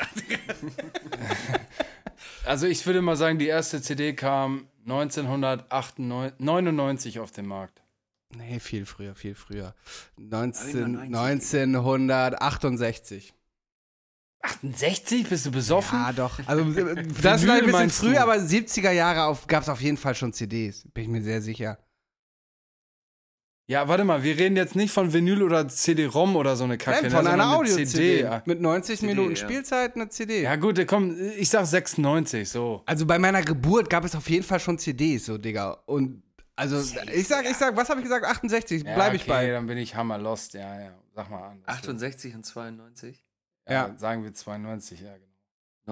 [2.45, 7.81] also ich würde mal sagen, die erste CD kam 1999 auf den Markt.
[8.35, 9.73] Nee, viel früher, viel früher.
[10.17, 11.61] 19, 91.
[11.61, 13.33] 1968.
[14.41, 15.29] 68?
[15.29, 15.99] Bist du besoffen?
[15.99, 16.39] Ja, doch.
[16.45, 16.63] Also,
[17.21, 18.21] das ist ein bisschen früh, du?
[18.21, 20.83] aber 70er Jahre gab es auf jeden Fall schon CDs.
[20.93, 21.77] Bin ich mir sehr sicher.
[23.67, 27.03] Ja, warte mal, wir reden jetzt nicht von Vinyl oder CD-ROM oder so eine Kacke.
[27.03, 28.21] Nein, von ne, einer eine Audio-CD.
[28.21, 28.41] ja.
[28.45, 29.37] Mit 90 CD, Minuten ja.
[29.37, 30.41] Spielzeit eine CD.
[30.43, 32.83] Ja, gut, komm, ich sag 96, so.
[32.85, 35.71] Also bei meiner Geburt gab es auf jeden Fall schon CDs, so, Digga.
[35.85, 36.21] Und
[36.57, 36.81] also,
[37.13, 38.25] ich sag, ich sag, was habe ich gesagt?
[38.25, 39.47] 68, Ja, bleib ich okay, bei.
[39.51, 40.91] dann bin ich hammer lost, ja, ja.
[41.15, 41.61] Sag mal an.
[41.65, 43.23] was du- 68 und 92?
[43.67, 43.97] Ja, Ja.
[43.97, 45.27] sagen wir 92, ja, genau.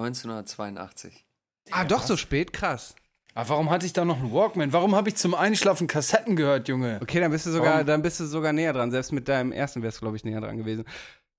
[0.06, 1.26] 1982.
[1.70, 2.52] Ah, doch so spät?
[2.52, 2.94] Krass.
[3.34, 4.72] Aber warum hatte ich da noch einen Walkman?
[4.72, 6.98] Warum habe ich zum Einschlafen Kassetten gehört, Junge?
[7.02, 7.86] Okay, dann bist du sogar, Warum?
[7.86, 8.90] dann bist du sogar näher dran.
[8.90, 10.84] Selbst mit deinem ersten wärst du, glaube ich, näher dran gewesen.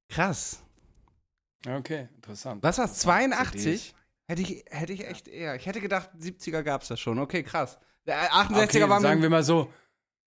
[0.10, 0.62] Krass.
[1.68, 2.64] Okay, interessant.
[2.64, 2.98] Was war's?
[3.00, 3.62] 82?
[3.62, 3.94] CDs.
[4.28, 5.56] Hätte ich, hätte ich echt eher.
[5.56, 7.20] Ich hätte gedacht, 70er gab's das schon.
[7.20, 7.78] Okay, krass.
[8.08, 9.72] Der 68er Okay, war sagen wir mal so,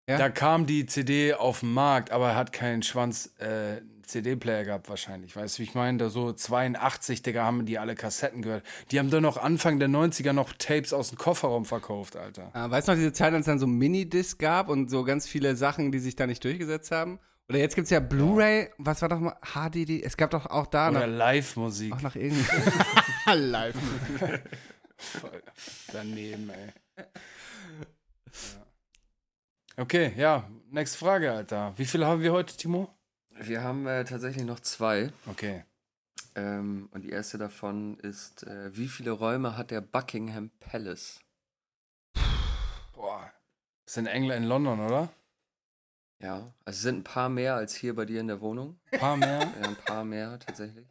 [0.07, 0.17] Ja?
[0.17, 5.35] da kam die CD auf den Markt, aber hat keinen Schwanz äh, CD-Player gehabt wahrscheinlich.
[5.35, 5.97] Weißt du, wie ich meine?
[5.97, 8.63] Da so 82, Digga, haben die alle Kassetten gehört.
[8.91, 12.49] Die haben doch noch Anfang der 90er noch Tapes aus dem Kofferraum verkauft, Alter.
[12.53, 15.27] Ah, weißt du noch, diese Zeit, als es dann so Minidisc gab und so ganz
[15.27, 17.19] viele Sachen, die sich da nicht durchgesetzt haben?
[17.49, 20.01] Oder jetzt gibt's ja Blu-ray, was war doch mal HDD?
[20.03, 21.93] Es gab doch auch da Oder noch, Live-Musik.
[21.93, 22.45] auch noch irgendwie.
[23.33, 23.75] Live.
[24.97, 25.43] Voll
[25.91, 26.69] daneben, ey.
[26.97, 27.03] Ja.
[29.75, 31.73] Okay, ja, nächste Frage, Alter.
[31.77, 32.89] Wie viele haben wir heute, Timo?
[33.35, 35.11] Wir haben äh, tatsächlich noch zwei.
[35.25, 35.63] Okay.
[36.35, 41.19] Ähm, und die erste davon ist, äh, wie viele Räume hat der Buckingham Palace?
[42.93, 43.31] Boah.
[43.85, 45.09] Das ist in England, in London, oder?
[46.19, 48.79] Ja, also es sind ein paar mehr als hier bei dir in der Wohnung.
[48.91, 49.39] Ein paar mehr?
[49.61, 50.87] Ja, ein paar mehr tatsächlich.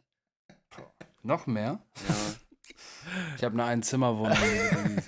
[1.23, 1.79] Noch mehr?
[2.07, 2.15] Ja,
[3.37, 4.37] Ich habe eine Einzimmerwohnung.
[4.37, 5.01] also.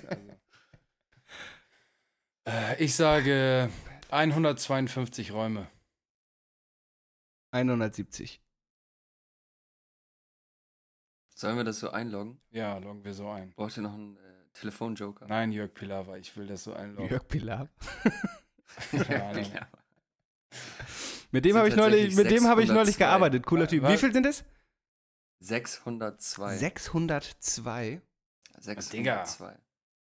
[2.78, 3.70] ich sage
[4.10, 5.68] 152 Räume.
[7.56, 8.42] 170.
[11.34, 12.40] sollen wir das so einloggen?
[12.50, 13.52] Ja, loggen wir so ein.
[13.54, 14.20] Braucht ihr noch einen äh,
[14.54, 15.26] Telefonjoker?
[15.26, 17.10] Nein, Jörg Pilawa, ich will das so einloggen.
[17.10, 17.68] Jörg Pilar.
[18.90, 19.52] Keine Ahnung.
[19.52, 19.68] Ja.
[21.30, 22.98] Mit dem habe ich neulich, mit dem habe ich neulich 602.
[22.98, 23.46] gearbeitet.
[23.46, 23.86] Cooler Typ.
[23.86, 24.44] Wie viel sind es?
[25.40, 26.56] 602.
[26.56, 28.00] 602.
[28.58, 29.58] 602.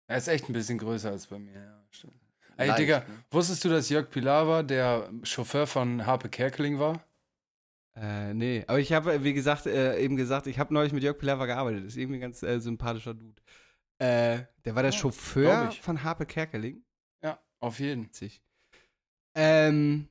[0.07, 1.59] Er ist echt ein bisschen größer als bei mir.
[1.59, 2.13] Ja, stimmt.
[2.57, 3.05] Ey, Leicht, Digga, ne?
[3.31, 7.03] wusstest du, dass Jörg Pilawa der Chauffeur von Harpe Kerkeling war?
[7.99, 11.17] Äh, nee, aber ich habe, wie gesagt, äh, eben gesagt, ich habe neulich mit Jörg
[11.17, 11.85] Pilawa gearbeitet.
[11.85, 13.41] Ist irgendwie ein ganz äh, sympathischer Dude.
[13.97, 16.81] Äh, der war der Ja, Chauffeur von Harpe Kerkeling.
[17.21, 18.05] Ja, auf jeden.
[18.05, 18.41] Witzig.
[19.35, 20.07] Ähm,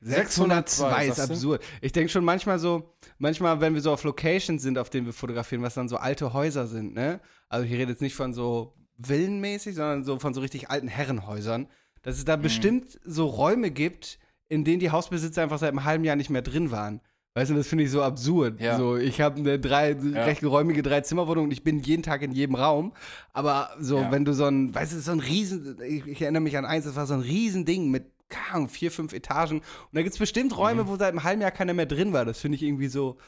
[0.00, 1.34] 602 602, ist sagst du?
[1.34, 1.64] absurd.
[1.80, 5.12] Ich denke schon manchmal so, manchmal, wenn wir so auf Locations sind, auf denen wir
[5.12, 7.20] fotografieren, was dann so alte Häuser sind, ne?
[7.48, 11.68] Also ich rede jetzt nicht von so villenmäßig, sondern so von so richtig alten Herrenhäusern,
[12.02, 12.18] dass Mhm.
[12.18, 14.18] es da bestimmt so Räume gibt,
[14.48, 17.00] in denen die Hausbesitzer einfach seit einem halben Jahr nicht mehr drin waren.
[17.36, 18.60] Weißt du, das finde ich so absurd.
[18.60, 18.76] Ja.
[18.78, 22.54] So, ich habe eine drei, recht geräumige Drei-Zimmer-Wohnung und ich bin jeden Tag in jedem
[22.54, 22.92] Raum.
[23.32, 24.12] Aber so, Ja.
[24.12, 26.84] wenn du so ein, weißt du, so ein riesen, ich, ich erinnere mich an eins,
[26.84, 29.58] das war so ein riesen Ding mit keine Ahnung, vier, fünf Etagen.
[29.58, 32.24] Und da gibt es bestimmt Räume, wo seit einem halben Jahr keiner mehr drin war.
[32.24, 33.18] Das finde ich irgendwie so,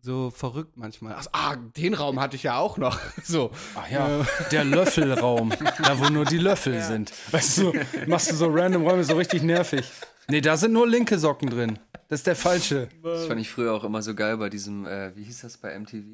[0.00, 1.14] so verrückt manchmal.
[1.18, 2.98] Ach, ah, den Raum hatte ich ja auch noch.
[3.22, 3.50] So.
[3.74, 7.12] Ach ja, der Löffelraum, da wo nur die Löffel sind.
[7.32, 7.72] Weißt du,
[8.06, 9.84] machst du so random Räume so richtig nervig.
[10.28, 11.78] Nee, da sind nur linke Socken drin.
[12.08, 12.88] Das ist der falsche.
[13.02, 15.78] Das fand ich früher auch immer so geil bei diesem, äh, wie hieß das bei
[15.78, 16.04] MTV?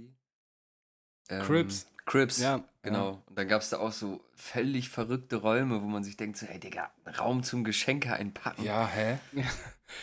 [1.29, 1.87] Ähm, Crips.
[2.07, 2.65] Crips, Ja.
[2.83, 3.23] genau.
[3.27, 6.47] Und dann gab es da auch so völlig verrückte Räume, wo man sich denkt, so,
[6.47, 8.65] ey Digga, Raum zum Geschenke einpacken.
[8.65, 9.19] Ja, hä?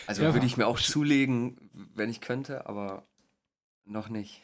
[0.06, 0.34] Also Ja.
[0.34, 1.56] würde ich mir auch zulegen,
[1.94, 3.04] wenn ich könnte, aber
[3.86, 4.42] noch nicht.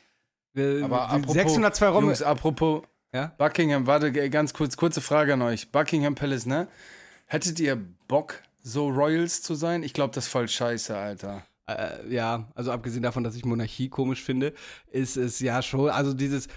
[0.57, 2.07] Äh, Aber apropos, 602 Räume.
[2.07, 3.27] Jungs, apropos Ja?
[3.39, 5.71] Buckingham, warte, g- ganz kurz, kurze Frage an euch.
[5.71, 6.67] Buckingham Palace, ne?
[7.27, 7.77] Hättet ihr
[8.09, 9.83] Bock, so Royals zu sein?
[9.83, 11.43] Ich glaube, das ist voll scheiße, Alter.
[11.67, 14.53] Äh, ja, also abgesehen davon, dass ich Monarchie komisch finde,
[14.91, 16.49] ist es ja schon, also dieses,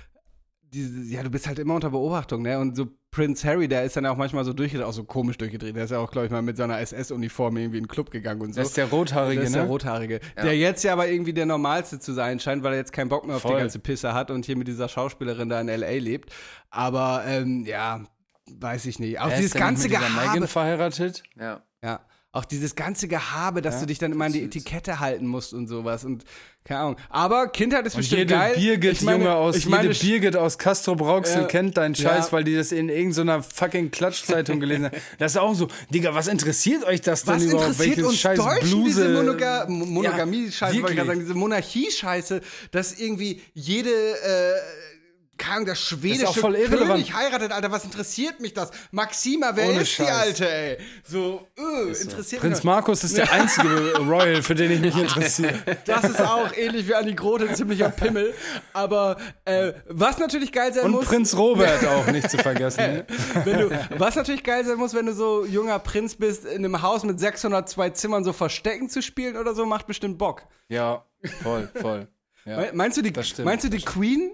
[0.62, 2.60] dieses, ja, du bist halt immer unter Beobachtung, ne?
[2.60, 5.76] Und so Prince Harry, der ist dann auch manchmal so durchgedreht, auch so komisch durchgedreht.
[5.76, 8.42] Der ist ja auch, glaube ich, mal mit seiner SS-Uniform irgendwie in den Club gegangen
[8.42, 8.60] und so.
[8.60, 9.62] Das ist der Rothaarige, Das ist ne?
[9.62, 10.20] der Rothaarige.
[10.36, 13.26] Der jetzt ja aber irgendwie der Normalste zu sein scheint, weil er jetzt keinen Bock
[13.26, 13.56] mehr auf Voll.
[13.56, 15.92] die ganze Pisse hat und hier mit dieser Schauspielerin da in L.A.
[16.00, 16.32] lebt.
[16.70, 18.04] Aber, ähm, ja,
[18.52, 19.20] weiß ich nicht.
[19.20, 20.14] Auch Er dieses ist nicht ganze Gehabe.
[20.14, 21.24] Meghan verheiratet?
[21.40, 21.64] Ja.
[21.84, 22.02] Ja,
[22.32, 24.44] auch dieses ganze Gehabe, dass Ja, du dich dann immer an die.
[24.44, 26.24] Etikette halten musst und sowas und
[26.64, 26.96] keine Ahnung.
[27.10, 28.56] Aber Kindheit ist Und bestimmt jede geil.
[28.58, 31.48] Birgit, ich meine, Junge aus, ich meine, jede Birgit aus Castro Brauxel Ja.
[31.48, 32.32] kennt deinen Scheiß, Ja.
[32.34, 34.98] weil die das in irgendeiner fucking Klatschzeitung gelesen haben.
[35.20, 37.62] Das ist auch so, Digga, was interessiert euch das denn was überhaupt?
[37.70, 38.86] interessiert Welches uns scheiß Deutschen Bluse?
[38.86, 44.54] diese Monoga Mo- Monogamie-Scheiße, Ja, wollte ich gerade sagen, diese Monarchie-Scheiße, dass irgendwie jede, äh,
[45.38, 46.90] keine der schwedische auch voll irrelevant.
[46.92, 48.72] König heiratet, Alter, was interessiert mich das?
[48.92, 50.10] Maxima, wer Ohne ist die Scheiß.
[50.10, 50.78] Alte, ey?
[51.04, 55.54] So, äh, interessiert Prinz mich Markus ist der einzige Royal, für den ich mich interessiere.
[55.86, 58.34] Das ist auch ähnlich wie Annie Grote, ein ziemlicher Pimmel.
[58.74, 61.06] Aber äh, was natürlich geil sein Und muss.
[61.06, 62.82] Prinz Robert auch nicht zu vergessen.
[62.82, 63.06] ne?
[63.46, 63.70] du,
[64.00, 67.20] was natürlich geil sein muss, wenn du so junger Prinz bist, in einem Haus mit
[67.20, 70.44] 602 Zimmern so Verstecken zu spielen oder so, macht bestimmt Bock.
[70.70, 71.06] Ja,
[71.44, 72.08] voll, voll.
[72.46, 72.58] Ja.
[72.58, 73.14] Me- Meinst du, die,
[73.44, 74.32] meinst du, die Queen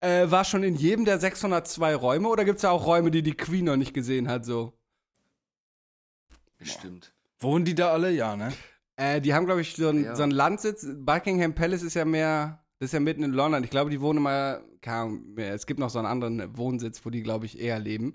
[0.00, 3.22] äh, war schon in jedem der 602 Räume oder gibt es da auch Räume, die
[3.22, 4.44] die Queen noch nicht gesehen hat?
[4.44, 4.72] So?
[6.58, 7.12] Bestimmt.
[7.38, 8.10] Wohnen die da alle?
[8.10, 8.52] Ja, ne?
[8.96, 10.16] Äh, die haben, glaube ich, so, ein, Ja.
[10.16, 10.86] so einen Landsitz.
[10.96, 13.62] Buckingham Palace ist ja mehr, das ist ja mitten in London.
[13.62, 15.52] Ich glaube, die wohnen mal, keine Ahnung, mehr.
[15.54, 18.14] es gibt noch so einen anderen Wohnsitz, wo die, glaube ich, eher leben.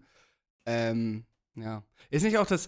[0.65, 1.25] Ähm,
[1.55, 1.83] ja.
[2.09, 2.67] Ist nicht auch das,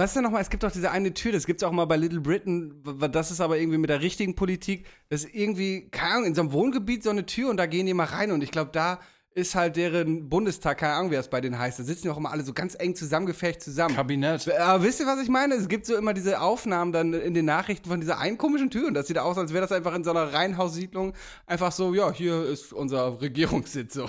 [0.00, 1.84] was ist denn nochmal, es gibt doch diese eine Tür, das gibt es auch mal
[1.84, 2.82] bei Little Britain,
[3.12, 6.40] das ist aber irgendwie mit der richtigen Politik, das ist irgendwie, keine Ahnung, in so
[6.40, 8.98] einem Wohngebiet so eine Tür und da gehen die mal rein und ich glaube, da
[9.32, 12.16] ist halt deren Bundestag, keine Ahnung, wie das bei denen heißt, da sitzen die auch
[12.16, 13.94] immer alle so ganz eng zusammengefecht zusammen.
[13.94, 14.50] Kabinett.
[14.58, 15.54] Aber wisst ihr, was ich meine?
[15.54, 18.88] Es gibt so immer diese Aufnahmen dann in den Nachrichten von dieser einen komischen Tür
[18.88, 21.12] und das sieht aus, als wäre das einfach in so einer Reihenhaussiedlung
[21.46, 24.08] einfach so, ja, hier ist unser Regierungssitz so.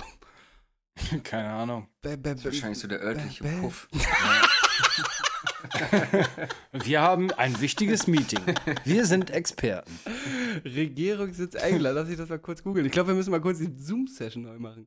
[1.22, 1.86] Keine Ahnung.
[2.02, 3.44] Bä, bä, bä, Wahrscheinlich so der örtliche.
[3.44, 3.88] Puff.
[6.72, 8.40] Wir haben ein wichtiges Meeting.
[8.84, 9.98] Wir sind Experten.
[10.64, 12.86] Regierungssitz England, lass ich das mal kurz googeln.
[12.86, 14.86] Ich glaube, wir müssen mal kurz die Zoom-Session neu machen.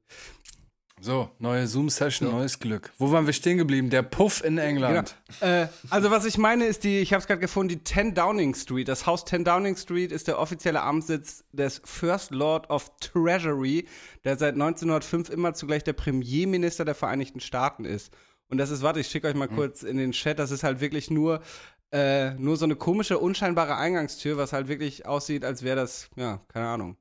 [1.02, 2.94] So, neue Zoom-Session, neues Glück.
[2.98, 3.90] Wo waren wir stehen geblieben?
[3.90, 5.16] Der Puff in England.
[5.42, 8.56] Äh, also was ich meine ist die, ich habe es gerade gefunden, die 10 Downing
[8.56, 8.88] Street.
[8.88, 13.88] Das Haus 10 Downing Street ist der offizielle Amtssitz des First Lord of Treasury,
[14.24, 18.14] der seit 1905 immer zugleich der Premierminister der Vereinigten Staaten ist.
[18.48, 20.80] Und das ist, warte, ich schicke euch mal kurz in den Chat, das ist halt
[20.80, 21.42] wirklich nur,
[21.92, 26.42] äh, nur so eine komische, unscheinbare Eingangstür, was halt wirklich aussieht, als wäre das, ja,
[26.48, 26.98] keine Ahnung,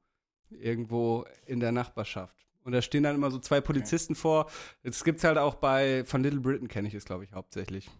[0.51, 2.34] irgendwo in der Nachbarschaft.
[2.62, 4.51] Und da stehen dann immer so zwei Polizisten vor.
[4.82, 7.90] Das gibt's halt auch bei, von Little Britain kenne ich es, glaube ich, hauptsächlich.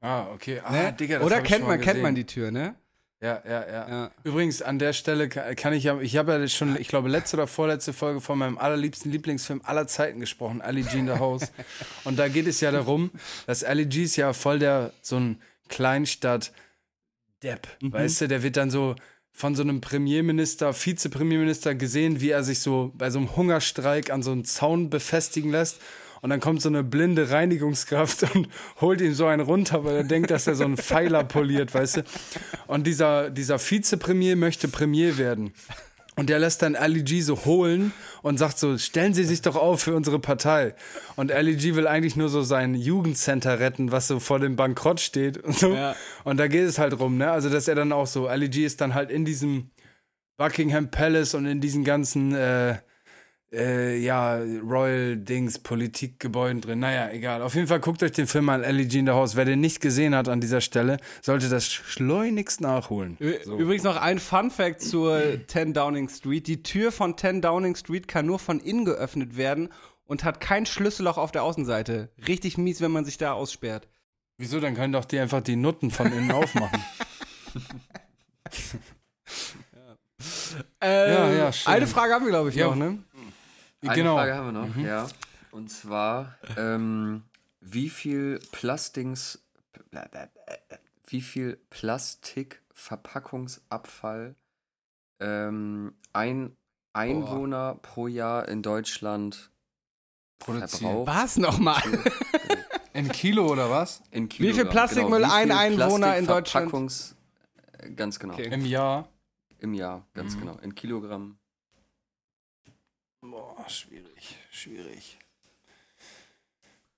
[0.00, 0.60] Ah, okay.
[0.64, 0.92] Ah, Ne?
[0.94, 2.26] Digga, das Oder kennt man, mal kennt man gesehen.
[2.26, 2.74] die Tür, ne?
[3.20, 4.10] Ja, ja, ja, Ja.
[4.22, 7.36] Übrigens, an der Stelle ka- kann ich ja, ich habe ja schon, ich glaube, letzte
[7.36, 11.50] oder vorletzte Folge von meinem allerliebsten Lieblingsfilm aller Zeiten gesprochen, Ali G in the House.
[12.04, 13.10] Und da geht es ja darum,
[13.46, 17.66] dass Ali G ist ja voll der, so ein Kleinstadt-Depp.
[17.82, 18.94] Weißt du, der wird dann so
[19.32, 24.22] von so einem Premierminister, Vizepremierminister gesehen, wie er sich so bei so einem Hungerstreik an
[24.22, 25.80] so einen Zaun befestigen lässt.
[26.20, 28.48] Und dann kommt so eine blinde Reinigungskraft und
[28.80, 31.98] holt ihm so einen runter, weil er denkt, dass er so einen Pfeiler poliert, weißt
[31.98, 32.02] du.
[32.66, 35.52] Und dieser, dieser Vizepremier möchte Premier werden.
[36.18, 37.92] Und der lässt dann Ali G so holen
[38.22, 40.74] und sagt so, stellen Sie sich doch auf für unsere Partei.
[41.14, 44.98] Und Ali G will eigentlich nur so sein Jugendcenter retten, was so vor dem Bankrott
[44.98, 45.72] steht und so.
[45.72, 45.94] Ja.
[46.24, 47.30] Und da geht es halt rum, ne?
[47.30, 49.70] Also, dass er dann auch so, Ali G ist dann halt in diesem
[50.38, 52.78] Buckingham Palace und in diesen ganzen, äh,
[53.52, 56.80] äh, ja, Royal-Dings, Politikgebäuden drin.
[56.80, 57.40] Naja, egal.
[57.42, 59.36] Auf jeden Fall guckt euch den Film an, Ali G in the House.
[59.36, 63.16] Wer den nicht gesehen hat an dieser Stelle, sollte das schleunigst nachholen.
[63.20, 66.46] Ü- Übrigens noch ein Fun Fact zur 10 Downing Street.
[66.46, 69.70] Die Tür von 10 Downing Street kann nur von innen geöffnet werden
[70.04, 72.10] und hat kein Schlüsselloch auf der Außenseite.
[72.26, 73.88] Richtig mies, wenn man sich da aussperrt.
[74.36, 74.60] Wieso?
[74.60, 76.80] Dann können doch die einfach die Nutten von innen aufmachen.
[80.82, 81.50] Äh, Ja, ja.
[81.66, 82.66] Eine Frage haben wir, glaube ich, Ja.
[82.68, 82.98] noch, ne?
[83.82, 84.16] Eine genau.
[84.16, 85.06] Frage haben wir noch, ja.
[85.50, 87.22] Und zwar, ähm,
[87.60, 89.40] wie viel Plastings,
[91.06, 94.34] wie viel Plastikverpackungsabfall
[95.20, 96.56] ähm, ein
[96.92, 99.50] Einwohner pro Jahr in Deutschland
[100.38, 101.06] Produziert.
[101.06, 101.82] Was nochmal?
[102.94, 104.02] In Kilo oder was?
[104.10, 105.30] In viel Kilogramm, Plastikmüll genau.
[105.30, 107.14] Wie ein viel Einwohner in Deutschland?
[107.78, 108.34] Äh, Ganz genau.
[108.34, 108.48] Okay.
[108.52, 109.08] Im Jahr?
[109.58, 110.40] Im Jahr, ganz Mhm.
[110.40, 110.56] genau.
[110.62, 111.38] In Kilogramm.
[113.20, 115.18] Boah, schwierig, schwierig.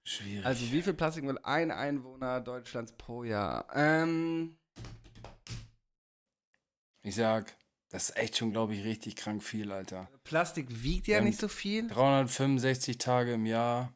[0.05, 0.45] Schwierig.
[0.45, 3.67] Also wie viel Plastikmüll ein Einwohner Deutschlands pro Jahr?
[3.75, 4.59] Ähm,
[7.03, 7.57] ich sag,
[7.91, 10.11] das ist echt schon, glaube ich, richtig krank viel, Alter.
[10.25, 11.89] Plastik wiegt ja nicht so viel.
[11.89, 13.95] 365 Tage im Jahr.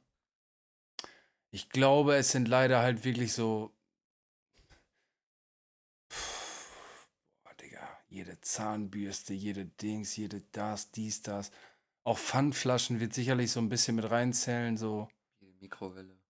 [1.51, 3.73] Ich glaube, es sind leider halt wirklich so.
[7.45, 11.53] Boah, Digga, jede Zahnbürste, jede Dings, jede das, dies, das.
[12.05, 15.09] Auch Pfandflaschen wird sicherlich so ein bisschen mit reinzählen, so.
[15.41, 16.21] Die Mikrowelle.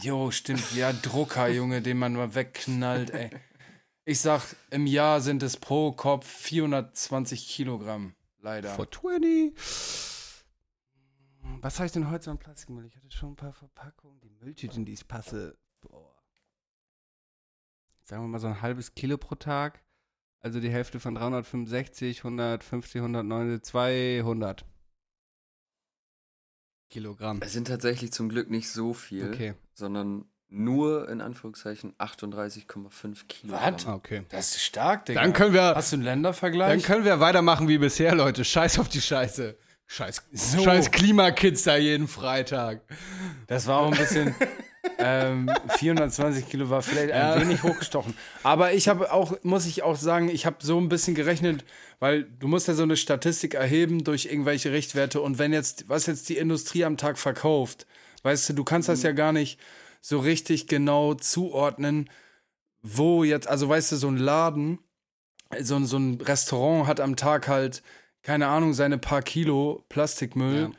[0.00, 3.30] Jo, stimmt, ja, Drucker, Junge, den man mal wegknallt, ey.
[4.06, 8.70] Ich sag, im Jahr sind es pro Kopf 420 Kilogramm, leider.
[8.70, 9.52] For 20.
[11.60, 12.86] Was habe ich denn heute so an Plastikmüll?
[12.86, 14.20] Ich hatte schon ein paar Verpackungen.
[14.20, 15.58] Die Mülltüten, die ich passe.
[15.82, 16.16] Boah.
[18.04, 19.84] Sagen wir mal so ein halbes Kilo pro Tag.
[20.40, 24.64] Also die Hälfte von 365, 150, 190, 200
[26.90, 27.40] Kilogramm.
[27.42, 29.54] Es sind tatsächlich zum Glück nicht so viel, Okay.
[29.74, 33.74] sondern nur in Anführungszeichen 38,5 Kilogramm.
[33.74, 33.86] Was?
[33.86, 34.22] Okay.
[34.30, 35.20] Das ist stark, Digga.
[35.20, 36.70] Dann können wir, Hast du einen Ländervergleich?
[36.70, 38.44] dann können wir weitermachen wie bisher, Leute.
[38.44, 39.56] Scheiß auf die Scheiße.
[39.86, 40.62] Scheiß, So.
[40.62, 42.82] Scheiß Klimakids da jeden Freitag.
[43.46, 44.34] Das war auch ein bisschen.
[44.98, 47.40] ähm, 420 Kilo war vielleicht ein Ja.
[47.40, 48.14] wenig hochgestochen.
[48.42, 51.64] Aber ich habe auch, muss ich auch sagen, ich habe so ein bisschen gerechnet,
[52.00, 55.20] weil du musst ja so eine Statistik erheben durch irgendwelche Richtwerte.
[55.20, 57.86] Und wenn jetzt, was jetzt die Industrie am Tag verkauft,
[58.22, 59.58] weißt du, du kannst das ja gar nicht
[60.00, 62.08] so richtig genau zuordnen,
[62.82, 64.78] wo jetzt, also weißt du, so ein Laden,
[65.60, 67.82] so, ein- so ein Restaurant hat am Tag halt,
[68.22, 70.60] keine Ahnung, seine paar Kilo Plastikmüll.
[70.62, 70.70] Ja.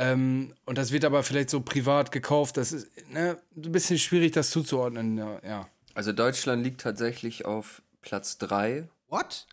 [0.00, 2.56] Ähm, und das wird aber vielleicht so privat gekauft.
[2.56, 5.18] Das ist ne, ein bisschen schwierig, das zuzuordnen.
[5.18, 5.38] Ja.
[5.46, 5.68] ja.
[5.94, 9.46] Also Deutschland liegt tatsächlich auf Platz 3, What?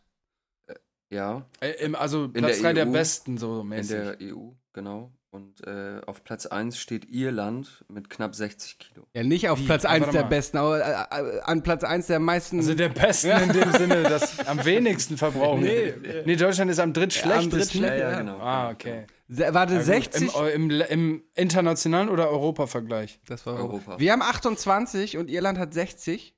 [1.09, 3.89] ja, Äh, im, also In Platz der drei der EU, besten, so in mäßig.
[3.97, 5.11] der EU, genau.
[5.29, 9.05] Und äh, auf Platz 1 steht Irland mit knapp 60 Kilo.
[9.13, 9.65] Ja, nicht auf Wie?
[9.65, 10.27] Platz Ja, 1 warte der mal.
[10.29, 12.57] besten, aber äh, äh, an Platz 1 der meisten.
[12.59, 15.61] also der besten in dem Sinne, dass am wenigsten verbrauchen.
[15.63, 15.93] Nee,
[16.25, 17.51] nee, Deutschland ist am drittschlechtesten.
[17.51, 17.99] drittschlechtesten.
[17.99, 18.37] Ja, ja, genau.
[18.39, 19.05] Ah, okay.
[19.29, 19.85] Se warte, Ja, gut.
[19.87, 20.35] 60?
[20.53, 23.19] Im, im, Im internationalen oder Europa-Vergleich?
[23.25, 23.99] das war Europa.
[23.99, 26.33] Wir haben 28 und Irland hat 60.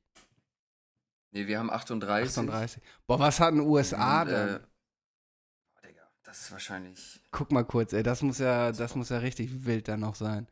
[1.31, 2.29] Nee, wir haben 38.
[2.29, 2.81] 38.
[3.05, 4.49] Boah, was hatten USA Und, dann?
[4.49, 4.59] äh,
[5.75, 7.21] oh, Digga, das ist wahrscheinlich.
[7.31, 10.47] Guck mal kurz, ey, das muss ja, das muss ja richtig wild dann noch sein.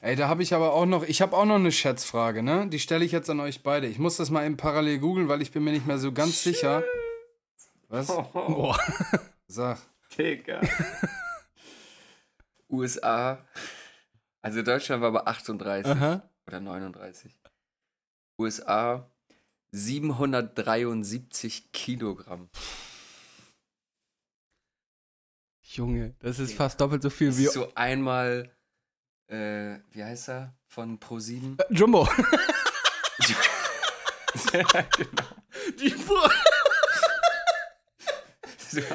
[0.00, 2.66] Ey, da habe ich aber auch noch, ich habe auch noch eine Schätzfrage, ne?
[2.68, 3.86] Die stelle ich jetzt an euch beide.
[3.86, 6.42] Ich muss das mal eben parallel googeln, weil ich bin mir nicht mehr so ganz
[6.42, 6.82] sicher.
[7.88, 8.06] Was?
[8.32, 8.80] Boah.
[9.46, 9.78] Sag.
[10.16, 10.60] Digga.
[12.68, 13.46] USA.
[14.42, 16.28] Also Deutschland war bei 38 Aha.
[16.46, 17.38] oder 39.
[18.38, 19.10] USA
[19.72, 22.48] 773 Kilogramm.
[25.62, 28.50] Junge, das ist fast doppelt so viel Das wie ist so einmal,
[29.28, 30.56] äh, wie heißt er?
[30.66, 31.60] Von Pro7?
[31.60, 32.04] Äh, Jumbo.
[34.52, 34.82] genau.
[35.78, 36.16] Die, Pro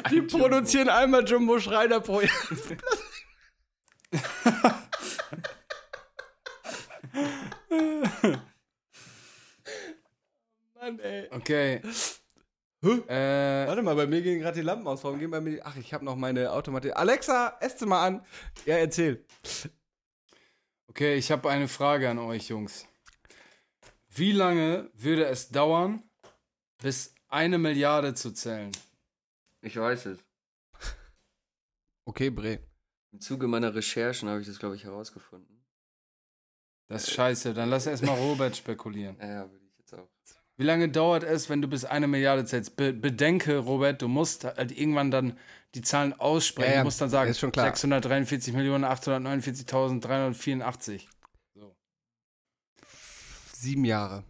[0.09, 0.37] Die Jumbo.
[0.37, 2.31] produzieren einmal Jumbo Schreiner pro Jahr.
[10.75, 11.27] Mann, ey.
[11.31, 11.81] Okay.
[12.83, 15.03] Äh, Warte mal, bei mir gehen gerade die Lampen aus.
[15.03, 15.63] Warum gehen bei mir die...
[15.63, 16.95] Ach, ich habe noch meine Automatik.
[16.95, 18.25] Alexa, esst mal an.
[18.65, 19.25] Ja, erzähl.
[20.87, 22.85] okay, ich habe eine Frage an euch, Jungs.
[24.09, 26.03] Wie lange würde es dauern,
[26.81, 28.71] bis eine Milliarde zu zählen?
[29.65, 30.19] Ich weiß es.
[32.05, 32.59] Okay, Bre.
[33.11, 35.65] Im Zuge meiner Recherchen habe ich das, glaube ich, herausgefunden.
[36.87, 37.55] Das ist scheiße.
[37.55, 39.17] Dann lass erstmal Robert spekulieren.
[39.19, 40.07] Ja, ja, würde ich jetzt auch.
[40.57, 42.75] Wie lange dauert es, wenn du bis eine Milliarde zählst?
[42.75, 45.39] Be bedenke, Robert, du musst halt irgendwann dann
[45.73, 46.69] die Zahlen aussprechen.
[46.69, 47.65] Ja, ja, du musst dann sagen, ist schon klar.
[47.65, 51.07] 643 Millionen 849.384.
[53.53, 54.23] Sieben Jahre.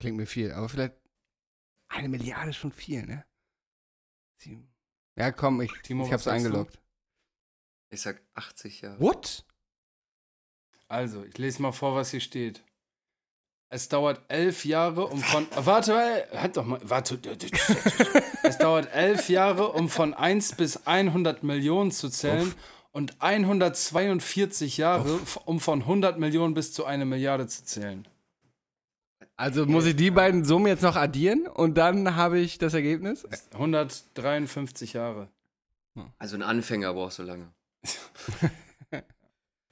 [0.00, 0.94] Klingt mir viel, aber vielleicht
[1.88, 3.27] eine Milliarde ist schon viel, ne?
[5.16, 6.48] Ja, komm, ich, Timo, ich hab's sagst du?
[6.48, 6.78] eingeloggt.
[7.90, 9.00] Ich sag 80 Jahre.
[9.00, 9.44] What?
[10.88, 12.62] Also, ich lese mal vor, was hier steht.
[13.70, 15.46] Es dauert elf Jahre, um von.
[15.56, 16.80] Warte, halt doch mal.
[16.82, 17.20] Warte.
[18.42, 22.54] Es dauert elf Jahre, um von 1 bis 100 Millionen zu zählen.
[22.92, 28.08] Und 142 Jahre, f- um von 100 Millionen bis zu eine Milliarde zu zählen.
[29.38, 33.24] Also muss ich die beiden Summen jetzt noch addieren und dann habe ich das Ergebnis?
[33.52, 35.28] 153 Jahre.
[36.18, 37.52] Also ein Anfänger braucht so lange.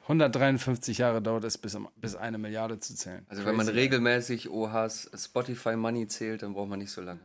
[0.03, 3.27] 153 Jahre dauert es, bis, bis eine Milliarde zu zählen.
[3.29, 3.79] Also wenn man Crazy.
[3.81, 7.21] regelmäßig OHs Spotify Money zählt, dann braucht man nicht so lange.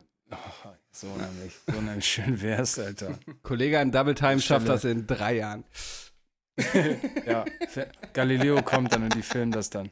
[0.90, 1.52] So nämlich.
[1.72, 3.18] So nämlich schön wär's, Alter.
[3.44, 5.64] Kollege an Double Time schafft das in drei Jahren.
[7.26, 7.46] Ja,
[8.12, 9.90] Galileo kommt dann und die filmen das dann.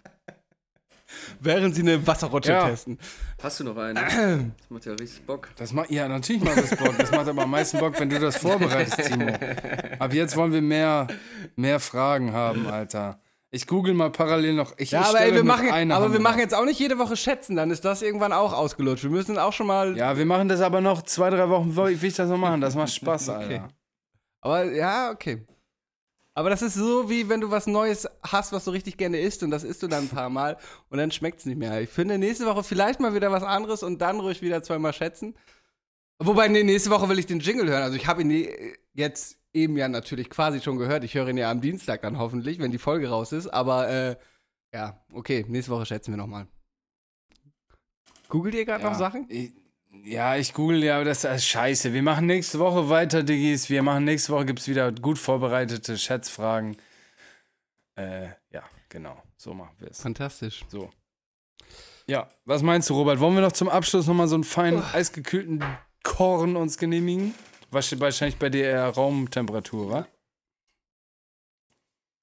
[1.40, 2.68] Während sie eine Wasserrutsche Ja.
[2.68, 2.98] testen.
[3.42, 4.00] Hast du noch eine?
[4.58, 5.48] Das macht ja richtig Bock.
[5.56, 6.96] Das macht, ja, natürlich macht das Bock.
[6.98, 9.32] Das macht aber am meisten Bock, wenn du das vorbereitest, Timo.
[9.98, 11.06] Ab jetzt wollen wir mehr,
[11.56, 13.20] mehr Fragen haben, Alter.
[13.52, 14.74] Ich google mal parallel noch.
[14.78, 16.64] Ich, Ja, ich aber stelle ey, wir machen, einer aber Hand wir machen jetzt auch
[16.64, 19.02] nicht jede Woche schätzen, dann ist das irgendwann auch ausgelutscht.
[19.02, 19.96] Wir müssen auch schon mal.
[19.96, 22.60] Ja, wir machen das aber noch zwei, drei Wochen, will ich das noch machen.
[22.60, 23.68] Das macht Spaß, Alter.
[24.40, 25.44] Aber ja, okay.
[26.40, 29.42] Aber das ist so, wie wenn du was Neues hast, was du richtig gerne isst
[29.42, 30.56] und das isst du dann ein paar Mal
[30.88, 31.82] und dann schmeckt es nicht mehr.
[31.82, 35.36] Ich finde, nächste Woche vielleicht mal wieder was anderes und dann ruhig wieder zweimal schätzen.
[36.18, 37.82] Wobei, nee, nächste Woche will ich den Jingle hören.
[37.82, 38.48] Also ich habe ihn nie-
[38.94, 41.04] jetzt eben ja natürlich quasi schon gehört.
[41.04, 43.46] Ich höre ihn ja am Dienstag dann hoffentlich, wenn die Folge raus ist.
[43.46, 44.16] Aber äh,
[44.72, 46.46] ja, okay, nächste Woche schätzen wir nochmal.
[48.30, 49.26] Googelt ihr gerade noch Sachen?
[49.28, 49.52] Ich,
[50.04, 51.92] ja, ich google ja, aber das ist scheiße.
[51.92, 53.70] Wir machen nächste Woche weiter, Diggis.
[53.70, 56.76] Wir machen nächste Woche, gibt es wieder gut vorbereitete Schätzfragen.
[57.96, 59.20] Äh, ja, genau.
[59.36, 60.00] So machen wir es.
[60.00, 60.64] Fantastisch.
[60.68, 60.90] So.
[62.06, 63.20] Ja, was meinst du, Robert?
[63.20, 65.64] Wollen wir noch zum Abschluss nochmal so einen feinen, eisgekühlten
[66.02, 67.34] Korn uns genehmigen?
[67.70, 70.06] Wahrscheinlich bei dir eher Raumtemperatur, wa?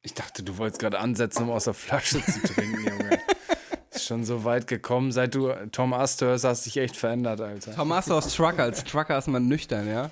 [0.01, 3.19] Ich dachte, du wolltest gerade ansetzen, um aus der Flasche zu trinken, Junge.
[4.07, 5.11] Schon so weit gekommen.
[5.11, 7.75] Seit du Tom Astor hörst, hast du dich echt verändert, Alter.
[7.75, 8.63] Thomas aus Trucker.
[8.63, 10.11] Als Trucker ist man nüchtern, ja?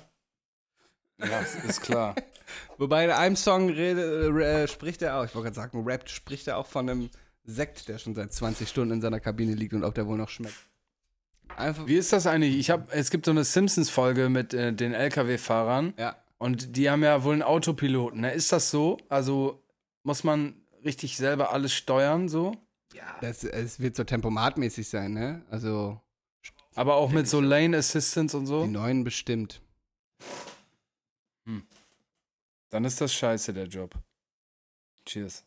[1.18, 2.14] Ja, ist klar.
[2.78, 6.46] Wobei in einem Song rede, äh, spricht er auch, ich wollte gerade sagen, rappt, spricht
[6.46, 7.10] er auch von einem
[7.44, 10.28] Sekt, der schon seit 20 Stunden in seiner Kabine liegt und ob der wohl noch
[10.28, 10.54] schmeckt.
[11.56, 12.56] Einfach, Wie ist das eigentlich?
[12.58, 16.16] Ich hab, es gibt so eine Simpsons-Folge mit äh, den LKW-Fahrern ja.
[16.36, 18.20] und die haben ja wohl einen Autopiloten.
[18.20, 18.32] Ne?
[18.32, 18.98] Ist das so?
[19.08, 19.62] Also
[20.02, 20.54] muss man
[20.84, 22.52] richtig selber alles steuern, so?
[23.20, 25.42] Das, es wird so tempomatmäßig sein, ne?
[25.50, 26.00] Also
[26.74, 28.64] Aber auch mit so Lane Assistance und so?
[28.64, 29.60] die neuen bestimmt.
[32.70, 33.94] Dann ist das scheiße, der Job.
[35.04, 35.44] Cheers.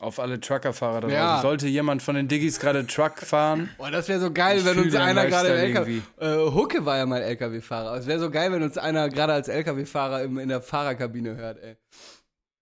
[0.00, 1.26] Auf alle Truckerfahrer da Ja.
[1.34, 1.42] draußen.
[1.42, 3.68] Sollte jemand von den Diggis gerade Truck fahren?
[3.78, 6.00] Boah, das wäre so geil, wenn uns einer gerade im LKW.
[6.18, 7.96] Äh, Hucke war ja mal LKW-Fahrer.
[7.96, 11.58] Es wäre so geil, wenn uns einer gerade als LKW-Fahrer im- in der Fahrerkabine hört,
[11.62, 11.76] ey.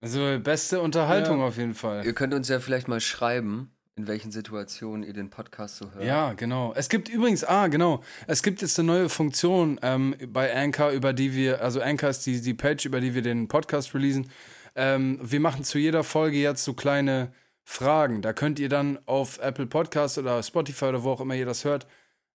[0.01, 1.47] Also beste Unterhaltung Ja.
[1.47, 2.05] auf jeden Fall.
[2.07, 6.05] Ihr könnt uns ja vielleicht mal schreiben, in welchen Situationen ihr den Podcast so hört.
[6.05, 6.75] Ja, genau.
[6.77, 8.03] Es gibt übrigens, ah, genau.
[8.27, 12.27] Es gibt jetzt eine neue Funktion ähm, bei Anchor, über die wir, also Anchor ist
[12.27, 14.31] die, die Page, über die wir den Podcast releasen.
[14.75, 17.33] Ähm, wir machen zu jeder Folge jetzt so kleine
[17.65, 18.21] Fragen.
[18.21, 21.65] Da könnt ihr dann auf Apple Podcast oder Spotify oder wo auch immer ihr das
[21.65, 21.87] hört,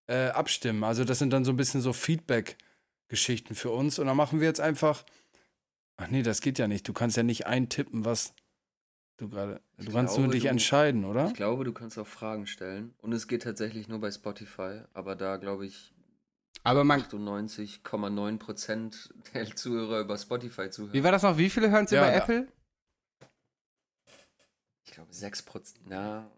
[0.08, 0.84] äh, abstimmen.
[0.84, 4.00] Also das sind dann so ein bisschen so Feedback-Geschichten für uns.
[4.00, 5.06] Und dann machen wir jetzt einfach.
[5.98, 6.88] Ach nee, das geht ja nicht.
[6.88, 8.34] Du kannst ja nicht eintippen, was
[9.22, 9.62] du gerade.
[9.78, 11.28] Du Ich kannst nur dich du- entscheiden, oder?
[11.28, 12.94] Ich glaube, du kannst auch Fragen stellen.
[13.02, 14.82] Und es geht tatsächlich nur bei Spotify.
[14.94, 15.94] Aber da glaube ich
[16.64, 21.04] Aber man, 98,9 Prozent der Zuhörer über Spotify wie zuhören.
[21.04, 21.38] war das noch?
[21.38, 22.48] Wie viele hören es Ja, über da- Apple?
[24.86, 25.80] Ich glaube 6 Prozent.
[25.88, 26.30] Na,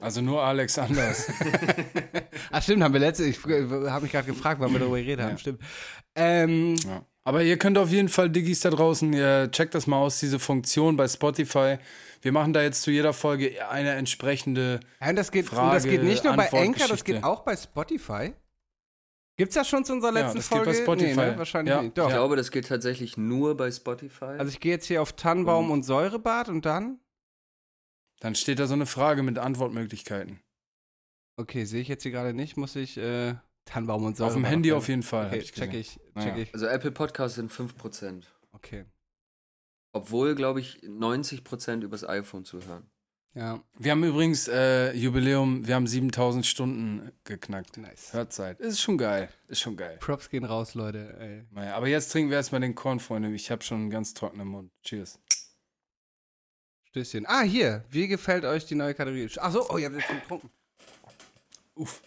[0.00, 1.30] Also nur Alex Anders.
[2.50, 5.38] Ach stimmt, haben wir letzte, ich habe mich gerade gefragt, wann wir darüber geredet haben,
[5.38, 5.62] stimmt.
[6.14, 7.04] Ähm, Ja.
[7.26, 10.38] Aber ihr könnt auf jeden Fall, Diggis da draußen, ihr checkt das mal aus, diese
[10.38, 11.78] Funktion bei Spotify.
[12.22, 14.78] Wir machen da jetzt zu jeder Folge eine entsprechende.
[15.00, 17.24] ja, und das geht, Frage, und das geht nicht nur bei Antwort, Anchor, das geht
[17.24, 18.32] auch bei Spotify.
[19.36, 20.70] Gibt's das schon zu unserer Ja, letzten das geht Folge?
[20.70, 21.16] bei Spotify.
[21.16, 21.38] Nee, ne?
[21.38, 21.82] Wahrscheinlich Ja.
[21.82, 21.98] nicht.
[21.98, 22.06] Doch.
[22.08, 24.24] ich glaube, das geht tatsächlich nur bei Spotify.
[24.38, 27.00] Also ich gehe jetzt hier auf Tannenbaum und Säurebad und dann?
[28.20, 30.40] Dann steht da so eine Frage mit Antwortmöglichkeiten.
[31.36, 33.34] Okay, sehe ich jetzt hier gerade nicht, muss ich äh,
[33.66, 34.36] Tannenbaum und Säurebad.
[34.36, 35.26] auf dem Handy auf jeden Fall.
[35.26, 36.36] Okay, ich check ich, check Naja.
[36.38, 36.54] ich.
[36.54, 38.32] also Apple Podcasts sind 5 Prozent.
[38.52, 38.86] Okay,
[39.92, 42.88] Obwohl, glaube ich, 90 Prozent übers iPhone zuhören.
[43.34, 47.76] ja, Wir haben übrigens äh, Jubiläum, wir haben 7000 Stunden geknackt.
[47.76, 48.12] nice.
[48.12, 48.60] Hörzeit.
[48.60, 49.28] Ist schon geil.
[49.48, 49.98] Ist schon geil.
[50.00, 51.16] Props gehen raus, Leute.
[51.18, 51.44] Ey.
[51.50, 53.30] Naja, aber jetzt trinken wir erstmal den Korn, Freunde.
[53.34, 54.70] Ich habe schon einen ganz trockenen Mund.
[54.82, 55.18] Cheers.
[56.84, 57.26] Stößchen.
[57.26, 57.84] Ah, hier.
[57.90, 59.28] Wie gefällt euch die neue Kategorie?
[59.38, 60.50] Ach so, oh, ihr habt jetzt schon getrunken.
[61.74, 62.00] Uff.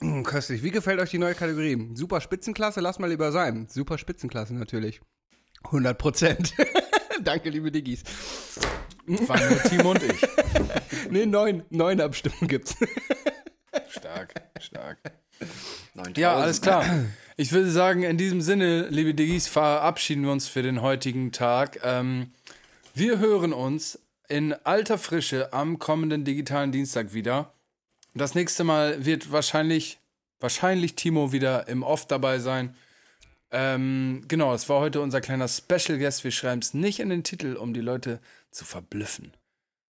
[0.00, 0.62] Mm, köstlich.
[0.62, 1.90] Wie gefällt euch die neue Kategorie?
[1.94, 3.66] Super Spitzenklasse, lass mal lieber sein.
[3.68, 5.00] Super Spitzenklasse natürlich.
[5.64, 6.54] 100 Prozent.
[7.22, 8.02] Danke, liebe Diggis.
[9.06, 10.28] Waren nur Team und ich.
[11.10, 12.76] Nee, neun, neun Abstimmungen gibt's.
[13.88, 14.98] Stark, stark.
[15.94, 16.18] 9000.
[16.18, 16.84] Ja, alles klar.
[17.36, 21.80] Ich würde sagen, in diesem Sinne, liebe Diggis, verabschieden wir uns für den heutigen Tag.
[21.82, 22.32] Ähm,
[22.94, 27.54] wir hören uns in alter Frische am kommenden digitalen Dienstag wieder.
[28.18, 29.98] Das nächste Mal wird wahrscheinlich,
[30.40, 32.74] wahrscheinlich Timo wieder im Off dabei sein.
[33.50, 36.24] Ähm, genau, es war heute unser kleiner Special Guest.
[36.24, 38.20] Wir schreiben es nicht in den Titel, um die Leute
[38.50, 39.32] zu verblüffen.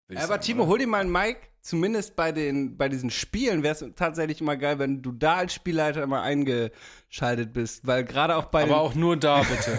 [0.10, 0.72] Aber sagen, Timo, oder?
[0.72, 1.38] hol dir mal einen Mic.
[1.64, 5.54] Zumindest bei, den, bei diesen Spielen wäre es tatsächlich immer geil, wenn du da als
[5.54, 7.86] Spielleiter immer eingeschaltet bist.
[7.86, 9.78] Weil gerade auch bei Aber auch nur da, bitte.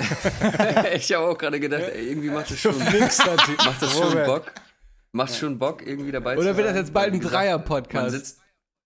[0.94, 4.14] ich habe auch gerade gedacht, ey, irgendwie macht das schon, macht das schon.
[4.24, 4.52] Bock.
[5.12, 6.82] Macht schon Bock, irgendwie dabei Oder zu wird das sein.
[6.84, 7.94] jetzt bald ein Dreier-Podcast?
[8.04, 8.40] Man sitzt,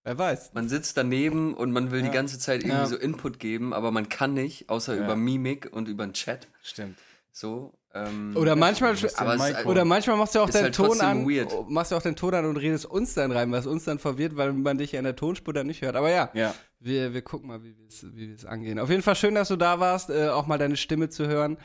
[0.05, 0.51] Wer weiß.
[0.55, 2.87] man sitzt daneben und man will die ganze Zeit irgendwie Ja.
[2.87, 6.49] so Input geben, aber man kann nicht, außer über Mimik und über den Chat.
[6.63, 6.99] Stimmt.
[7.33, 7.75] So.
[7.95, 11.51] Ähm, Oder manchmal, es Micro- oder manchmal machst du auch deinen halt Ton an, weird.
[11.71, 14.37] machst du auch den Ton an und redest uns dann rein, was uns dann verwirrt,
[14.37, 15.97] weil man dich ja in der Tonspur dann nicht hört.
[15.97, 16.55] Aber ja, Ja.
[16.79, 18.79] wir, wir gucken mal, wie wir es wie wir es angehen.
[18.79, 21.57] Auf jeden Fall schön, dass du da warst, äh, auch mal deine Stimme zu hören.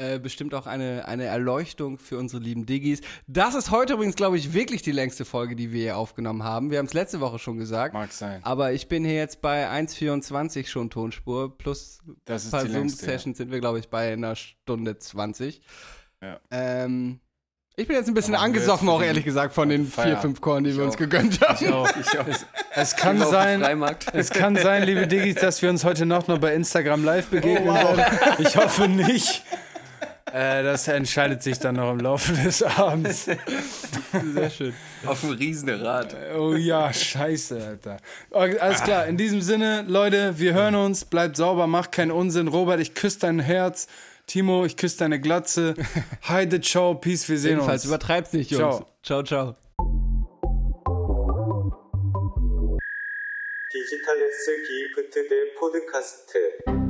[0.00, 3.02] Äh, bestimmt auch eine, eine Erleuchtung für unsere lieben Diggis.
[3.26, 6.70] Das ist heute übrigens, glaube ich, wirklich die längste Folge, die wir hier aufgenommen haben.
[6.70, 7.92] Wir haben es letzte Woche schon gesagt.
[7.92, 8.40] Mag sein.
[8.42, 12.70] Aber ich bin hier jetzt bei 1,24 schon Tonspur, plus Das ein ist paar die
[12.70, 13.02] längste.
[13.04, 13.08] Ja.
[13.10, 15.60] Zoom-Sessions sind wir, glaube ich, bei einer Stunde 20.
[16.22, 16.40] Ja.
[16.50, 17.20] Ähm,
[17.76, 20.22] ich bin jetzt ein bisschen wir angesoffen, auch ehrlich gesagt, von den vier, Feierabend.
[20.22, 20.98] fünf Korn, die wir uns auch.
[20.98, 21.62] gegönnt haben.
[21.62, 21.88] Ich auch.
[21.98, 22.26] ich auch.
[22.74, 24.06] Es kann Auf dem sein, Freimarkt.
[24.14, 27.66] es kann sein, liebe Diggis, dass wir uns heute Nacht noch bei Instagram live begegnen
[27.74, 28.04] werden.
[28.38, 29.44] Ich hoffe nicht.
[30.31, 33.25] Äh, das entscheidet sich dann noch im Laufe des Abends.
[33.25, 34.73] Sehr schön.
[35.05, 36.15] Auf dem Riesenrad.
[36.37, 37.97] Oh ja, scheiße, Alter.
[38.31, 41.05] Okay, alles klar, in diesem Sinne, Leute, wir hören uns.
[41.05, 42.47] Bleibt sauber, macht keinen Unsinn.
[42.47, 43.87] Robert, ich küsse dein Herz.
[44.27, 45.75] Timo, ich küsse deine Glatze.
[46.27, 47.89] Heide, ciao, peace, wir sehen Jedenfalls, uns.
[47.89, 48.81] übertreib's nicht, Jungs.
[49.03, 49.55] Ciao, ciao.
[53.71, 56.88] 디지털 S 기프트 대 포드카스트